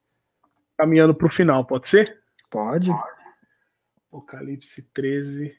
[0.77, 2.21] caminhando para o final, pode ser?
[2.49, 2.91] Pode.
[4.07, 5.57] Apocalipse 13,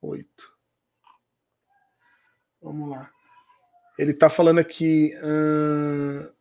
[0.00, 0.52] 8.
[2.60, 3.10] Vamos lá.
[3.98, 6.32] Ele está falando aqui, uh,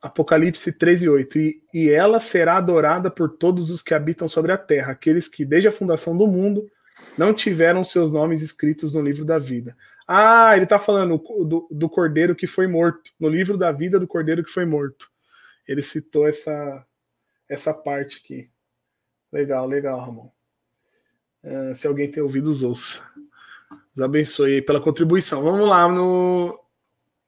[0.00, 1.38] Apocalipse 13, 8.
[1.38, 5.44] E, e ela será adorada por todos os que habitam sobre a terra, aqueles que,
[5.44, 6.66] desde a fundação do mundo,
[7.16, 9.76] não tiveram seus nomes escritos no livro da vida.
[10.06, 14.08] Ah, ele está falando do, do cordeiro que foi morto, no livro da vida do
[14.08, 15.08] cordeiro que foi morto.
[15.68, 16.84] Ele citou essa,
[17.48, 18.50] essa parte aqui.
[19.32, 20.30] Legal, legal, Ramon.
[21.44, 23.00] Uh, se alguém tem ouvido, os ouça.
[23.94, 25.42] Deus abençoe pela contribuição.
[25.42, 26.59] Vamos lá, no,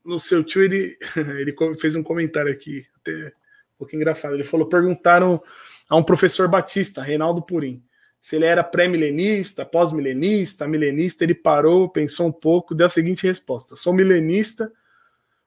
[0.04, 0.96] no seu tio, ele,
[1.38, 4.34] ele fez um comentário aqui, até um pouco engraçado.
[4.34, 5.42] Ele falou: perguntaram
[5.88, 7.82] a um professor batista, Reinaldo Purim,
[8.20, 11.24] se ele era pré-milenista, pós-milenista, milenista.
[11.24, 14.72] Ele parou, pensou um pouco, deu a seguinte resposta: sou milenista,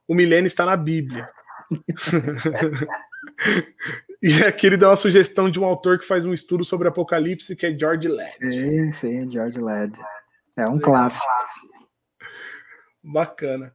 [0.07, 1.27] o milênio está na Bíblia.
[4.21, 7.55] E aqui ele dá uma sugestão de um autor que faz um estudo sobre Apocalipse,
[7.55, 8.33] que é George Led.
[8.39, 9.93] Sim, sim, George Led.
[10.57, 11.25] É um clássico.
[13.03, 13.73] Bacana.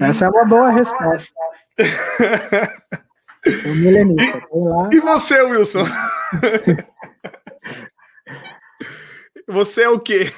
[0.00, 1.34] Essa é uma boa resposta.
[3.66, 4.88] o milenista, lá.
[4.92, 5.82] E você, Wilson?
[9.46, 10.32] você é o quê?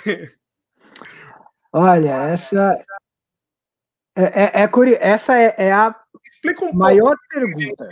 [1.72, 2.84] Olha, essa
[4.16, 4.68] é, é, é
[5.00, 5.94] essa é, é a
[6.62, 7.88] um maior pergunta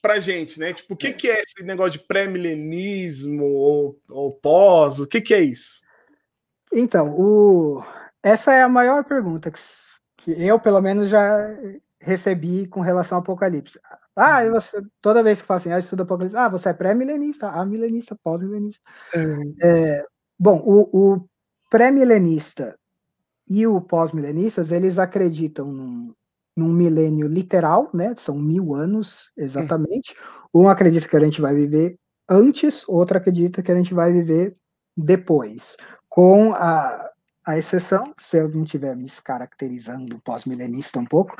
[0.00, 0.74] pra gente, né?
[0.74, 1.12] Tipo, o que, é.
[1.12, 4.98] que é esse negócio de pré-milenismo ou, ou, pós?
[4.98, 5.80] O que, que é isso?
[6.72, 7.84] Então, o...
[8.22, 9.60] essa é a maior pergunta que,
[10.22, 11.36] que eu, pelo menos, já
[12.00, 13.78] recebi com relação ao Apocalipse.
[14.14, 14.52] Ah, uhum.
[14.52, 18.16] você, toda vez que fala assim, ah, estudo Apocalipse, ah, você é pré-milenista, ah, milenista,
[18.22, 18.82] pós-milenista.
[19.14, 19.54] Uhum.
[19.62, 20.04] É,
[20.38, 21.28] bom, o, o
[21.70, 22.76] pré-milenista
[23.48, 26.14] e o pós-milenistas, eles acreditam num,
[26.56, 28.14] num milênio literal, né?
[28.16, 30.14] São mil anos exatamente.
[30.54, 34.54] Um acredita que a gente vai viver antes, outro acredita que a gente vai viver
[34.96, 35.76] depois.
[36.08, 37.10] Com a,
[37.44, 41.36] a exceção, se eu não estiver me descaracterizando pós-milenista um pouco,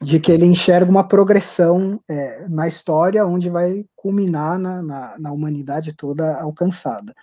[0.00, 5.32] de que ele enxerga uma progressão é, na história onde vai culminar na, na, na,
[5.32, 7.14] humanidade toda alcançada.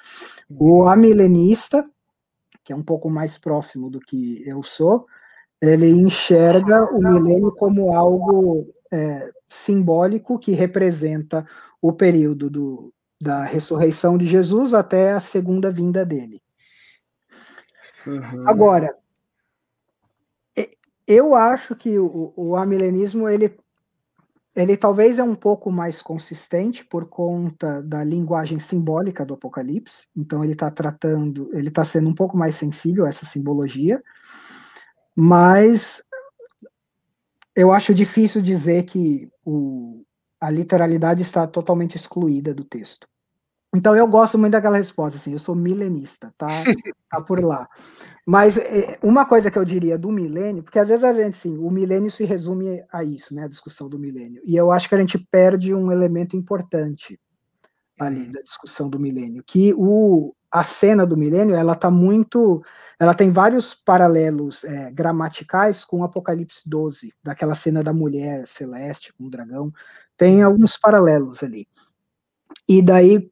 [0.49, 1.90] O amilenista,
[2.64, 5.06] que é um pouco mais próximo do que eu sou,
[5.62, 11.48] ele enxerga o milênio como algo é, simbólico que representa
[11.82, 16.41] o período do, da ressurreição de Jesus até a segunda vinda dele.
[18.08, 18.48] Uhum.
[18.48, 18.96] Agora,
[21.06, 23.58] eu acho que o, o amilenismo ele,
[24.56, 30.08] ele talvez é um pouco mais consistente por conta da linguagem simbólica do Apocalipse.
[30.16, 34.02] Então ele está tratando, ele está sendo um pouco mais sensível a essa simbologia
[35.20, 36.04] mas
[37.56, 40.06] eu acho difícil dizer que o,
[40.40, 43.10] a literalidade está totalmente excluída do texto.
[43.76, 46.48] Então eu gosto muito daquela resposta, assim, eu sou milenista, tá,
[47.11, 47.68] tá por lá.
[48.26, 51.57] Mas é, uma coisa que eu diria do milênio, porque às vezes a gente, sim,
[51.57, 54.41] o milênio se resume a isso, né, a discussão do milênio.
[54.45, 57.19] E eu acho que a gente perde um elemento importante
[57.99, 58.31] ali uhum.
[58.31, 62.64] da discussão do milênio, que o, a cena do milênio, ela tá muito,
[62.99, 69.26] ela tem vários paralelos é, gramaticais com Apocalipse 12, daquela cena da mulher celeste com
[69.26, 69.72] o dragão,
[70.15, 70.48] tem uhum.
[70.48, 71.68] alguns paralelos ali.
[72.68, 73.30] E daí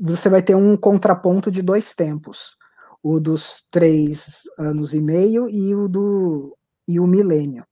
[0.00, 2.56] você vai ter um contraponto de dois tempos
[3.02, 6.58] o dos três anos e meio e o do
[6.88, 7.64] e o milênio.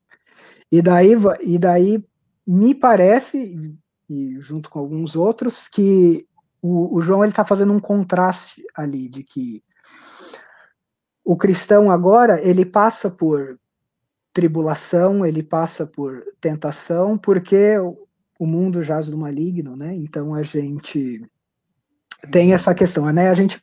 [0.70, 1.12] E daí,
[1.42, 2.04] e daí
[2.46, 3.76] me parece,
[4.08, 6.26] e junto com alguns outros, que
[6.62, 9.62] o, o João ele está fazendo um contraste ali de que
[11.24, 13.58] o cristão agora ele passa por
[14.32, 17.76] tribulação, ele passa por tentação, porque
[18.38, 19.94] o mundo jaz do maligno, né?
[19.94, 21.24] Então a gente
[22.30, 23.28] tem essa questão, né?
[23.28, 23.62] A gente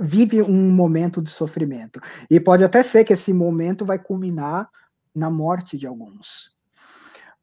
[0.00, 2.00] vive um momento de sofrimento.
[2.30, 4.68] E pode até ser que esse momento vai culminar
[5.14, 6.56] na morte de alguns.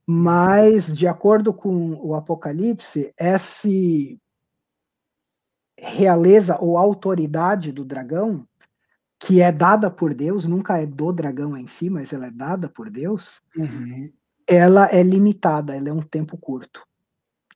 [0.05, 3.67] Mas, de acordo com o Apocalipse, essa
[5.77, 8.47] realeza ou autoridade do dragão,
[9.19, 12.69] que é dada por Deus, nunca é do dragão em si, mas ela é dada
[12.69, 14.09] por Deus, uhum.
[14.47, 16.81] Ela é limitada, ela é um tempo curto.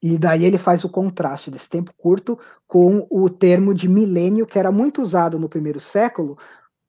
[0.03, 2.37] E daí ele faz o contraste desse tempo curto
[2.67, 6.37] com o termo de milênio, que era muito usado no primeiro século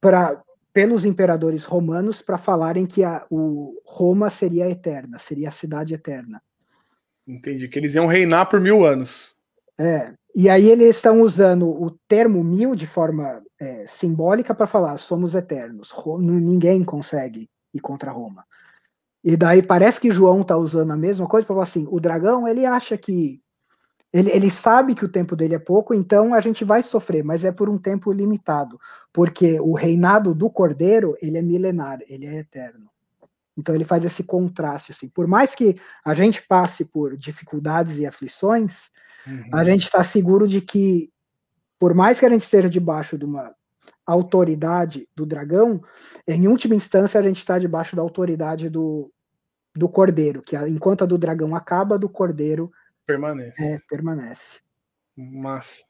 [0.01, 0.43] para
[0.73, 6.43] pelos imperadores romanos para falarem que a, o Roma seria eterna, seria a cidade eterna.
[7.29, 9.35] Entendi, que eles iam reinar por mil anos.
[9.79, 14.99] É, e aí eles estão usando o termo mil de forma é, simbólica para falar
[14.99, 18.45] somos eternos, ninguém consegue ir contra Roma.
[19.25, 22.47] E daí parece que João está usando a mesma coisa para falar assim: o dragão
[22.47, 23.41] ele acha que
[24.13, 27.45] ele, ele sabe que o tempo dele é pouco, então a gente vai sofrer, mas
[27.45, 28.79] é por um tempo limitado,
[29.13, 32.91] porque o reinado do cordeiro ele é milenar, ele é eterno.
[33.57, 35.09] Então ele faz esse contraste assim.
[35.09, 38.91] Por mais que a gente passe por dificuldades e aflições,
[39.27, 39.51] uhum.
[39.53, 41.11] a gente está seguro de que,
[41.79, 43.55] por mais que a gente esteja debaixo de uma
[44.13, 45.83] autoridade do dragão,
[46.27, 49.11] em última instância a gente está debaixo da autoridade do,
[49.75, 52.71] do cordeiro, que enquanto a do dragão acaba, do cordeiro
[53.07, 53.63] permanece.
[53.63, 54.59] É, permanece.
[55.17, 55.83] Massa.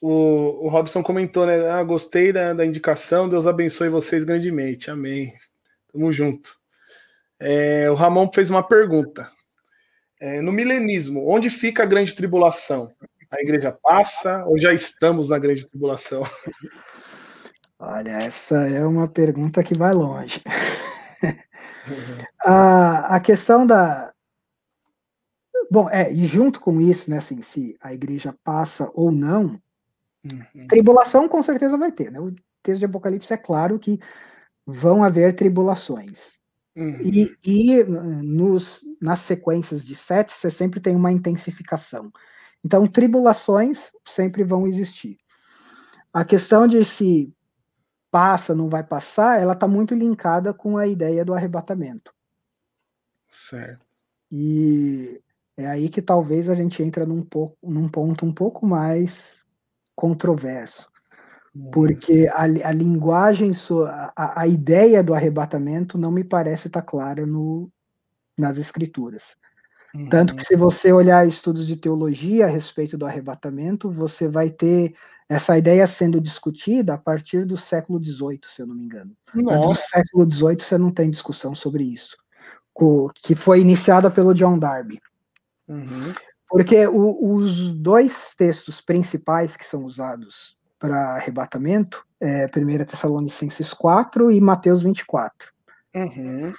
[0.00, 1.68] O, o Robson comentou, né?
[1.70, 4.90] Ah, gostei da, da indicação, Deus abençoe vocês grandemente.
[4.90, 5.32] Amém.
[5.92, 6.56] Tamo junto.
[7.40, 9.30] É, o Ramon fez uma pergunta.
[10.20, 12.92] É, no milenismo, onde fica a grande tribulação?
[13.30, 16.24] A igreja passa ou já estamos na grande tribulação?
[17.78, 20.42] Olha, essa é uma pergunta que vai longe.
[22.44, 24.12] A, a questão da.
[25.70, 29.60] Bom, é, e junto com isso, né, assim, se a igreja passa ou não,
[30.24, 30.66] uhum.
[30.68, 32.20] tribulação com certeza vai ter, né?
[32.20, 33.98] O texto de Apocalipse é claro que
[34.66, 36.38] vão haver tribulações.
[36.76, 36.98] Uhum.
[37.00, 42.10] E, e nos, nas sequências de sete, você sempre tem uma intensificação.
[42.64, 45.18] Então, tribulações sempre vão existir.
[46.12, 47.32] A questão de se
[48.10, 52.12] passa, não vai passar, ela está muito linkada com a ideia do arrebatamento.
[53.28, 53.84] Certo.
[54.30, 55.20] E
[55.56, 59.44] é aí que talvez a gente entra num, pouco, num ponto um pouco mais
[59.94, 60.88] controverso.
[61.54, 61.70] Uhum.
[61.70, 63.52] Porque a, a linguagem,
[64.16, 67.70] a, a ideia do arrebatamento não me parece estar tá clara no,
[68.36, 69.36] nas escrituras.
[69.94, 70.08] Uhum.
[70.08, 74.94] Tanto que, se você olhar estudos de teologia a respeito do arrebatamento, você vai ter
[75.28, 79.14] essa ideia sendo discutida a partir do século XVIII, se eu não me engano.
[79.34, 79.56] Nossa.
[79.56, 82.16] Antes do século XVIII você não tem discussão sobre isso,
[83.22, 85.00] que foi iniciada pelo John Darby.
[85.68, 86.14] Uhum.
[86.48, 94.30] Porque o, os dois textos principais que são usados para arrebatamento é 1 Tessalonicenses 4
[94.32, 95.52] e Mateus 24.
[95.94, 96.52] Uhum.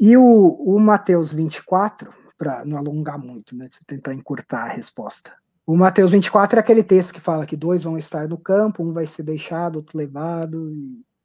[0.00, 5.32] E o, o Mateus 24, para não alongar muito, né, tentar encurtar a resposta.
[5.66, 8.92] O Mateus 24 é aquele texto que fala que dois vão estar no campo, um
[8.92, 10.72] vai ser deixado, outro levado,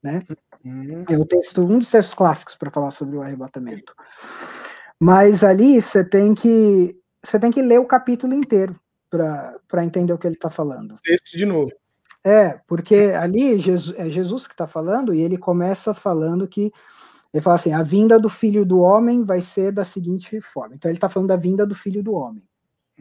[0.02, 0.24] né?
[0.64, 1.04] Uhum.
[1.10, 3.94] É o texto, um dos textos clássicos para falar sobre o arrebatamento.
[5.00, 8.80] Mas ali você tem que você tem que ler o capítulo inteiro
[9.10, 10.96] para entender o que ele está falando.
[11.04, 11.72] Texto de novo.
[12.24, 16.72] É, porque ali Jesus, é Jesus que está falando e ele começa falando que
[17.34, 20.76] ele fala assim: a vinda do filho do homem vai ser da seguinte forma.
[20.76, 22.44] Então ele está falando da vinda do filho do homem.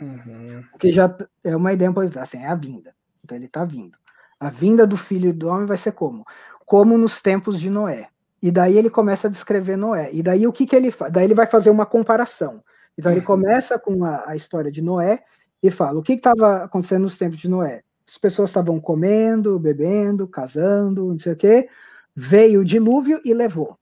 [0.00, 0.64] Uhum.
[0.78, 2.94] Que já é uma ideia, assim, é a vinda.
[3.24, 3.96] Então ele está vindo.
[4.38, 6.24] A vinda do filho do homem vai ser como?
[6.64, 8.08] Como nos tempos de Noé.
[8.42, 10.10] E daí ele começa a descrever Noé.
[10.12, 11.12] E daí o que, que ele faz?
[11.12, 12.62] Daí ele vai fazer uma comparação.
[12.96, 13.26] Então ele uhum.
[13.26, 15.22] começa com a, a história de Noé
[15.62, 17.82] e fala: o que estava acontecendo nos tempos de Noé?
[18.08, 21.68] As pessoas estavam comendo, bebendo, casando, não sei o quê.
[22.14, 23.77] Veio o dilúvio e levou.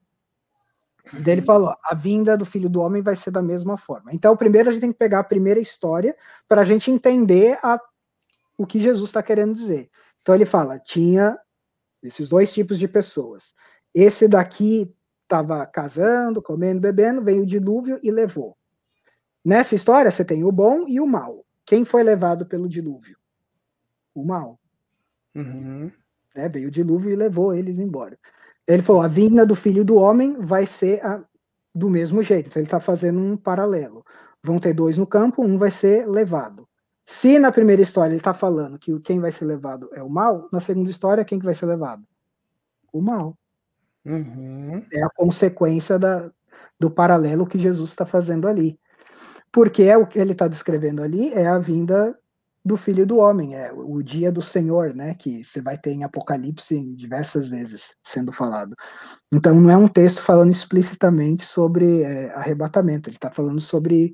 [1.12, 4.12] Daí ele falou: a vinda do filho do homem vai ser da mesma forma.
[4.12, 6.16] Então, primeiro a gente tem que pegar a primeira história
[6.49, 7.81] para a gente entender a,
[8.59, 9.91] o que Jesus está querendo dizer.
[10.23, 11.39] Então, ele fala: tinha
[12.03, 13.45] esses dois tipos de pessoas.
[13.95, 14.93] Esse daqui
[15.23, 18.57] estava casando, comendo, bebendo, veio o dilúvio e levou.
[19.45, 21.45] Nessa história, você tem o bom e o mal.
[21.65, 23.16] Quem foi levado pelo dilúvio?
[24.15, 24.59] O mal.
[25.35, 25.91] Uhum.
[26.35, 28.19] Né, veio o dilúvio e levou eles embora.
[28.67, 31.23] Ele falou: a vinda do filho do homem vai ser a,
[31.75, 32.59] do mesmo jeito.
[32.59, 34.05] Ele está fazendo um paralelo.
[34.43, 36.69] Vão ter dois no campo, um vai ser levado.
[37.05, 40.49] Se na primeira história ele está falando que quem vai ser levado é o mal,
[40.53, 42.03] na segunda história, quem que vai ser levado?
[42.93, 43.37] O mal.
[44.05, 44.85] Uhum.
[44.93, 46.33] É a consequência da,
[46.79, 48.79] do paralelo que Jesus está fazendo ali.
[49.53, 52.17] Porque é o que ele está descrevendo ali é a vinda
[52.67, 55.15] do Filho do Homem, é o dia do Senhor, né?
[55.15, 58.75] Que você vai ter em Apocalipse diversas vezes sendo falado.
[59.33, 64.13] Então não é um texto falando explicitamente sobre é, arrebatamento, ele está falando sobre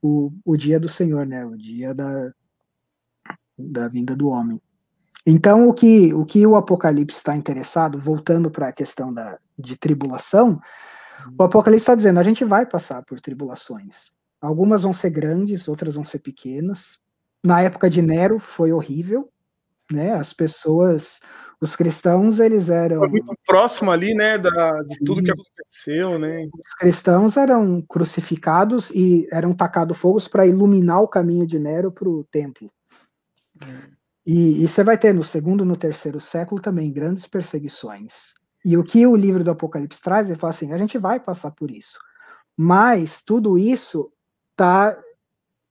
[0.00, 1.44] o, o dia do Senhor, né?
[1.44, 2.32] O dia da,
[3.58, 4.58] da vinda do homem.
[5.26, 9.76] Então o que o, que o Apocalipse está interessado, voltando para a questão da, de
[9.76, 10.58] tribulação,
[11.38, 14.10] o Apocalipse está dizendo a gente vai passar por tribulações.
[14.40, 17.01] Algumas vão ser grandes, outras vão ser pequenas
[17.44, 19.28] na época de Nero foi horrível,
[19.90, 20.12] né?
[20.12, 21.20] As pessoas,
[21.60, 26.48] os cristãos, eles eram foi muito próximo ali, né, da, de tudo que aconteceu, né?
[26.54, 32.08] Os cristãos eram crucificados e eram tacados fogos para iluminar o caminho de Nero para
[32.08, 32.70] o templo.
[33.62, 33.92] Hum.
[34.24, 38.34] E, e você vai ter no segundo no terceiro século também grandes perseguições.
[38.64, 41.50] E o que o livro do Apocalipse traz, ele fala assim: a gente vai passar
[41.50, 41.98] por isso.
[42.56, 44.12] Mas tudo isso
[44.52, 44.96] está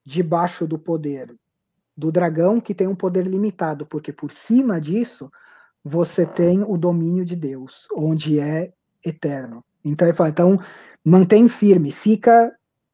[0.05, 1.33] debaixo do poder
[1.95, 5.31] do dragão que tem um poder limitado, porque por cima disso
[5.83, 8.71] você tem o domínio de Deus, onde é
[9.05, 9.63] eterno.
[9.83, 10.59] Então ele fala, então
[11.03, 12.51] mantém firme, fica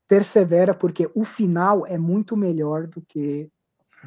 [0.08, 3.50] persevera, porque o final é muito melhor do que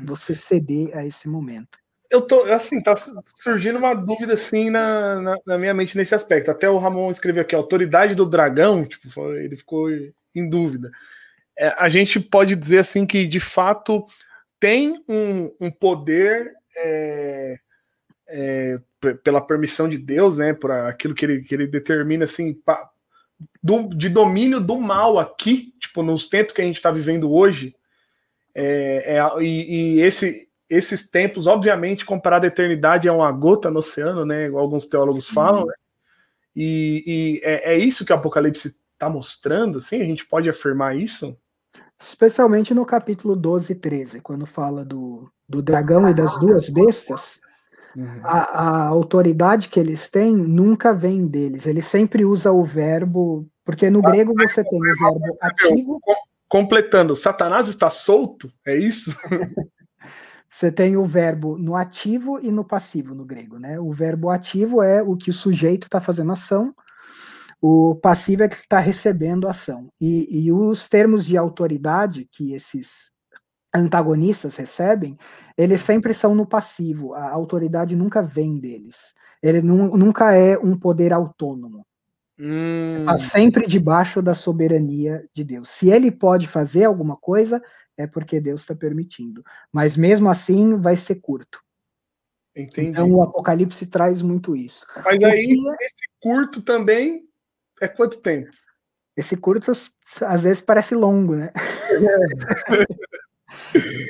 [0.05, 1.79] você ceder a esse momento.
[2.11, 6.51] Eu tô, assim, tá surgindo uma dúvida assim na, na, na minha mente nesse aspecto.
[6.51, 9.89] Até o Ramon escreveu aqui, autoridade do dragão, tipo, ele ficou
[10.35, 10.91] em dúvida.
[11.57, 14.05] É, a gente pode dizer assim que de fato
[14.61, 17.59] tem um, um poder é,
[18.29, 18.77] é,
[19.25, 22.91] pela permissão de Deus, né, por aquilo que ele, que ele determina assim, pa,
[23.63, 27.75] do, de domínio do mal aqui, tipo, nos tempos que a gente está vivendo hoje,
[28.55, 33.79] é, é, e, e, esse, esses tempos, obviamente, comparado à eternidade, é uma gota no
[33.79, 35.75] oceano, né, igual alguns teólogos falam, né,
[36.55, 40.95] e, e é, é isso que o Apocalipse está mostrando, assim, a gente pode afirmar
[40.95, 41.35] isso?
[42.01, 47.39] Especialmente no capítulo 12 e 13, quando fala do, do dragão e das duas bestas,
[47.95, 48.21] uhum.
[48.25, 51.67] a, a, autoridade que eles têm nunca vem deles.
[51.67, 56.01] Ele sempre usa o verbo, porque no grego você tem o verbo ativo.
[56.49, 58.51] Completando, Satanás está solto?
[58.67, 59.15] É isso?
[60.49, 63.79] você tem o verbo no ativo e no passivo no grego, né?
[63.79, 66.75] O verbo ativo é o que o sujeito está fazendo ação,
[67.61, 69.93] o passivo é que está recebendo a ação.
[70.01, 73.11] E, e, os termos de autoridade que esses
[73.75, 75.17] antagonistas recebem,
[75.57, 77.15] eles sempre são no passivo.
[77.15, 79.15] A autoridade nunca vem deles.
[79.43, 81.87] Ele nu nunca é um poder autônomo.
[82.39, 83.19] Está hum.
[83.19, 85.69] sempre debaixo da soberania de Deus.
[85.69, 87.63] Se ele pode fazer alguma coisa,
[87.97, 89.45] é porque Deus está permitindo.
[89.71, 91.63] Mas mesmo assim, vai ser curto.
[92.57, 92.89] Entendi.
[92.89, 94.87] Então o Apocalipse traz muito isso.
[95.05, 97.30] Mas aí, esse curto também
[97.81, 98.51] é quanto tempo?
[99.17, 99.73] Esse curto
[100.23, 101.51] às vezes parece longo, né?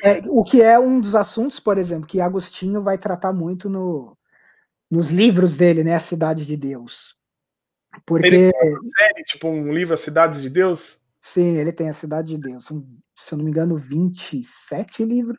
[0.02, 0.18] É.
[0.18, 4.16] é, o que é um dos assuntos, por exemplo, que Agostinho vai tratar muito no,
[4.90, 5.94] nos livros dele, né?
[5.94, 7.16] A Cidade de Deus.
[8.06, 8.26] Porque.
[8.26, 11.00] Ele tem uma série, tipo um livro, A Cidade de Deus?
[11.22, 12.66] Sim, ele tem A Cidade de Deus.
[12.66, 15.38] Se eu não me engano, 27 livros.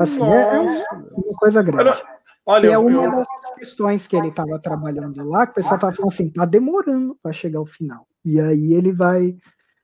[0.00, 0.94] Assim, Nossa.
[0.94, 1.90] é uma coisa grande.
[1.90, 2.02] Olha,
[2.46, 3.10] Olha, é uma eu...
[3.10, 3.26] das
[3.56, 7.32] questões que ele estava trabalhando lá, que o pessoal estava falando assim, tá demorando para
[7.32, 8.06] chegar ao final.
[8.24, 9.36] E aí ele vai.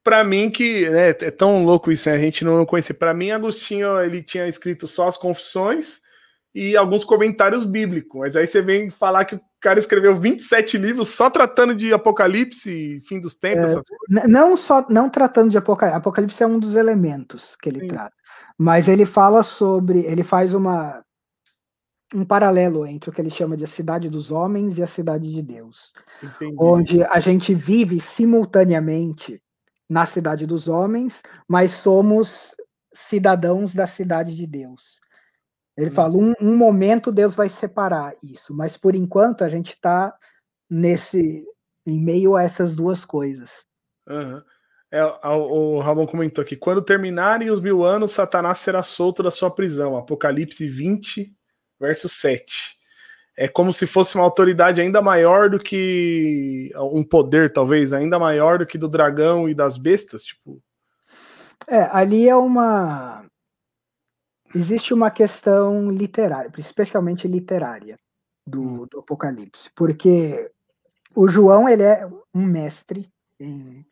[0.02, 2.16] Para mim que né, é tão louco isso, né?
[2.16, 2.94] a gente não conhecia.
[2.94, 6.00] Para mim, Agostinho ele tinha escrito só as confissões
[6.54, 8.20] e alguns comentários bíblicos.
[8.20, 13.00] Mas aí você vem falar que o cara escreveu 27 livros só tratando de Apocalipse,
[13.06, 13.72] fim dos tempos.
[13.72, 15.98] É, não só não tratando de Apocalipse.
[15.98, 17.88] Apocalipse é um dos elementos que ele Sim.
[17.88, 18.14] trata.
[18.58, 21.02] Mas ele fala sobre, ele faz uma
[22.14, 25.32] um paralelo entre o que ele chama de a cidade dos homens e a cidade
[25.32, 25.92] de Deus,
[26.22, 26.56] Entendi.
[26.58, 29.40] onde a gente vive simultaneamente
[29.88, 32.54] na cidade dos homens, mas somos
[32.92, 35.00] cidadãos da cidade de Deus.
[35.76, 35.94] Ele hum.
[35.94, 40.14] fala, um, um, momento Deus vai separar isso, mas por enquanto a gente está
[40.68, 41.44] nesse
[41.86, 43.64] em meio a essas duas coisas.
[44.08, 44.42] Uhum.
[44.92, 49.30] É, o, o Ramon comentou aqui: quando terminarem os mil anos, Satanás será solto da
[49.30, 49.96] sua prisão.
[49.96, 51.34] Apocalipse 20,
[51.80, 52.78] verso 7.
[53.36, 58.58] É como se fosse uma autoridade ainda maior do que um poder, talvez, ainda maior
[58.58, 60.62] do que do dragão e das bestas, tipo.
[61.66, 63.24] É, ali é uma.
[64.54, 67.96] Existe uma questão literária, especialmente literária,
[68.46, 68.86] do, hum.
[68.90, 70.50] do Apocalipse, porque
[71.14, 73.08] o João ele é um mestre
[73.38, 73.86] em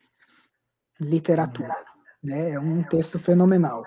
[0.99, 1.75] literatura,
[2.21, 2.51] né?
[2.51, 3.85] É um texto fenomenal.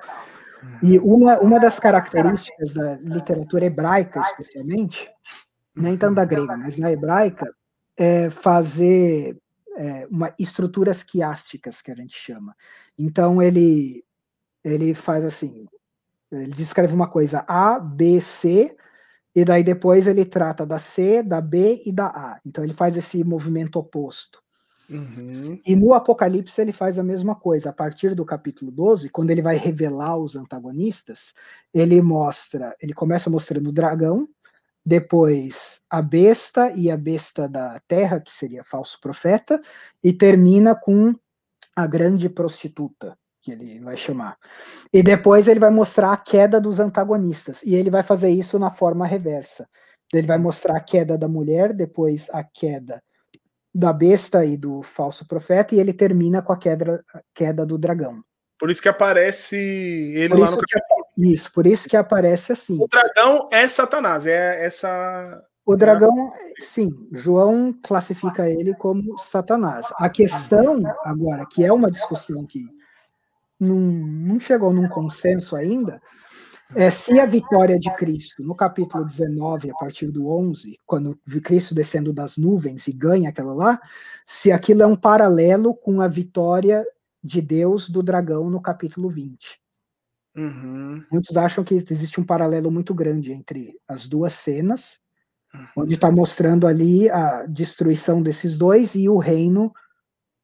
[0.82, 5.10] E uma, uma das características da literatura hebraica, especialmente,
[5.74, 7.52] nem tanto da grega, mas na hebraica,
[7.96, 9.36] é fazer
[9.76, 12.54] é, uma estruturas quiásticas que a gente chama.
[12.98, 14.04] Então ele
[14.64, 15.66] ele faz assim,
[16.30, 18.76] ele descreve uma coisa A, B, C,
[19.34, 22.40] e daí depois ele trata da C, da B e da A.
[22.46, 24.40] Então ele faz esse movimento oposto.
[24.88, 25.58] Uhum.
[25.66, 27.70] E no Apocalipse ele faz a mesma coisa.
[27.70, 31.32] A partir do capítulo 12, quando ele vai revelar os antagonistas,
[31.72, 34.28] ele mostra, ele começa mostrando o dragão,
[34.84, 39.60] depois a besta e a besta da terra, que seria falso profeta,
[40.02, 41.14] e termina com
[41.74, 44.36] a grande prostituta, que ele vai chamar.
[44.92, 48.70] E depois ele vai mostrar a queda dos antagonistas, e ele vai fazer isso na
[48.70, 49.68] forma reversa.
[50.12, 53.02] Ele vai mostrar a queda da mulher, depois a queda
[53.74, 57.78] da besta e do falso profeta, e ele termina com a queda, a queda do
[57.78, 58.22] dragão.
[58.58, 61.02] Por isso que aparece ele por lá no capítulo.
[61.18, 62.78] Isso, por isso que aparece assim.
[62.80, 65.42] O dragão é Satanás, é essa.
[65.64, 69.86] O dragão, sim, João classifica ele como Satanás.
[69.98, 72.64] A questão, agora, que é uma discussão que
[73.58, 76.00] não, não chegou num consenso ainda,
[76.74, 81.74] é, se a vitória de Cristo, no capítulo 19, a partir do 11, quando Cristo
[81.74, 83.80] descendo das nuvens e ganha aquela lá,
[84.26, 86.84] se aquilo é um paralelo com a vitória
[87.22, 89.60] de Deus do dragão no capítulo 20.
[90.34, 91.04] Uhum.
[91.10, 94.98] Muitos acham que existe um paralelo muito grande entre as duas cenas,
[95.54, 95.66] uhum.
[95.78, 99.72] onde está mostrando ali a destruição desses dois e o reino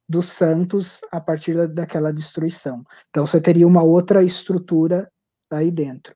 [0.07, 2.83] dos santos a partir daquela destruição.
[3.09, 5.09] Então você teria uma outra estrutura
[5.57, 6.13] aí dentro.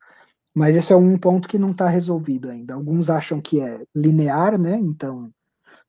[0.54, 2.74] Mas esse é um ponto que não está resolvido ainda.
[2.74, 4.76] Alguns acham que é linear, né?
[4.76, 5.32] Então,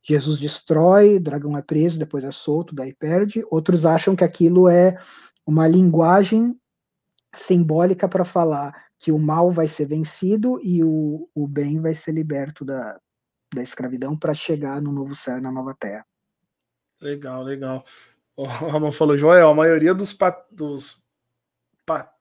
[0.03, 3.45] Jesus destrói, dragão é preso, depois é solto, daí perde.
[3.51, 4.97] Outros acham que aquilo é
[5.47, 6.59] uma linguagem
[7.35, 12.13] simbólica para falar que o mal vai ser vencido e o, o bem vai ser
[12.13, 12.99] liberto da,
[13.55, 16.07] da escravidão para chegar no novo céu e na nova terra.
[17.03, 17.85] Legal, legal.
[18.37, 20.17] O Ramon falou, Joel, a maioria dos,
[20.51, 21.04] dos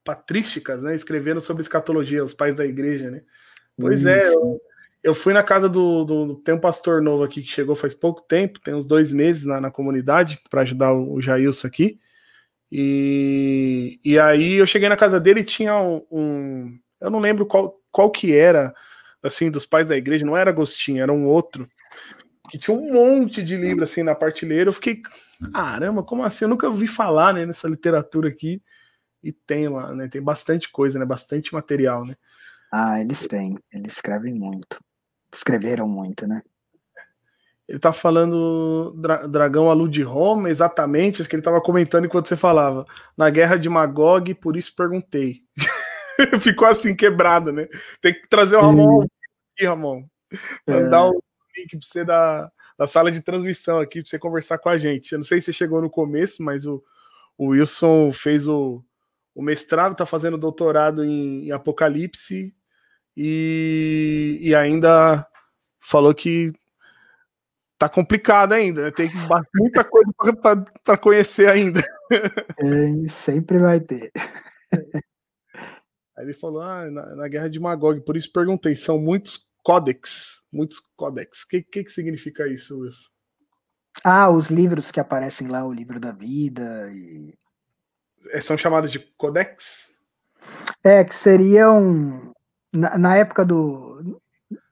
[0.03, 0.95] patrísticas, né?
[0.95, 3.21] Escrevendo sobre escatologia, os pais da igreja, né?
[3.77, 4.61] Pois é, eu,
[5.03, 8.21] eu, fui na casa do, do, Tem um pastor novo aqui que chegou faz pouco
[8.21, 11.99] tempo, tem uns dois meses na, na comunidade, para ajudar o, o Jailson aqui.
[12.71, 16.79] E, e aí eu cheguei na casa dele e tinha um, um.
[16.99, 18.73] eu não lembro qual, qual que era,
[19.21, 21.69] assim, dos pais da igreja, não era Agostinho, era um outro.
[22.49, 24.69] Que tinha um monte de livro assim na partilheira.
[24.69, 25.01] Eu fiquei,
[25.53, 26.45] caramba, como assim?
[26.45, 28.61] Eu nunca ouvi falar né, nessa literatura aqui.
[29.23, 30.07] E tem lá, né?
[30.07, 31.05] Tem bastante coisa, né?
[31.05, 32.15] Bastante material, né?
[32.71, 33.57] Ah, eles têm.
[33.71, 34.79] Eles escrevem muito.
[35.33, 36.41] Escreveram muito, né?
[37.67, 42.35] Ele tá falando dra Dragão alude Roma, exatamente, acho que ele tava comentando enquanto você
[42.35, 42.85] falava.
[43.15, 45.41] Na guerra de Magog, por isso perguntei.
[46.41, 47.67] Ficou assim, quebrado, né?
[48.01, 49.05] Tem que trazer o Ramon
[49.55, 50.03] aqui, Ramon.
[50.67, 51.09] Mandar é.
[51.09, 51.23] o
[51.55, 55.13] link pra você da, da sala de transmissão aqui, pra você conversar com a gente.
[55.13, 56.83] Eu não sei se você chegou no começo, mas o,
[57.37, 58.83] o Wilson fez o,
[59.35, 62.53] o mestrado, está fazendo doutorado em, em Apocalipse
[63.15, 65.27] e, e, ainda
[65.79, 66.51] falou que
[67.77, 68.91] tá complicado ainda, né?
[68.91, 69.09] tem
[69.59, 70.11] muita coisa
[70.83, 71.81] para conhecer ainda.
[72.59, 74.11] É, sempre vai ter.
[76.15, 80.43] Aí ele falou, ah, na, na, guerra de Magog, por isso perguntei, são muitos códex,
[80.51, 81.43] muitos códex.
[81.43, 83.09] O que, que, que significa isso, Wilson?
[84.03, 87.33] Ah, os livros que aparecem lá, o livro da vida e
[88.41, 89.97] são chamados de codex?
[90.83, 92.33] É, que seriam.
[92.73, 94.19] Na, na, época do,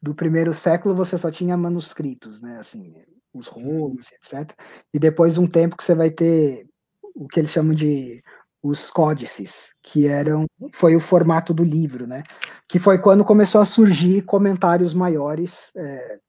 [0.01, 2.57] do primeiro século, você só tinha manuscritos, né?
[2.59, 2.93] Assim,
[3.33, 4.51] os rolos, etc.
[4.93, 6.67] E depois um tempo que você vai ter
[7.15, 8.21] o que eles chamam de
[8.63, 12.23] os códices, que eram foi o formato do livro, né?
[12.67, 16.19] Que foi quando começou a surgir comentários maiores é,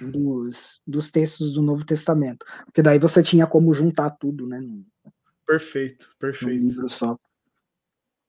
[0.00, 4.60] dos, dos textos do Novo Testamento, porque daí você tinha como juntar tudo, né?
[5.46, 6.64] Perfeito, perfeito.
[6.64, 7.16] Um livro só.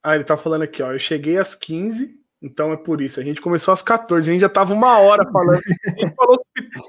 [0.03, 0.91] Ah, ele tá falando aqui, ó.
[0.91, 3.19] Eu cheguei às 15, então é por isso.
[3.19, 5.61] A gente começou às 14, a gente já tava uma hora falando.
[5.85, 6.39] A gente falou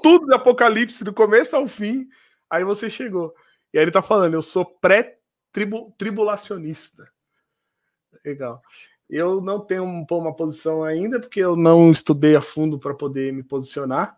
[0.03, 2.07] tudo do Apocalipse, do começo ao fim.
[2.49, 3.35] Aí você chegou.
[3.73, 7.11] E aí ele tá falando, eu sou pré-tribulacionista.
[8.23, 8.61] Legal.
[9.09, 13.41] Eu não tenho uma posição ainda, porque eu não estudei a fundo para poder me
[13.41, 14.15] posicionar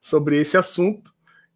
[0.00, 1.12] sobre esse assunto.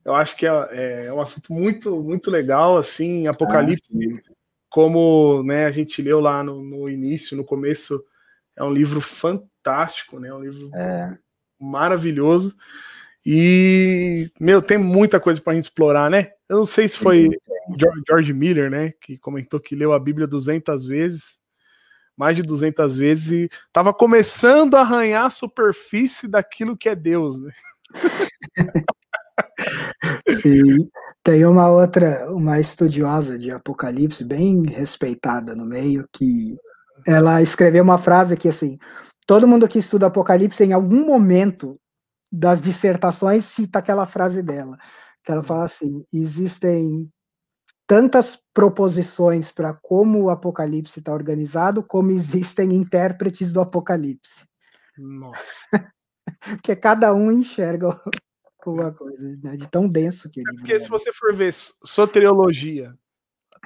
[0.07, 4.33] Eu acho que é, é um assunto muito, muito legal, assim, Apocalipse, ah,
[4.71, 8.05] como né, a gente leu lá no, no, início, no começo,
[8.55, 10.33] é um livro fantástico, né?
[10.33, 11.19] Um livro é.
[11.61, 12.57] maravilhoso.
[13.27, 16.31] E, meu, tem muita coisa para a gente explorar, né?
[16.49, 17.29] Eu não sei se foi
[18.09, 21.37] George Miller, né, que comentou que leu a Bíblia 200 vezes,
[22.17, 27.41] mais de 200 vezes, e estava começando a arranhar a superfície daquilo que é Deus,
[27.41, 27.53] né?
[30.43, 30.89] Sim.
[31.25, 36.55] Tem uma outra, uma estudiosa de Apocalipse, bem respeitada no meio, que
[37.05, 38.79] ela escreveu uma frase que, assim,
[39.27, 41.81] todo mundo que estuda Apocalipse, em algum momento
[42.31, 44.79] das dissertações, cita aquela frase dela,
[45.25, 47.11] que ela fala assim, existem
[47.89, 54.45] tantas proposições para como o Apocalipse está organizado, como existem intérpretes do Apocalipse.
[54.97, 55.69] Nossa.
[56.61, 58.01] Porque cada um enxerga
[58.75, 59.57] uma coisa, né?
[59.57, 60.79] de tão denso que ele é Porque é.
[60.79, 62.95] se você for ver soteriologia,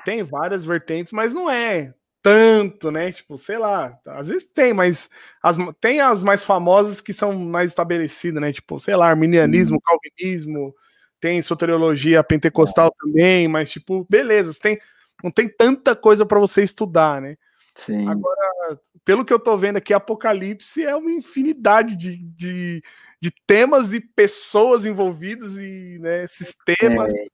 [0.05, 3.13] tem várias vertentes, mas não é tanto, né?
[3.13, 5.09] Tipo, sei lá, às vezes tem, mas
[5.43, 8.53] as, tem as mais famosas que são mais estabelecidas, né?
[8.53, 9.81] Tipo, sei lá, arminianismo, hum.
[9.85, 10.75] calvinismo,
[11.19, 13.07] tem soteriologia pentecostal é.
[13.07, 14.79] também, mas tipo, beleza, tem,
[15.23, 17.37] não tem tanta coisa para você estudar, né?
[17.75, 18.09] Sim.
[18.09, 22.83] Agora, pelo que eu tô vendo aqui, Apocalipse é uma infinidade de, de,
[23.21, 27.13] de temas e pessoas envolvidas e né, sistemas.
[27.13, 27.27] É,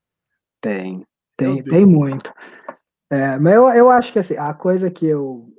[0.60, 1.06] tem,
[1.36, 2.32] tem, tem muito.
[3.10, 5.52] É, mas eu, eu acho que assim, a coisa que eu.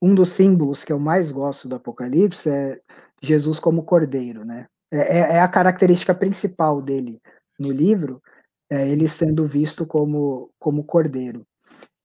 [0.00, 2.80] Um dos símbolos que eu mais gosto do Apocalipse é
[3.22, 4.66] Jesus como cordeiro, né?
[4.92, 7.20] É, é, é a característica principal dele
[7.58, 8.22] no livro,
[8.70, 11.46] é ele sendo visto como, como cordeiro.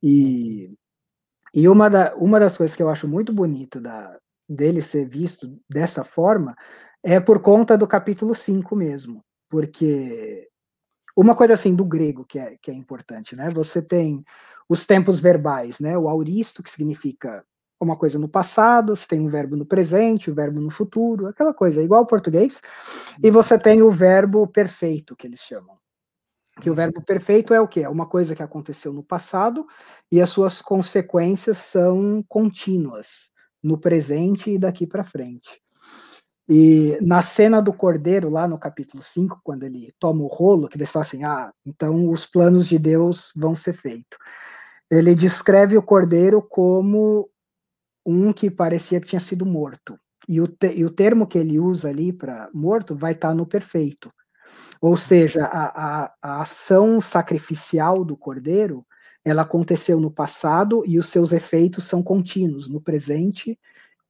[0.01, 0.73] E,
[1.53, 4.17] e uma, da, uma das coisas que eu acho muito bonito da,
[4.47, 6.55] dele ser visto dessa forma
[7.03, 9.23] é por conta do capítulo 5 mesmo.
[9.49, 10.47] Porque
[11.17, 13.49] uma coisa assim do grego que é, que é importante, né?
[13.51, 14.23] Você tem
[14.69, 15.97] os tempos verbais, né?
[15.97, 17.43] O auristo, que significa
[17.81, 21.27] uma coisa no passado, você tem um verbo no presente, o um verbo no futuro,
[21.27, 22.61] aquela coisa, igual ao português.
[23.23, 25.77] E você tem o verbo perfeito, que eles chamam.
[26.61, 27.81] Que o verbo perfeito é o quê?
[27.81, 29.65] É uma coisa que aconteceu no passado
[30.11, 33.29] e as suas consequências são contínuas
[33.63, 35.61] no presente e daqui para frente.
[36.51, 40.77] E na cena do cordeiro, lá no capítulo 5, quando ele toma o rolo, que
[40.77, 44.17] eles falam assim: ah, então os planos de Deus vão ser feitos.
[44.89, 47.29] Ele descreve o cordeiro como
[48.03, 49.99] um que parecia que tinha sido morto.
[50.27, 53.33] E o, te, e o termo que ele usa ali para morto vai estar tá
[53.35, 54.11] no perfeito.
[54.81, 58.83] Ou seja, a, a, a ação sacrificial do cordeiro
[59.23, 63.59] ela aconteceu no passado e os seus efeitos são contínuos no presente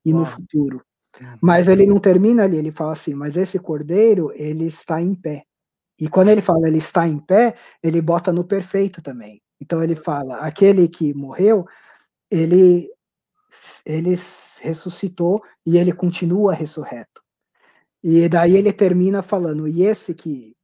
[0.06, 0.22] e Uau.
[0.22, 0.82] no futuro.
[1.42, 5.44] Mas ele não termina ali, ele fala assim, mas esse cordeiro, ele está em pé.
[6.00, 9.42] E quando ele fala ele está em pé, ele bota no perfeito também.
[9.62, 11.66] Então ele fala, aquele que morreu,
[12.32, 12.90] ele
[13.86, 14.16] ele
[14.62, 17.22] ressuscitou e ele continua ressurreto.
[18.04, 20.56] E daí ele termina falando: e esse que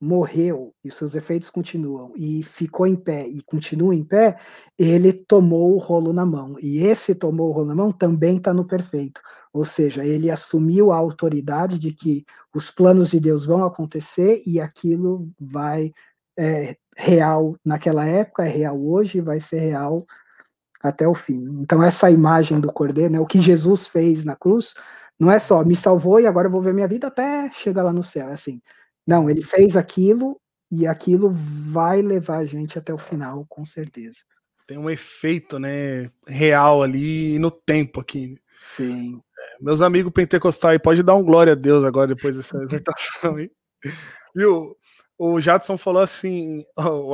[0.00, 4.38] morreu e seus efeitos continuam e ficou em pé e continua em pé,
[4.78, 6.56] ele tomou o rolo na mão.
[6.60, 9.20] E esse tomou o rolo na mão também está no perfeito.
[9.52, 12.24] Ou seja, ele assumiu a autoridade de que
[12.54, 15.92] os planos de Deus vão acontecer e aquilo vai
[16.38, 20.06] é real naquela época, é real hoje, vai ser real
[20.82, 21.44] até o fim.
[21.60, 24.74] Então, essa imagem do cordeiro, né, o que Jesus fez na cruz,
[25.18, 27.92] não é só me salvou e agora eu vou ver minha vida até chegar lá
[27.92, 28.28] no céu.
[28.28, 28.60] É assim,
[29.06, 34.16] não, ele fez aquilo e aquilo vai levar a gente até o final, com certeza.
[34.66, 38.28] Tem um efeito, né, real ali no tempo aqui.
[38.28, 38.36] Né?
[38.60, 39.20] Sim.
[39.38, 43.50] É, meus amigos pentecostais, pode dar um glória a Deus agora depois dessa exortação aí.
[44.34, 44.76] Viu?
[45.18, 46.62] O Jadson falou assim,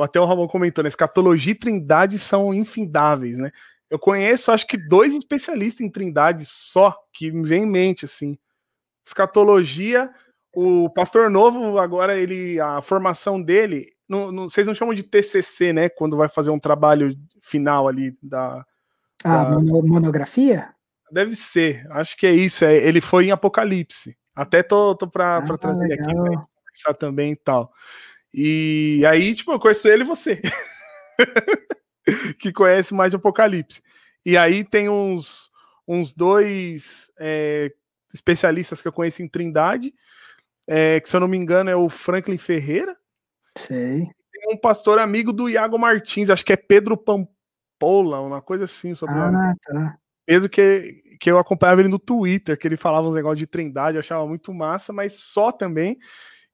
[0.03, 0.89] até o Ramon comentou, né?
[0.89, 3.49] Escatologia e trindade são infindáveis, né?
[3.89, 8.37] Eu conheço, acho que dois especialistas em trindade só, que me vem em mente, assim.
[9.05, 10.09] Escatologia,
[10.53, 15.73] o pastor novo, agora, ele, a formação dele, não, não, vocês não chamam de TCC,
[15.73, 15.89] né?
[15.89, 18.63] Quando vai fazer um trabalho final ali da...
[19.23, 19.59] Ah, da...
[19.59, 20.69] monografia?
[21.11, 22.65] Deve ser, acho que é isso.
[22.65, 24.17] É, ele foi em Apocalipse.
[24.35, 26.09] Até tô, tô pra, ah, pra trazer legal.
[26.09, 26.43] aqui, né?
[26.73, 27.71] conversar também e tal.
[28.33, 30.41] E aí, tipo, eu conheço ele e você.
[32.39, 33.81] que conhece mais de Apocalipse.
[34.25, 35.51] E aí tem uns,
[35.87, 37.71] uns dois é,
[38.13, 39.93] especialistas que eu conheço em Trindade,
[40.67, 42.95] é, que se eu não me engano é o Franklin Ferreira.
[43.57, 43.99] Sei.
[44.31, 48.93] Tem um pastor amigo do Iago Martins, acho que é Pedro Pampola, uma coisa assim
[48.93, 49.97] sobre Ah, tá.
[50.25, 53.97] Pedro que, que eu acompanhava ele no Twitter, que ele falava uns negócios de Trindade,
[53.97, 55.97] eu achava muito massa, mas só também.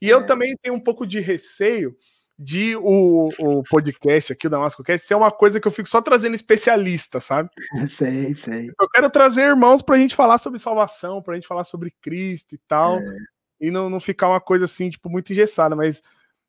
[0.01, 0.23] E eu É.
[0.23, 1.95] também tenho um pouco de receio
[2.41, 6.01] de o, o podcast aqui, o Damasco Cast, ser uma coisa que eu fico só
[6.01, 7.49] trazendo especialista, sabe?
[7.89, 8.69] Sei, sei.
[8.79, 12.57] Eu quero trazer irmãos pra gente falar sobre salvação, pra gente falar sobre Cristo e
[12.67, 13.17] tal, É.
[13.59, 16.01] e não, não ficar uma coisa assim, tipo, muito engessada, mas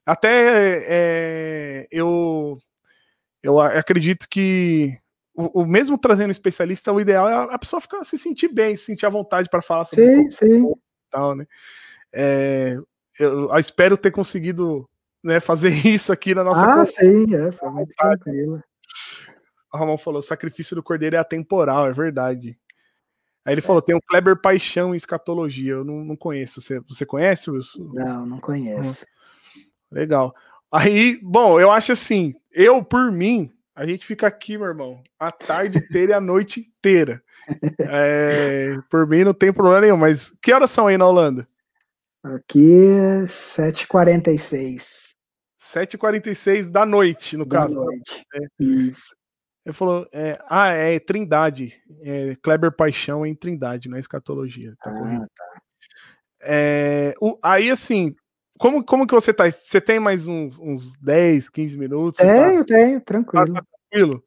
[0.06, 2.58] até é, eu,
[3.42, 4.98] eu acredito que
[5.34, 8.76] o, o mesmo trazendo um especialista, o ideal é a pessoa ficar se sentir bem,
[8.76, 10.66] se sentir à vontade para falar sobre Sim, sim.
[10.66, 10.74] e
[11.10, 11.46] tal, né?
[12.12, 12.76] É,
[13.18, 14.88] eu, eu espero ter conseguido
[15.22, 17.00] né, fazer isso aqui na nossa Ah, conversa.
[17.00, 18.62] sim, é, foi muito tranquilo.
[19.72, 22.58] O Ramon falou: o sacrifício do cordeiro é atemporal, é verdade.
[23.44, 25.72] Aí ele falou: tem o Kleber Paixão em escatologia.
[25.72, 26.60] Eu não, não conheço.
[26.60, 27.90] Você, você conhece, Wilson?
[27.92, 29.06] Não, não conheço.
[29.90, 30.34] Legal.
[30.72, 35.32] Aí, bom, eu acho assim, eu, por mim, a gente fica aqui, meu irmão, a
[35.32, 37.22] tarde inteira e a noite inteira.
[37.80, 41.48] É, por mim não tem problema nenhum, mas que horas são aí na Holanda?
[42.22, 45.00] Aqui é 7h46
[45.60, 47.76] 7h46 da noite, no da caso.
[47.76, 48.24] noite.
[48.34, 48.40] É.
[48.62, 49.16] Isso.
[49.64, 51.80] Ele falou, é, ah, é Trindade.
[52.02, 54.74] É, Kleber Paixão em Trindade, na escatologia.
[54.82, 54.90] Tá.
[54.90, 55.26] Ah,
[56.42, 58.14] É, o- aí, assim,
[58.58, 59.50] como, como que você tá?
[59.50, 62.18] Você tem mais uns, uns 10, 15 minutos?
[62.20, 63.54] Tá- tenho, tenho, tá, tranquilo.
[63.54, 64.24] tá tranquilo?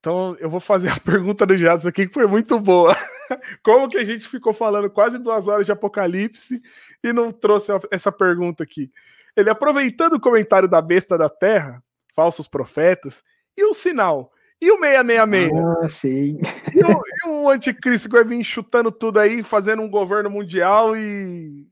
[0.00, 2.94] Então, eu vou fazer a pergunta do Jados aqui, que foi muito boa.
[3.62, 6.62] Como que a gente ficou falando quase duas horas de Apocalipse
[7.04, 8.90] e não trouxe essa pergunta aqui?
[9.36, 11.82] Ele, aproveitando o comentário da besta da terra,
[12.14, 13.22] falsos profetas,
[13.56, 14.32] e o sinal?
[14.60, 15.52] E o 666?
[15.56, 16.40] Ah, sim.
[16.74, 20.96] E o, e o anticristo que vai vir chutando tudo aí, fazendo um governo mundial
[20.96, 21.66] e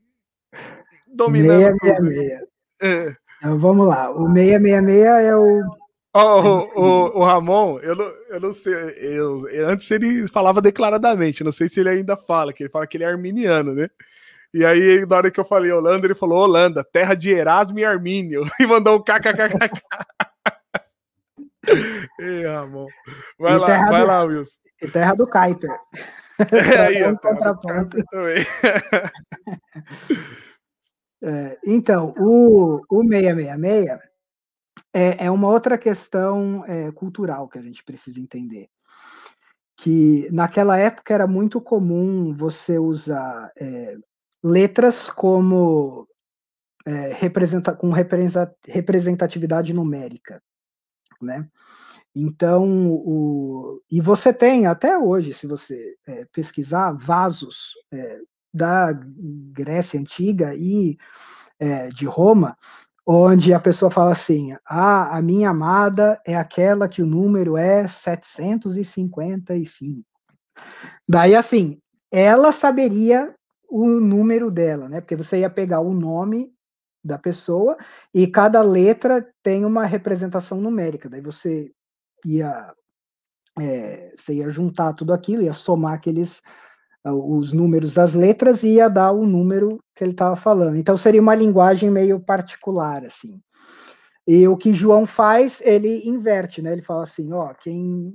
[1.07, 2.03] dominando tudo.
[2.05, 2.41] 666.
[2.81, 3.15] É.
[3.37, 4.09] Então vamos lá.
[4.09, 5.61] O 666 é o.
[6.13, 10.59] Ó, o, o, o Ramon, eu não, eu não sei, eu, eu- antes ele falava
[10.59, 13.87] declaradamente, não sei se ele ainda fala, que ele fala que ele é arminiano, né?
[14.51, 17.85] E aí, na hora que eu falei Holanda, ele falou Holanda, terra de Erasmo e
[17.85, 19.79] Armínio, e mandou um kkkk.
[22.19, 22.87] Ei, Ramon.
[23.39, 24.57] Vai E lá, vai do- lá, Wilson.
[24.81, 25.69] e Terra do Kuiper.
[26.39, 27.97] É aí, um terra do contraponto.
[28.11, 28.45] também.
[31.21, 33.99] É, então, o, o 666
[34.93, 38.67] é, é uma outra questão é, cultural que a gente precisa entender.
[39.75, 43.95] Que naquela época era muito comum você usar é,
[44.43, 46.07] letras como
[46.85, 50.39] é, representa, com representa- representatividade numérica,
[51.21, 51.47] né?
[52.15, 58.19] Então, o, e você tem até hoje, se você é, pesquisar, vasos é,
[58.51, 60.97] da Grécia Antiga e
[61.59, 62.57] é, de Roma,
[63.05, 67.87] onde a pessoa fala assim: ah, a minha amada é aquela que o número é
[67.87, 70.03] 755.
[71.07, 71.79] Daí, assim,
[72.11, 73.33] ela saberia
[73.69, 75.01] o número dela, né?
[75.01, 76.51] Porque você ia pegar o nome
[77.03, 77.77] da pessoa
[78.13, 81.09] e cada letra tem uma representação numérica.
[81.09, 81.71] Daí você
[82.25, 82.73] ia,
[83.59, 86.41] é, você ia juntar tudo aquilo, ia somar aqueles
[87.09, 90.75] os números das letras e ia dar o número que ele estava falando.
[90.75, 93.41] Então seria uma linguagem meio particular assim.
[94.27, 96.73] E o que João faz, ele inverte, né?
[96.73, 98.13] Ele fala assim, ó, quem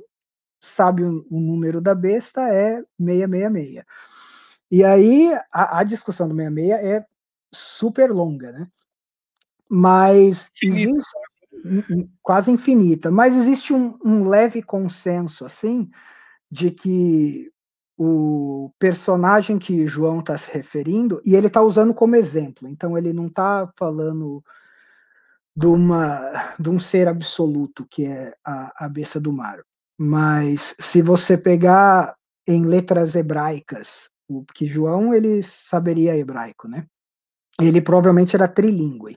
[0.61, 3.85] sabe o, o número da besta é 666.
[4.71, 7.07] E aí a, a discussão do 66 é
[7.53, 8.69] super longa, né?
[9.69, 10.91] Mas Infinita.
[10.91, 15.91] existe quase infinita, mas existe um, um leve consenso assim
[16.51, 17.51] de que
[17.97, 23.13] o personagem que João está se referindo, e ele está usando como exemplo, então ele
[23.13, 24.43] não está falando
[25.55, 29.63] de, uma, de um ser absoluto, que é a, a besta do mar.
[29.97, 32.17] Mas se você pegar
[32.47, 36.87] em letras hebraicas, o, porque João ele saberia hebraico, né?
[37.61, 39.17] Ele provavelmente era trilingüe.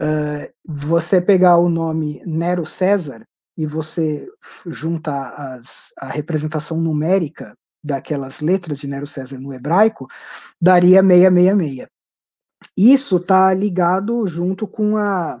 [0.00, 4.28] Uh, você pegar o nome Nero César e você
[4.66, 10.06] juntar as, a representação numérica daquelas letras de Nero César no hebraico,
[10.60, 11.88] daria 666.
[12.76, 15.40] Isso está ligado junto com a,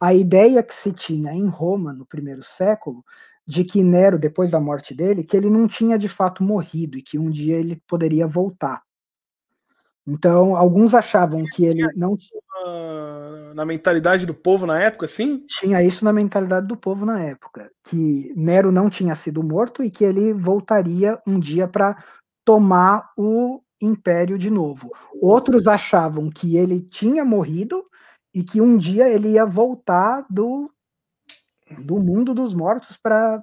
[0.00, 3.04] a ideia que se tinha em Roma no primeiro século
[3.46, 7.02] de que Nero, depois da morte dele, que ele não tinha de fato morrido e
[7.02, 8.80] que um dia ele poderia voltar.
[10.06, 12.16] Então, alguns achavam que ele não
[13.54, 15.44] Na mentalidade do povo na época, sim?
[15.46, 17.70] tinha isso na mentalidade do povo na época.
[17.84, 22.02] que Nero não tinha sido morto e que ele voltaria um dia para
[22.44, 24.90] tomar o império de novo.
[25.20, 27.84] Outros achavam que ele tinha morrido
[28.34, 30.70] e que um dia ele ia voltar do,
[31.78, 33.42] do mundo dos mortos para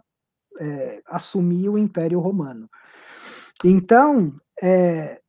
[0.60, 2.70] é, assumir o Império Romano.
[3.64, 5.20] Então, é,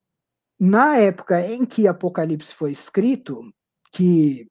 [0.59, 3.43] na época em que Apocalipse foi escrito,
[3.93, 4.47] que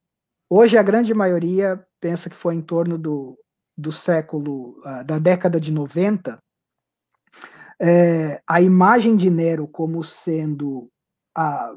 [0.50, 3.38] hoje a grande maioria pensa que foi em torno do,
[3.78, 6.40] do século, uh, da década de 90,
[7.80, 10.90] é, a imagem de Nero como sendo
[11.36, 11.76] a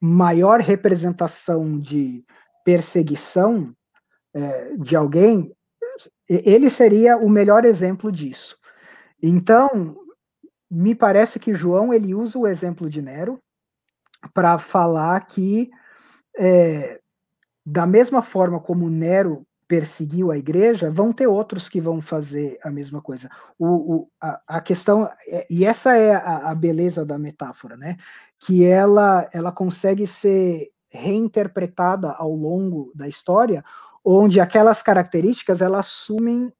[0.00, 2.24] maior representação de
[2.64, 3.74] perseguição
[4.34, 5.52] é, de alguém,
[6.28, 8.58] ele seria o melhor exemplo disso.
[9.22, 9.96] Então,
[10.70, 13.40] me parece que João ele usa o exemplo de Nero
[14.32, 15.70] para falar que
[16.38, 17.00] é,
[17.64, 22.70] da mesma forma como Nero perseguiu a igreja, vão ter outros que vão fazer a
[22.70, 23.28] mesma coisa.
[23.58, 27.96] O, o a, a, questão, é, e essa é a, a, beleza da metáfora, né?
[28.38, 33.64] Que ela, ela consegue ser reinterpretada ao longo da história,
[34.04, 36.52] onde aquelas características elas assumem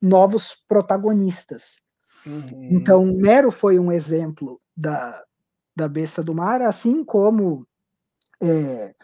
[0.00, 1.80] novos protagonistas.
[2.24, 2.68] Uhum.
[2.70, 5.20] Então, Nero foi um exemplo da,
[5.74, 7.66] da besta do mar, assim como
[8.42, 8.94] é,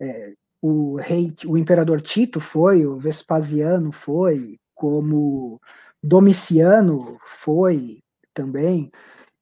[0.00, 5.60] é, o rei, o imperador Tito foi, o Vespasiano foi, como
[6.02, 8.02] Domiciano foi
[8.34, 8.90] também.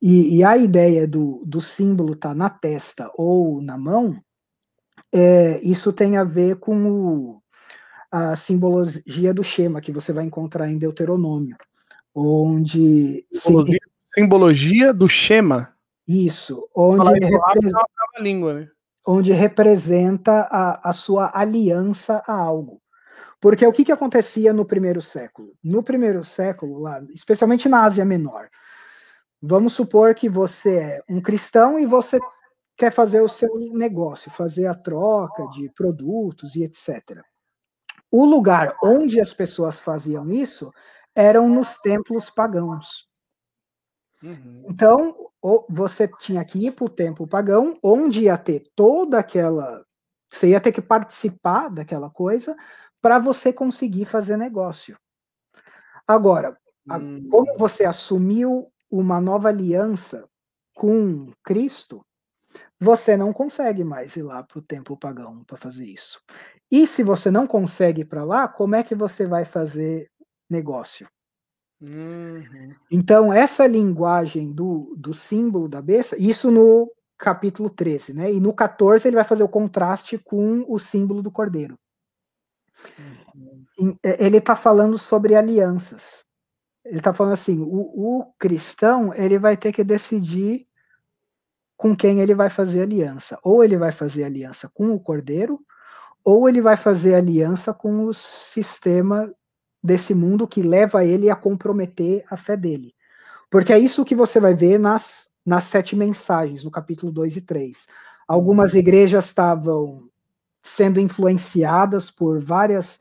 [0.01, 4.21] E, e a ideia do, do símbolo estar tá na testa ou na mão,
[5.13, 7.43] é, isso tem a ver com o,
[8.11, 11.57] a simbologia do Shema, que você vai encontrar em Deuteronômio,
[12.15, 13.27] onde...
[13.31, 13.79] Simbologia,
[14.15, 15.76] simbologia do Shema?
[16.07, 17.25] Isso, onde...
[17.25, 17.87] Representa...
[18.21, 18.69] língua, né?
[19.07, 22.83] onde representa a, a sua aliança a algo.
[23.41, 25.53] Porque o que, que acontecia no primeiro século?
[25.63, 28.49] No primeiro século, lá, especialmente na Ásia Menor,
[29.41, 32.19] vamos supor que você é um cristão e você
[32.77, 37.23] quer fazer o seu negócio, fazer a troca de produtos e etc.
[38.11, 40.73] O lugar onde as pessoas faziam isso
[41.15, 43.06] eram nos templos pagãos.
[44.23, 44.65] Uhum.
[44.69, 45.15] Então,
[45.69, 49.85] você tinha que ir para o templo pagão, onde ia ter toda aquela.
[50.33, 52.57] Você ia ter que participar daquela coisa
[53.01, 54.97] para você conseguir fazer negócio.
[56.07, 56.57] Agora,
[56.91, 57.29] hum.
[57.29, 60.29] como você assumiu uma nova aliança
[60.75, 62.05] com Cristo,
[62.81, 66.21] você não consegue mais ir lá para o templo pagão para fazer isso.
[66.71, 70.11] E se você não consegue ir para lá, como é que você vai fazer
[70.51, 71.09] negócio?
[71.81, 72.75] Uhum.
[72.91, 78.33] Então, essa linguagem do, do símbolo da besta, isso no capítulo 13, né?
[78.33, 81.79] E no 14 ele vai fazer o contraste com o símbolo do cordeiro.
[82.99, 83.97] Uhum.
[84.03, 86.25] É, ele está falando sobre alianças.
[86.85, 90.67] Ele está falando assim: o, o cristão ele vai ter que decidir
[91.77, 93.39] com quem ele vai fazer aliança.
[93.43, 95.61] Ou ele vai fazer aliança com o cordeiro,
[96.25, 99.31] ou ele vai fazer aliança com o sistema
[99.87, 102.93] desse mundo que leva ele a comprometer a fé dele.
[103.49, 107.41] Porque é isso que você vai ver nas, nas sete mensagens, no capítulo 2 e
[107.41, 107.87] 3.
[108.27, 110.09] Algumas igrejas estavam
[110.65, 112.99] sendo influenciadas por várias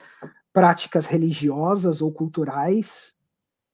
[0.53, 3.13] práticas religiosas ou culturais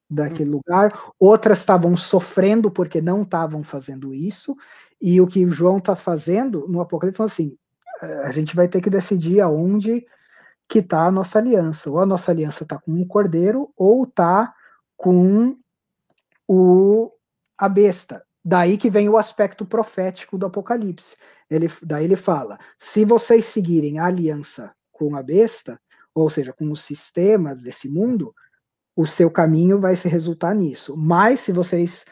[0.09, 0.53] daquele hum.
[0.53, 4.55] lugar, outras estavam sofrendo porque não estavam fazendo isso,
[5.01, 7.57] e o que João está fazendo no Apocalipse, falou assim,
[8.23, 10.05] a gente vai ter que decidir aonde
[10.72, 11.89] que está a nossa aliança.
[11.89, 14.53] Ou a nossa aliança está com o cordeiro, ou está
[14.95, 15.57] com
[16.48, 17.11] o,
[17.57, 18.23] a besta.
[18.43, 21.18] Daí que vem o aspecto profético do Apocalipse.
[21.49, 25.77] Ele, daí ele fala: se vocês seguirem a aliança com a besta,
[26.15, 28.34] ou seja, com os sistemas desse mundo,
[28.95, 30.95] o seu caminho vai se resultar nisso.
[30.95, 32.06] Mas se vocês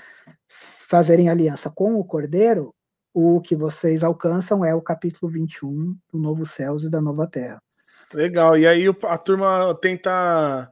[0.50, 2.76] fazerem aliança com o cordeiro,
[3.14, 7.62] o que vocês alcançam é o capítulo 21 do Novo Céus e da Nova Terra.
[8.14, 8.58] Legal.
[8.58, 10.72] E aí a turma tenta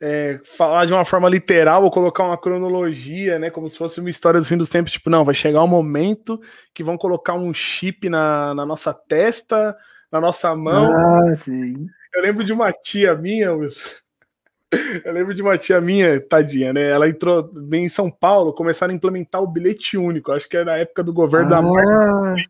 [0.00, 3.50] é, falar de uma forma literal ou colocar uma cronologia, né?
[3.50, 6.40] Como se fosse uma história dos vindo sempre, tipo, não, vai chegar um momento
[6.74, 9.76] que vão colocar um chip na, na nossa testa,
[10.10, 10.90] na nossa mão.
[10.92, 11.86] Ah, sim.
[12.12, 13.46] Eu lembro de uma tia minha,
[15.04, 16.88] eu lembro de uma tia minha, tadinha, né?
[16.88, 20.32] Ela entrou bem em São Paulo, começaram a implementar o bilhete único.
[20.32, 21.50] Acho que era na época do governo ah.
[21.50, 22.42] da Marta,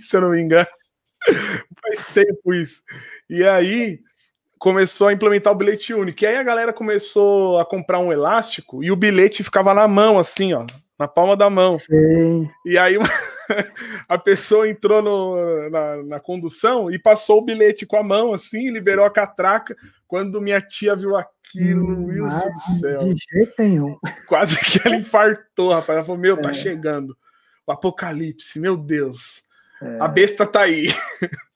[0.00, 0.66] se eu não me engano.
[1.82, 2.82] Faz tempo isso.
[3.28, 4.00] E aí
[4.58, 6.24] começou a implementar o bilhete único.
[6.24, 10.18] E aí a galera começou a comprar um elástico e o bilhete ficava na mão,
[10.18, 10.64] assim, ó,
[10.98, 11.76] na palma da mão.
[11.76, 12.48] Sim.
[12.64, 12.96] E aí
[14.08, 18.70] a pessoa entrou no, na, na, condução e passou o bilhete com a mão, assim,
[18.70, 19.76] liberou a catraca.
[20.06, 23.00] Quando minha tia viu aquilo, hum, Wilson do céu.
[23.00, 23.98] De jeito nenhum.
[24.28, 25.98] Quase que ela infartou, rapaz.
[25.98, 26.54] Ela falou: Meu, tá é.
[26.54, 27.16] chegando.
[27.66, 29.42] O apocalipse, meu Deus.
[29.82, 29.98] É.
[30.00, 30.88] A besta tá aí.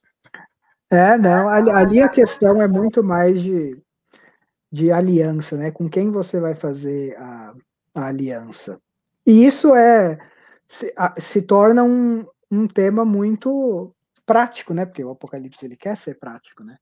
[0.89, 1.47] É, não.
[1.49, 3.81] Ali, ali, a questão é muito mais de,
[4.71, 5.71] de aliança, né?
[5.71, 7.53] Com quem você vai fazer a,
[7.95, 8.79] a aliança.
[9.25, 10.17] E isso é
[10.67, 13.93] se, a, se torna um, um tema muito
[14.25, 14.85] prático, né?
[14.85, 16.77] Porque o Apocalipse ele quer ser prático, né?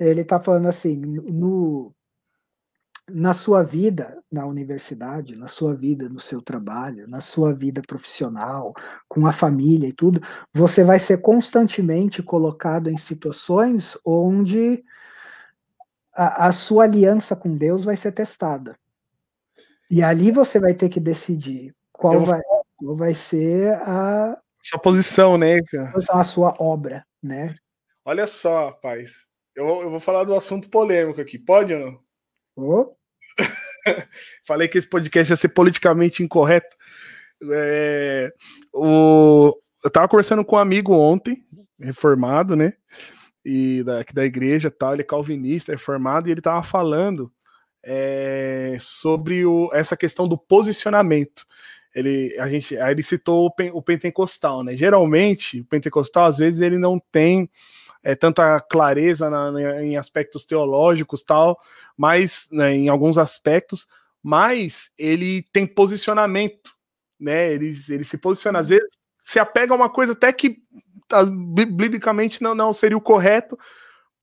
[0.00, 1.94] Ele está falando assim, no,
[3.08, 8.74] na sua vida na universidade, na sua vida no seu trabalho, na sua vida profissional,
[9.08, 10.20] com a família e tudo,
[10.52, 14.84] você vai ser constantemente colocado em situações onde
[16.14, 18.78] a, a sua aliança com Deus vai ser testada.
[19.90, 22.42] E ali você vai ter que decidir qual, vai,
[22.76, 25.94] qual vai ser a sua posição, né, cara?
[26.10, 27.54] A sua obra, né?
[28.04, 29.26] Olha só, rapaz.
[29.56, 31.38] Eu, eu vou falar do assunto polêmico aqui.
[31.38, 32.00] Pode ou não?
[32.54, 32.97] Oh.
[34.46, 36.76] Falei que esse podcast ia ser politicamente incorreto.
[37.52, 38.32] É,
[38.72, 41.44] o, eu tava conversando com um amigo ontem,
[41.80, 42.74] reformado, né?
[43.44, 47.32] E da, da igreja tal, ele é calvinista, reformado, e ele tava falando
[47.84, 51.46] é, sobre o, essa questão do posicionamento.
[51.94, 54.76] Ele, a gente, aí ele citou o, o pentecostal, né?
[54.76, 57.50] Geralmente, o pentecostal, às vezes, ele não tem
[58.02, 61.60] é, tanta clareza na, em aspectos teológicos tal,
[61.96, 63.86] mas né, em alguns aspectos,
[64.22, 66.72] mas ele tem posicionamento,
[67.18, 67.52] né?
[67.52, 70.58] Ele, ele se posiciona, às vezes se apega a uma coisa até que
[71.30, 73.58] biblicamente não, não seria o correto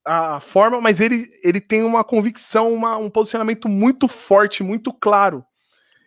[0.04, 5.44] a forma, mas ele, ele tem uma convicção, uma, um posicionamento muito forte, muito claro.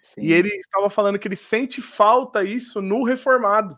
[0.02, 0.22] Sim.
[0.22, 3.78] E ele estava falando que ele sente falta isso no reformado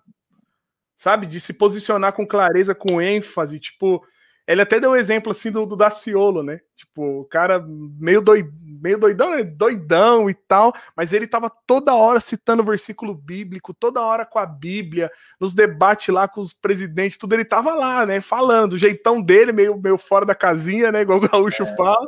[1.02, 1.26] sabe?
[1.26, 4.06] De se posicionar com clareza, com ênfase, tipo.
[4.48, 6.60] Ele até deu o um exemplo assim do, do Daciolo, né?
[6.76, 7.64] Tipo, o cara
[8.00, 8.50] meio, doid,
[8.82, 9.44] meio doidão, né?
[9.44, 14.46] Doidão e tal, mas ele tava toda hora citando versículo bíblico, toda hora com a
[14.46, 18.20] Bíblia, nos debates lá com os presidentes, tudo ele tava lá, né?
[18.20, 21.02] Falando, o jeitão dele, meio, meio fora da casinha, né?
[21.02, 21.76] Igual o Gaúcho é.
[21.76, 22.08] fala,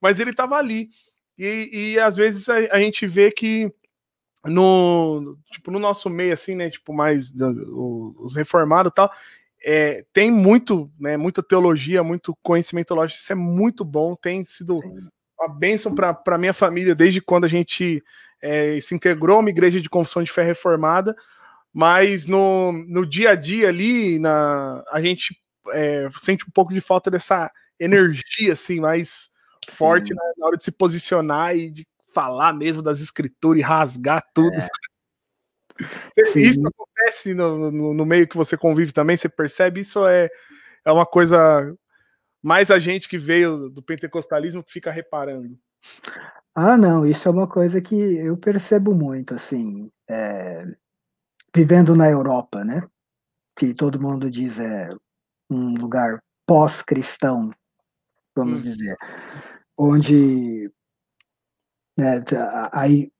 [0.00, 0.88] mas ele tava ali.
[1.38, 3.72] E, e às vezes a, a gente vê que
[4.46, 7.32] no tipo no nosso meio assim né tipo mais
[8.20, 9.10] os reformados tal
[9.64, 14.80] é, tem muito né muita teologia muito conhecimento lógico isso é muito bom tem sido
[14.80, 15.08] Sim.
[15.38, 18.02] uma bênção para minha família desde quando a gente
[18.42, 21.16] é, se integrou a uma igreja de confissão de fé reformada
[21.72, 25.40] mas no, no dia a dia ali na a gente
[25.72, 29.30] é, sente um pouco de falta dessa energia assim mais
[29.70, 31.86] forte na, na hora de se posicionar e de
[32.16, 34.56] falar mesmo das escrituras e rasgar tudo.
[34.56, 34.68] É.
[36.34, 39.80] Isso acontece no, no, no, meio que você convive também, você percebe?
[39.80, 40.30] Isso é,
[40.82, 41.76] é uma coisa
[42.42, 45.58] mais a gente que veio do pentecostalismo que fica reparando.
[46.54, 50.64] Ah, não, isso é uma coisa que eu percebo muito, assim, é,
[51.54, 52.80] vivendo na Europa, né?
[53.54, 54.88] Que todo mundo diz é
[55.50, 57.50] um lugar pós-cristão,
[58.34, 58.62] vamos hum.
[58.62, 58.96] dizer,
[59.76, 60.72] onde
[61.96, 62.22] né,
[62.72, 63.10] aí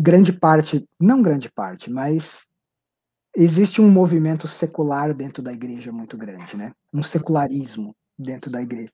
[0.00, 2.44] grande parte, não grande parte, mas
[3.36, 6.72] existe um movimento secular dentro da igreja muito grande, né?
[6.92, 8.90] Um secularismo dentro da igreja.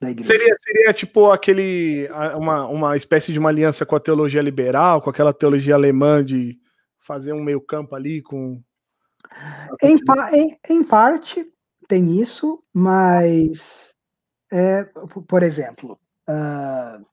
[0.00, 0.32] Da igreja.
[0.32, 5.10] Seria, seria tipo aquele uma, uma espécie de uma aliança com a teologia liberal, com
[5.10, 6.58] aquela teologia alemã de
[7.00, 8.62] fazer um meio campo ali com
[9.82, 9.96] em,
[10.32, 11.46] em, em parte
[11.88, 13.92] tem isso, mas
[14.52, 14.84] é,
[15.26, 15.98] por exemplo,
[16.28, 17.04] uh,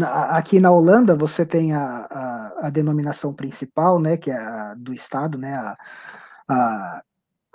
[0.00, 4.94] aqui na Holanda você tem a, a, a, denominação principal, né, que é a do
[4.94, 5.76] Estado, né, a,
[6.48, 7.02] a,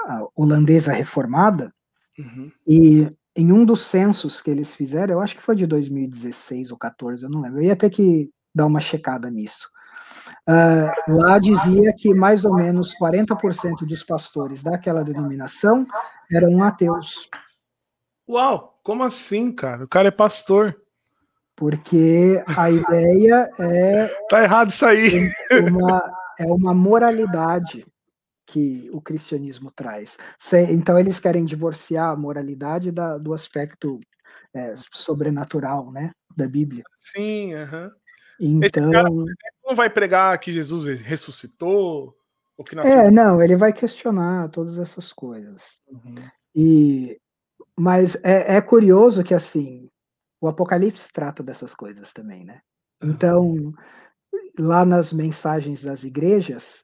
[0.01, 1.73] a holandesa reformada,
[2.17, 2.51] uhum.
[2.67, 6.77] e em um dos censos que eles fizeram, eu acho que foi de 2016 ou
[6.77, 9.69] 14, eu não lembro, eu ia ter que dar uma checada nisso.
[10.49, 15.85] Uh, lá dizia que mais ou menos 40% dos pastores daquela denominação
[16.31, 17.29] eram ateus.
[18.27, 19.83] Uau, como assim, cara?
[19.83, 20.75] O cara é pastor
[21.57, 24.07] porque a ideia é.
[24.29, 25.29] Tá errado isso aí.
[25.67, 26.09] Uma,
[26.39, 27.85] é uma moralidade
[28.45, 30.17] que o cristianismo traz.
[30.69, 33.99] Então, eles querem divorciar a moralidade da, do aspecto
[34.55, 36.83] é, sobrenatural né, da Bíblia.
[36.99, 37.91] Sim, uhum.
[38.39, 38.91] Então.
[39.65, 42.15] não vai pregar que Jesus ressuscitou?
[42.55, 45.79] Ou que É, não, ele vai questionar todas essas coisas.
[45.87, 46.15] Uhum.
[46.55, 47.19] E,
[47.75, 49.89] mas é, é curioso que, assim,
[50.47, 52.61] o Apocalipse trata dessas coisas também, né?
[53.03, 53.73] Então,
[54.57, 56.83] lá nas mensagens das igrejas,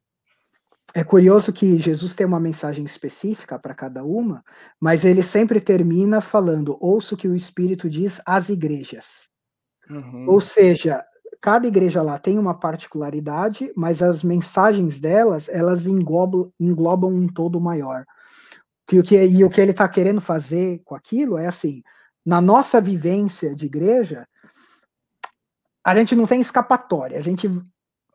[0.93, 4.43] é curioso que Jesus tem uma mensagem específica para cada uma,
[4.79, 9.27] mas ele sempre termina falando: ouça o que o Espírito diz às igrejas.
[9.89, 10.25] Uhum.
[10.29, 11.03] Ou seja,
[11.41, 17.59] cada igreja lá tem uma particularidade, mas as mensagens delas, elas englobam, englobam um todo
[17.59, 18.05] maior.
[18.91, 21.81] E o que, e o que ele está querendo fazer com aquilo é assim,
[22.25, 24.27] na nossa vivência de igreja,
[25.85, 27.49] a gente não tem escapatória, a gente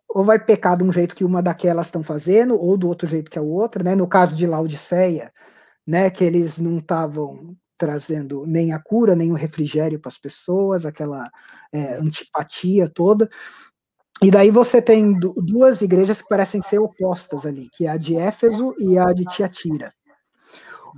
[0.09, 3.31] ou vai pecar de um jeito que uma daquelas estão fazendo, ou do outro jeito
[3.31, 3.95] que a outra, né?
[3.95, 5.33] No caso de Laodiceia,
[5.87, 10.85] né, que eles não estavam trazendo nem a cura, nem o refrigério para as pessoas,
[10.85, 11.31] aquela
[11.73, 13.29] é, antipatia toda.
[14.23, 18.17] E daí você tem duas igrejas que parecem ser opostas ali, que é a de
[18.17, 19.93] Éfeso e a de Tiatira.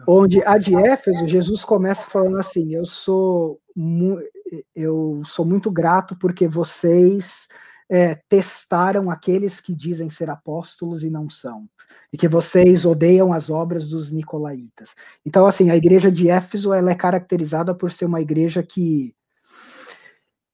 [0.06, 3.60] Onde a de Éfeso, Jesus começa falando assim: Eu sou,
[4.74, 7.46] eu sou muito grato porque vocês
[7.90, 11.68] é, testaram aqueles que dizem ser apóstolos e não são,
[12.12, 14.94] e que vocês odeiam as obras dos nicolaítas.
[15.26, 19.14] Então, assim, a igreja de Éfeso ela é caracterizada por ser uma igreja que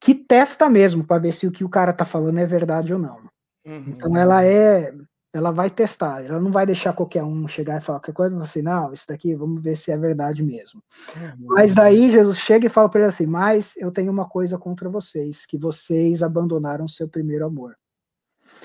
[0.00, 2.98] que testa mesmo para ver se o que o cara está falando é verdade ou
[2.98, 3.18] não.
[3.66, 3.84] Uhum.
[3.88, 4.94] Então, ela é
[5.36, 8.62] ela vai testar, ela não vai deixar qualquer um chegar e falar qualquer coisa assim,
[8.62, 10.82] não, isso daqui, vamos ver se é verdade mesmo.
[11.14, 11.46] Uhum.
[11.48, 14.88] Mas daí Jesus chega e fala para ele assim, mas eu tenho uma coisa contra
[14.88, 17.74] vocês, que vocês abandonaram seu primeiro amor.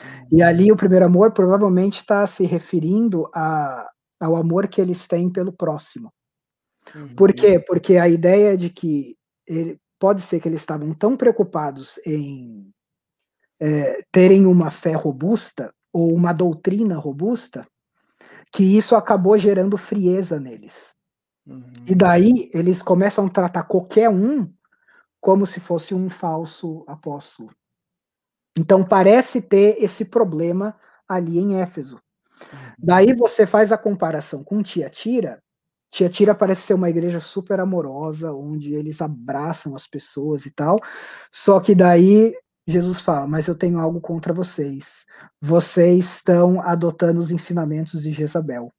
[0.02, 0.28] Uhum.
[0.32, 5.30] E ali o primeiro amor provavelmente está se referindo a, ao amor que eles têm
[5.30, 6.10] pelo próximo.
[6.96, 7.16] Uhum.
[7.16, 7.60] Por quê?
[7.60, 12.72] Porque a ideia de que ele, pode ser que eles estavam tão preocupados em
[13.60, 17.68] é, terem uma fé robusta ou uma doutrina robusta,
[18.52, 20.94] que isso acabou gerando frieza neles.
[21.46, 21.72] Uhum.
[21.88, 24.52] E daí eles começam a tratar qualquer um
[25.20, 27.52] como se fosse um falso apóstolo.
[28.58, 30.76] Então parece ter esse problema
[31.08, 31.96] ali em Éfeso.
[31.96, 32.60] Uhum.
[32.78, 35.42] Daí você faz a comparação com Tiatira.
[35.92, 40.78] Tiatira parece ser uma igreja super amorosa, onde eles abraçam as pessoas e tal.
[41.32, 42.34] Só que daí
[42.72, 45.06] Jesus fala: Mas eu tenho algo contra vocês.
[45.40, 48.72] Vocês estão adotando os ensinamentos de Jezabel.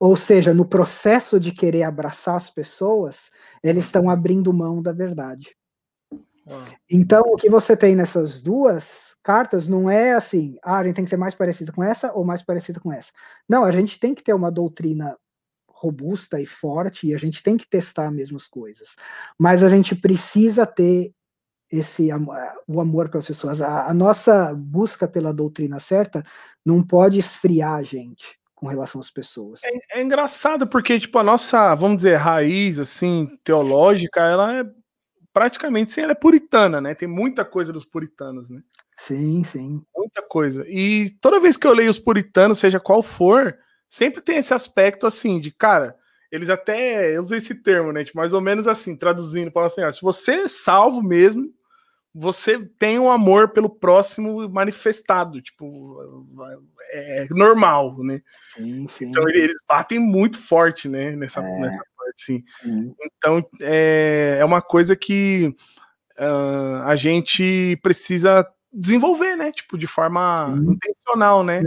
[0.00, 3.30] Ou seja, no processo de querer abraçar as pessoas,
[3.62, 5.56] eles estão abrindo mão da verdade.
[6.90, 11.04] Então, o que você tem nessas duas cartas não é assim, ah, a gente tem
[11.04, 13.12] que ser mais parecido com essa ou mais parecido com essa.
[13.46, 15.16] Não, a gente tem que ter uma doutrina
[15.68, 18.96] robusta e forte e a gente tem que testar as mesmas coisas.
[19.38, 21.12] Mas a gente precisa ter
[21.70, 22.08] esse
[22.66, 23.60] o amor pelas pessoas.
[23.60, 26.24] A, a, nossa busca pela doutrina certa
[26.64, 29.60] não pode esfriar a gente com relação às pessoas.
[29.62, 34.64] É, é, engraçado porque tipo a nossa, vamos dizer, raiz assim teológica, ela é
[35.32, 36.94] praticamente sim, ela é puritana, né?
[36.94, 38.60] Tem muita coisa dos puritanos, né?
[38.96, 39.82] Sim, sim.
[39.96, 40.64] Muita coisa.
[40.66, 43.56] E toda vez que eu leio os puritanos, seja qual for,
[43.88, 45.96] sempre tem esse aspecto assim de, cara,
[46.30, 48.04] eles até eu usei esse termo, né?
[48.04, 51.52] Tipo, mais ou menos assim, traduzindo, para assim, ó, se você é salvo mesmo,
[52.20, 56.26] você tem um amor pelo próximo manifestado, tipo,
[56.90, 58.20] é, é normal, né?
[58.54, 59.04] Sim, sim.
[59.06, 61.60] Então eles batem muito forte, né, nessa, é.
[61.60, 62.44] nessa parte, sim.
[62.60, 62.94] sim.
[63.00, 65.54] Então é, é uma coisa que
[66.18, 70.72] uh, a gente precisa desenvolver, né, tipo, de forma sim.
[70.72, 71.62] intencional, né?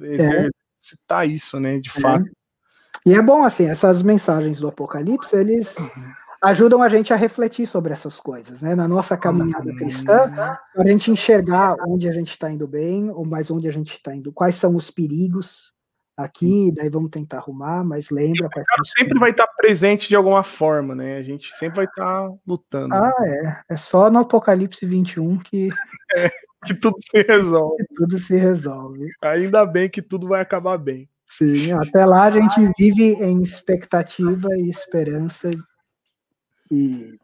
[0.00, 0.04] É.
[0.14, 2.00] Exercitar isso, né, de é.
[2.00, 2.24] fato.
[3.04, 7.66] E é bom, assim, essas mensagens do Apocalipse, eles uhum ajudam a gente a refletir
[7.66, 8.74] sobre essas coisas, né?
[8.74, 13.50] Na nossa caminhada cristã, a gente enxergar onde a gente está indo bem, ou mais
[13.50, 15.72] onde a gente está indo, quais são os perigos
[16.16, 18.48] aqui, daí vamos tentar arrumar, mas lembra.
[18.50, 18.66] Quais
[18.96, 21.16] sempre vai estar tá presente de alguma forma, né?
[21.16, 22.94] A gente sempre vai estar tá lutando.
[22.94, 23.74] Ah, é.
[23.74, 25.68] É só no Apocalipse 21 que.
[26.14, 26.28] É,
[26.66, 27.76] que tudo se resolve.
[27.78, 29.08] Que tudo se resolve.
[29.22, 31.08] Ainda bem que tudo vai acabar bem.
[31.24, 35.50] Sim, até lá a gente vive em expectativa e esperança
[36.72, 37.18] e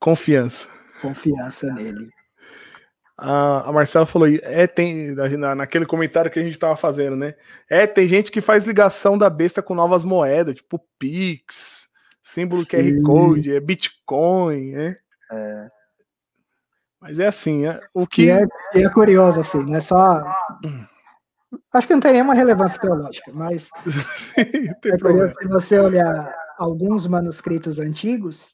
[0.00, 0.68] confiança.
[1.00, 2.08] Confiança nele.
[3.16, 5.14] A, a Marcela falou, é, tem,
[5.56, 7.36] naquele comentário que a gente estava fazendo, né?
[7.70, 11.86] É, tem gente que faz ligação da besta com novas moedas, tipo Pix,
[12.20, 14.96] símbolo QR Code, é Bitcoin, né?
[15.30, 15.68] É.
[17.00, 18.24] Mas é assim, é, o que.
[18.24, 18.44] E é,
[18.74, 19.80] é curioso, assim, né?
[19.80, 20.24] Só.
[21.72, 23.68] Acho que não tem nenhuma relevância teológica, mas.
[24.36, 28.52] é curioso se você olhar alguns manuscritos antigos,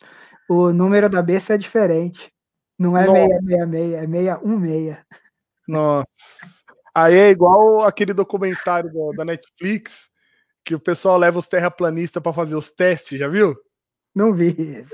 [0.49, 2.33] o número da besta é diferente.
[2.79, 4.97] Não é 666, é 616.
[5.69, 6.07] Nossa.
[6.95, 10.11] Aí é igual aquele documentário da Netflix
[10.65, 13.57] que o pessoal leva os terraplanistas para fazer os testes, já viu?
[14.15, 14.85] Não vi.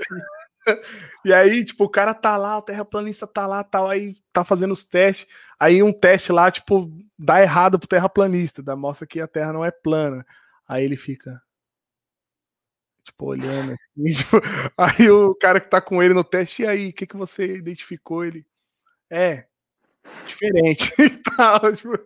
[1.25, 4.73] e aí, tipo, o cara tá lá, o terraplanista tá lá, tal, aí tá fazendo
[4.73, 5.27] os testes.
[5.59, 9.65] Aí um teste lá, tipo, dá errado pro terraplanista, dá, mostra que a Terra não
[9.65, 10.25] é plana.
[10.67, 11.41] Aí ele fica,
[13.07, 13.71] tipo, olhando.
[13.73, 14.37] Assim, tipo,
[14.77, 17.57] aí o cara que tá com ele no teste, e aí, o que, que você
[17.57, 18.25] identificou?
[18.25, 18.45] Ele,
[19.09, 19.45] é,
[20.25, 21.97] diferente e tal, tipo...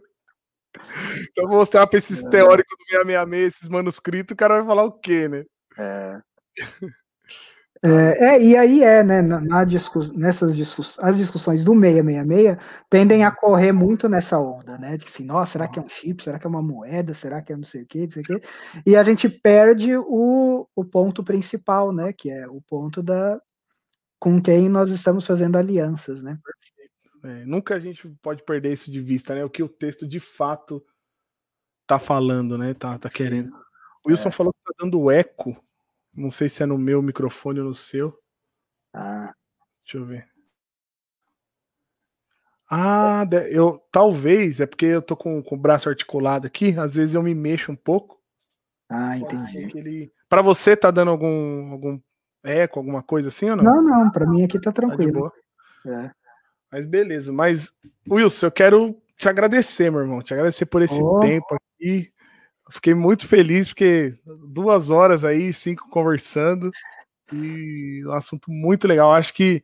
[1.30, 2.30] Então, vou mostrar pra esses é.
[2.30, 5.46] teóricos do 666, esses manuscritos, o cara vai falar o quê, né?
[5.78, 6.22] É.
[7.84, 12.56] É, é, e aí é, né, na, discuss, nessas discuss, as discussões do 666
[12.88, 15.90] tendem a correr muito nessa onda, né, de que assim, nossa, será que é um
[15.90, 18.22] chip, será que é uma moeda, será que é não sei o que, não sei
[18.22, 18.42] o que,
[18.86, 23.42] e a gente perde o, o ponto principal, né, que é o ponto da
[24.20, 26.38] com quem nós estamos fazendo alianças, né.
[27.24, 30.20] É, nunca a gente pode perder isso de vista, né, o que o texto de
[30.20, 30.86] fato
[31.88, 33.52] tá falando, né, tá, tá querendo.
[34.06, 34.32] O Wilson é.
[34.32, 35.60] falou que tá dando eco
[36.14, 38.18] não sei se é no meu microfone ou no seu.
[38.94, 39.34] Ah.
[39.84, 40.28] Deixa eu ver.
[42.70, 47.16] Ah, eu talvez, é porque eu tô com, com o braço articulado aqui, às vezes
[47.16, 48.18] eu me mexo um pouco.
[48.90, 49.78] Ah, entendi.
[49.78, 50.14] Ele...
[50.30, 52.00] Para você tá dando algum algum
[52.44, 53.64] eco, alguma coisa assim ou não?
[53.64, 55.32] Não, não, para mim aqui tá tranquilo.
[55.84, 56.12] Tá é.
[56.72, 57.74] Mas beleza, mas
[58.10, 61.20] Wilson, eu quero te agradecer, meu irmão, te agradecer por esse oh.
[61.20, 62.14] tempo aqui.
[62.72, 64.16] Fiquei muito feliz porque
[64.48, 66.72] duas horas aí, cinco conversando
[67.34, 69.14] e um assunto muito legal.
[69.14, 69.64] Acho que,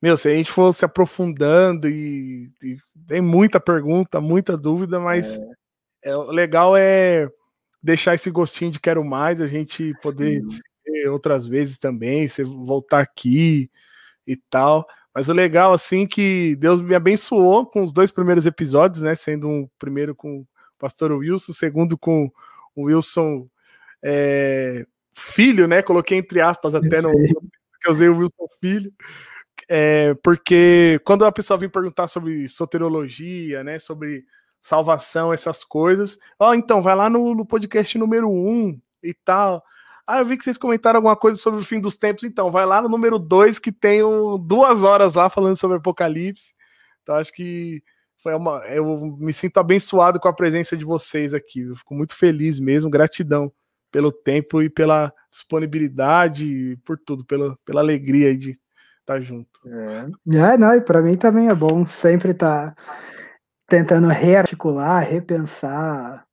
[0.00, 2.76] meu, se a gente for se aprofundando e, e
[3.06, 5.38] tem muita pergunta, muita dúvida, mas
[6.02, 6.10] é.
[6.10, 6.16] é.
[6.16, 7.28] o legal é
[7.82, 10.42] deixar esse gostinho de quero mais, a gente poder
[10.84, 13.70] ver outras vezes também, você voltar aqui
[14.26, 14.86] e tal.
[15.14, 19.14] Mas o legal, assim, que Deus me abençoou com os dois primeiros episódios, né?
[19.14, 20.44] Sendo um primeiro com
[20.84, 22.30] pastor Wilson, segundo com
[22.76, 23.48] o Wilson
[24.04, 24.84] é,
[25.14, 25.80] filho, né?
[25.80, 28.92] Coloquei entre aspas até no que eu usei o Wilson filho.
[29.66, 34.26] É, porque quando a pessoa vem perguntar sobre soteriologia, né, sobre
[34.60, 39.14] salvação, essas coisas, ó, oh, então vai lá no, no, podcast número 1 um e
[39.14, 39.64] tal.
[40.06, 42.66] Ah, eu vi que vocês comentaram alguma coisa sobre o fim dos tempos, então vai
[42.66, 46.52] lá no número 2 que tem um, duas horas lá falando sobre Apocalipse.
[47.02, 47.82] Então acho que
[48.24, 51.60] foi uma, eu me sinto abençoado com a presença de vocês aqui.
[51.60, 53.52] Eu fico muito feliz mesmo, gratidão
[53.92, 58.58] pelo tempo e pela disponibilidade, por tudo, pela, pela alegria de
[59.00, 59.50] estar junto.
[59.66, 62.74] É, é não, e para mim também é bom sempre estar
[63.68, 66.24] tentando rearticular, repensar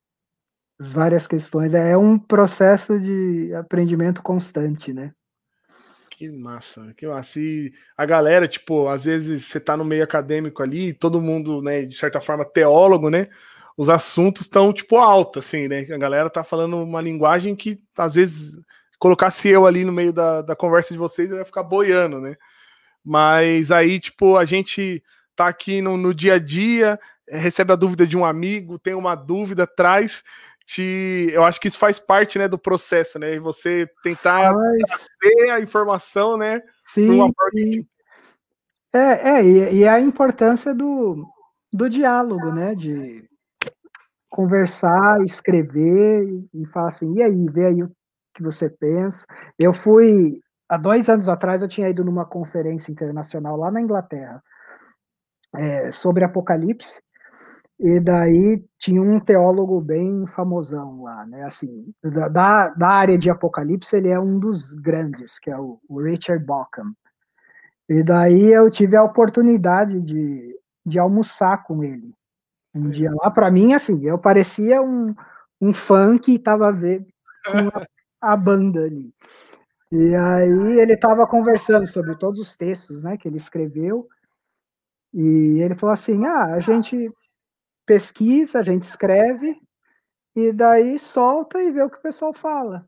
[0.80, 1.73] várias questões.
[1.73, 5.11] É um processo de aprendimento constante, né?
[6.22, 7.39] Que massa, que massa.
[7.39, 11.81] E a galera, tipo, às vezes você tá no meio acadêmico ali, todo mundo, né,
[11.84, 13.27] de certa forma, teólogo, né?
[13.76, 15.80] Os assuntos estão, tipo, alto, assim, né?
[15.91, 18.52] A galera tá falando uma linguagem que, às vezes,
[18.99, 22.35] colocasse eu ali no meio da, da conversa de vocês, eu ia ficar boiando, né?
[23.03, 25.03] Mas aí, tipo, a gente
[25.35, 29.15] tá aqui no, no dia a dia, recebe a dúvida de um amigo, tem uma
[29.15, 30.23] dúvida, traz
[30.72, 33.35] te, eu acho que isso faz parte, né, do processo, né?
[33.35, 36.61] E você tentar trazer a informação, né?
[36.85, 37.30] Sim.
[37.53, 37.85] sim.
[38.93, 41.26] É, é e, e, a importância do,
[41.73, 42.73] do diálogo, né?
[42.73, 43.30] De
[44.30, 47.91] conversar, escrever e falar assim, e aí, vê aí o
[48.34, 49.26] que você pensa.
[49.60, 50.39] Eu fui
[50.69, 54.41] há dois anos atrás eu tinha ido numa conferência internacional lá na Inglaterra
[55.53, 57.02] é, sobre Apocalipse
[57.83, 61.43] e daí tinha um teólogo bem famosão lá, né?
[61.45, 65.99] Assim, da, da área de Apocalipse, ele é um dos grandes, que é o, o
[65.99, 66.93] Richard Bauckham.
[67.89, 70.55] E daí eu tive a oportunidade de,
[70.85, 72.13] de almoçar com ele.
[72.71, 75.15] Um dia lá, para mim, assim, eu parecia um,
[75.59, 77.07] um fã que estava vendo
[78.21, 79.11] a, a banda ali.
[79.91, 84.07] E aí ele estava conversando sobre todos os textos, né, que ele escreveu.
[85.11, 87.11] E ele falou assim: "Ah, a gente
[87.85, 89.59] pesquisa, a gente escreve,
[90.35, 92.85] e daí solta e vê o que o pessoal fala.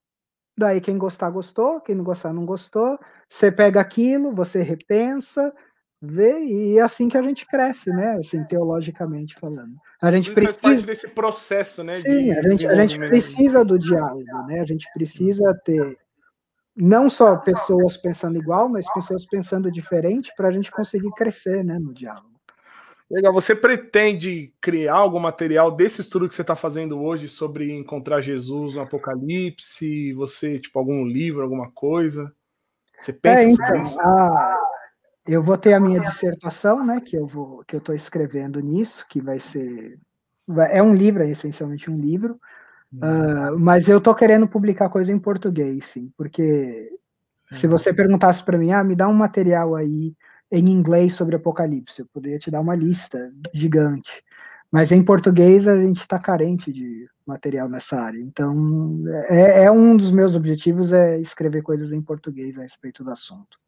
[0.58, 2.98] Daí quem gostar, gostou, quem não gostar, não gostou.
[3.28, 5.54] Você pega aquilo, você repensa,
[6.00, 8.14] vê, e é assim que a gente cresce, né?
[8.14, 9.76] Assim, teologicamente falando.
[10.02, 10.60] A gente precisa.
[10.60, 11.96] Faz parte desse processo, né?
[11.96, 14.60] Sim, a gente, a gente precisa do diálogo, né?
[14.60, 15.98] A gente precisa ter
[16.76, 21.78] não só pessoas pensando igual, mas pessoas pensando diferente para a gente conseguir crescer, né,
[21.78, 22.33] no diálogo.
[23.14, 23.32] Legal.
[23.32, 28.74] Você pretende criar algum material desse estudo que você está fazendo hoje sobre encontrar Jesus
[28.74, 30.12] no Apocalipse?
[30.14, 32.34] Você, tipo, algum livro, alguma coisa?
[33.00, 34.00] Você pensa é, então, isso?
[34.02, 34.60] A...
[35.28, 37.00] Eu vou ter a minha dissertação, né?
[37.00, 40.00] Que eu vou, que eu estou escrevendo nisso, que vai ser,
[40.72, 42.40] é um livro, é essencialmente um livro.
[42.96, 46.90] Uh, mas eu estou querendo publicar coisa em português, sim, porque
[47.60, 50.16] Se você perguntasse para mim, ah, me dá um material aí
[50.60, 54.24] em inglês sobre Apocalipse, eu poderia te dar uma lista gigante.
[54.72, 58.20] Mas em português a gente está carente de material nessa área.
[58.20, 63.12] Então, é, é, um dos meus objetivos é escrever coisas em português a respeito do
[63.12, 63.60] assunto.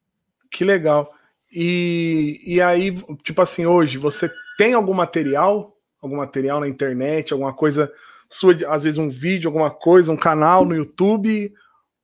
[0.52, 1.12] Que legal.
[1.52, 2.94] E, e aí,
[3.24, 5.78] tipo assim, hoje, você tem algum material?
[6.02, 7.92] Algum material na internet, alguma coisa
[8.30, 11.54] sua, às vezes um vídeo, alguma coisa, um canal no YouTube?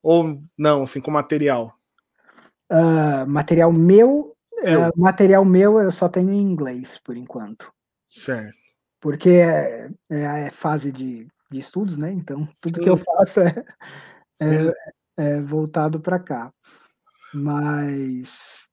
[0.02, 1.76] Ou não, assim, com material?
[2.72, 7.72] Uh, material meu, uh, material meu eu só tenho em inglês, por enquanto.
[8.10, 8.62] Certo
[9.02, 12.12] porque é, é, é fase de, de, estudos, né?
[12.12, 12.84] Então, tudo Sim.
[12.84, 13.66] que eu faço é,
[14.40, 14.74] é,
[15.18, 16.54] é voltado para cá.
[17.34, 18.68] Mas,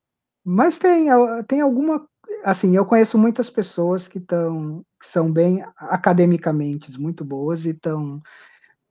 [0.44, 1.06] mas tem,
[1.48, 2.06] tem alguma.
[2.44, 8.20] Assim, eu conheço muitas pessoas que, estão que são bem academicamente muito boas e estão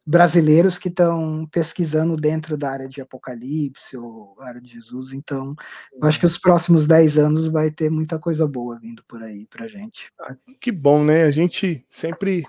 [0.07, 5.11] brasileiros que estão pesquisando dentro da área de Apocalipse ou área de Jesus.
[5.11, 5.53] Então,
[5.91, 9.45] eu acho que os próximos 10 anos vai ter muita coisa boa vindo por aí
[9.47, 10.09] para gente.
[10.21, 11.23] Ah, que bom, né?
[11.23, 12.45] A gente sempre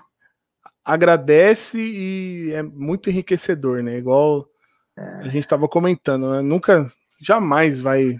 [0.85, 3.97] agradece e é muito enriquecedor, né?
[3.97, 4.47] Igual
[4.97, 5.03] é.
[5.15, 6.41] a gente estava comentando, né?
[6.41, 6.89] nunca,
[7.21, 8.17] jamais vai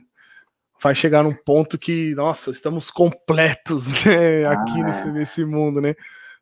[0.82, 4.46] vai chegar num ponto que, nossa, estamos completos né?
[4.46, 5.12] aqui ah, nesse, é.
[5.12, 5.94] nesse mundo, né?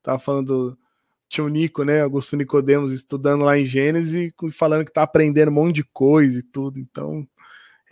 [0.02, 0.78] Tava falando
[1.30, 2.02] tio Nico, né?
[2.02, 6.40] Augusto Nicodemos estudando lá em Gênesis e falando que tá aprendendo um monte de coisa
[6.40, 6.80] e tudo.
[6.80, 7.28] Então,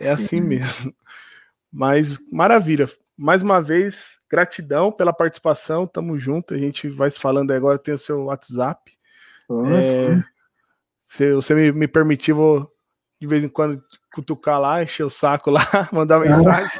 [0.00, 0.94] é assim mesmo.
[1.72, 2.88] Mas maravilha.
[3.16, 5.86] Mais uma vez, gratidão pela participação.
[5.86, 6.54] Tamo junto.
[6.54, 7.78] A gente vai se falando agora.
[7.78, 8.92] Tem o seu WhatsApp.
[9.50, 10.16] É,
[11.04, 12.70] se você me, me permitir, vou
[13.20, 13.82] de vez em quando
[14.12, 16.78] cutucar lá, encher o saco lá, mandar mensagem.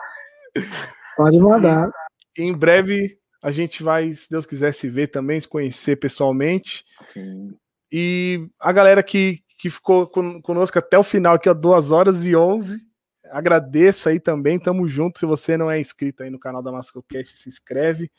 [1.17, 1.91] Pode mandar.
[2.37, 6.85] Em breve a gente vai, se Deus quiser, se ver também, se conhecer pessoalmente.
[7.01, 7.55] Sim.
[7.93, 12.35] E a galera que, que ficou conosco até o final, aqui, ó, 2 horas e
[12.35, 12.85] 11.
[13.31, 15.21] Agradeço aí também, tamo junto.
[15.21, 18.11] Se você não é inscrito aí no canal da Mascocast, se inscreve,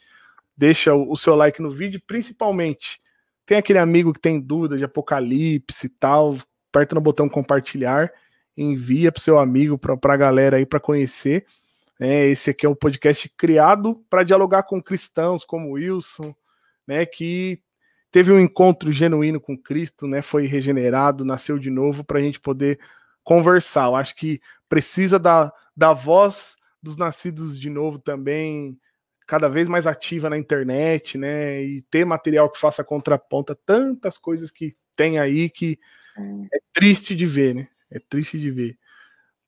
[0.56, 3.02] deixa o, o seu like no vídeo, principalmente.
[3.46, 6.38] Tem aquele amigo que tem dúvida de apocalipse e tal,
[6.72, 8.10] aperta no botão compartilhar,
[8.56, 11.46] envia pro seu amigo, pra, pra galera aí para conhecer.
[12.00, 16.36] É, esse aqui é um podcast criado para dialogar com cristãos como Wilson,
[16.88, 17.60] né, que
[18.12, 22.40] teve um encontro genuíno com Cristo, né, foi regenerado, nasceu de novo para a gente
[22.40, 22.80] poder
[23.24, 23.86] conversar.
[23.86, 28.78] Eu acho que precisa da, da voz dos nascidos de novo também
[29.26, 34.52] cada vez mais ativa na internet, né, e ter material que faça contraponta tantas coisas
[34.52, 35.78] que tem aí que
[36.52, 37.68] é triste de ver, né?
[37.92, 38.78] É triste de ver.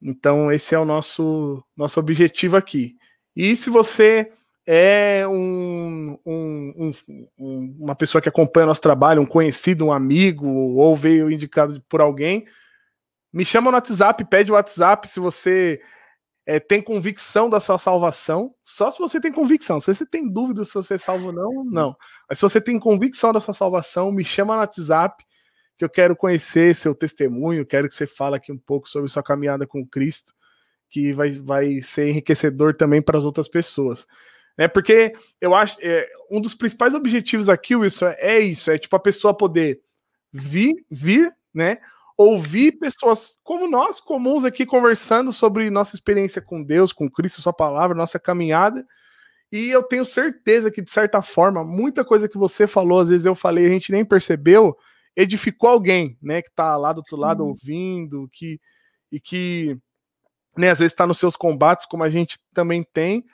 [0.01, 2.95] Então, esse é o nosso, nosso objetivo aqui.
[3.35, 4.31] E se você
[4.65, 6.91] é um, um,
[7.37, 12.01] um, uma pessoa que acompanha nosso trabalho, um conhecido, um amigo, ou veio indicado por
[12.01, 12.45] alguém,
[13.33, 15.81] me chama no WhatsApp, pede o WhatsApp se você
[16.45, 18.53] é, tem convicção da sua salvação.
[18.63, 19.79] Só se você tem convicção.
[19.79, 21.97] Se você tem dúvida se você é salvo ou não, não.
[22.27, 25.23] Mas se você tem convicção da sua salvação, me chama no WhatsApp
[25.79, 29.23] que eu quero conhecer seu testemunho, quero que você fale aqui um pouco sobre sua
[29.23, 30.33] caminhada com Cristo,
[30.89, 34.05] que vai, vai ser enriquecedor também para as outras pessoas.
[34.57, 38.77] É porque eu acho é, um dos principais objetivos aqui, Wilson, é, é isso, é
[38.77, 39.79] tipo a pessoa poder
[40.33, 41.77] vir, vir, né?
[42.17, 47.53] Ouvir pessoas como nós, comuns aqui, conversando sobre nossa experiência com Deus, com Cristo, Sua
[47.53, 48.85] palavra, nossa caminhada.
[49.49, 53.25] E eu tenho certeza que, de certa forma, muita coisa que você falou, às vezes
[53.25, 54.77] eu falei, a gente nem percebeu,
[55.19, 57.49] edificou alguém, né, que está lá do outro lado uhum.
[57.49, 58.59] ouvindo, que
[59.11, 59.77] e que
[60.57, 63.25] né, às vezes está nos seus combates, como a gente também tem.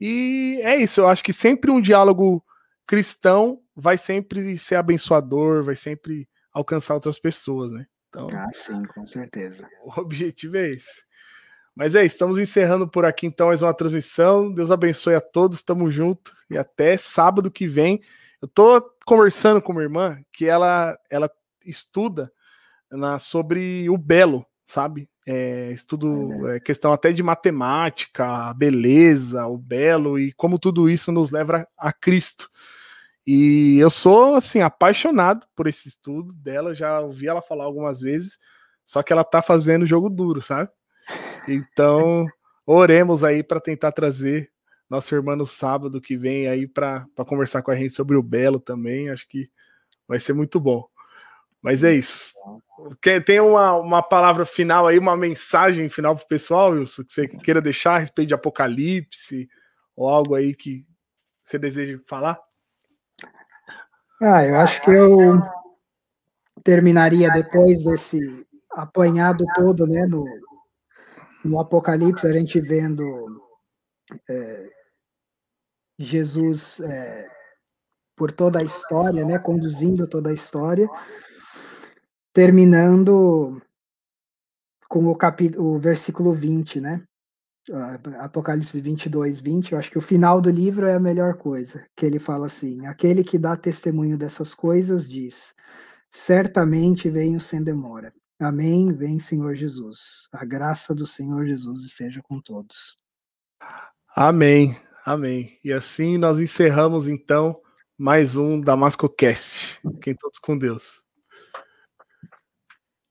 [0.00, 2.44] E é isso, eu acho que sempre um diálogo
[2.86, 7.86] cristão vai sempre ser abençoador, vai sempre alcançar outras pessoas, né?
[8.08, 9.66] Então, ah, sim, com certeza.
[9.84, 11.04] O objetivo é esse.
[11.74, 14.52] Mas é, estamos encerrando por aqui então mais uma transmissão.
[14.52, 18.00] Deus abençoe a todos, estamos juntos e até sábado que vem.
[18.42, 21.30] Eu tô conversando com minha irmã que ela, ela
[21.64, 22.32] estuda
[22.90, 25.08] na, sobre o belo, sabe?
[25.26, 31.30] É, estudo é, questão até de matemática, beleza, o belo e como tudo isso nos
[31.30, 32.50] leva a, a Cristo.
[33.26, 38.36] E eu sou assim apaixonado por esse estudo dela, já ouvi ela falar algumas vezes,
[38.84, 40.68] só que ela tá fazendo jogo duro, sabe?
[41.46, 42.26] Então,
[42.66, 44.51] oremos aí para tentar trazer
[44.92, 48.60] nosso irmão no sábado que vem aí para conversar com a gente sobre o Belo
[48.60, 49.08] também.
[49.08, 49.50] Acho que
[50.06, 50.86] vai ser muito bom.
[51.62, 52.34] Mas é isso.
[53.24, 57.26] Tem uma, uma palavra final aí, uma mensagem final para o pessoal, Wilson, que você
[57.26, 59.48] queira deixar a respeito de Apocalipse
[59.96, 60.86] ou algo aí que
[61.42, 62.38] você deseja falar?
[64.20, 65.38] Ah, eu acho que eu
[66.62, 68.18] terminaria depois desse
[68.72, 70.24] apanhado todo, né, no,
[71.44, 73.02] no Apocalipse a gente vendo
[74.28, 74.81] é,
[75.98, 77.28] Jesus é,
[78.16, 80.88] por toda a história, né, conduzindo toda a história,
[82.32, 83.60] terminando
[84.88, 87.02] com o capítulo, o versículo 20, né?
[88.18, 92.04] Apocalipse 22, 20, eu acho que o final do livro é a melhor coisa, que
[92.04, 95.54] ele fala assim: aquele que dá testemunho dessas coisas diz:
[96.10, 98.12] certamente venho sem demora.
[98.40, 98.92] Amém.
[98.92, 100.26] Vem, Senhor Jesus.
[100.32, 102.96] A graça do Senhor Jesus esteja com todos.
[104.16, 104.76] Amém.
[105.04, 105.58] Amém.
[105.64, 107.60] E assim nós encerramos então
[107.98, 109.80] mais um Damasco Cast.
[109.94, 111.01] Fiquem todos com Deus.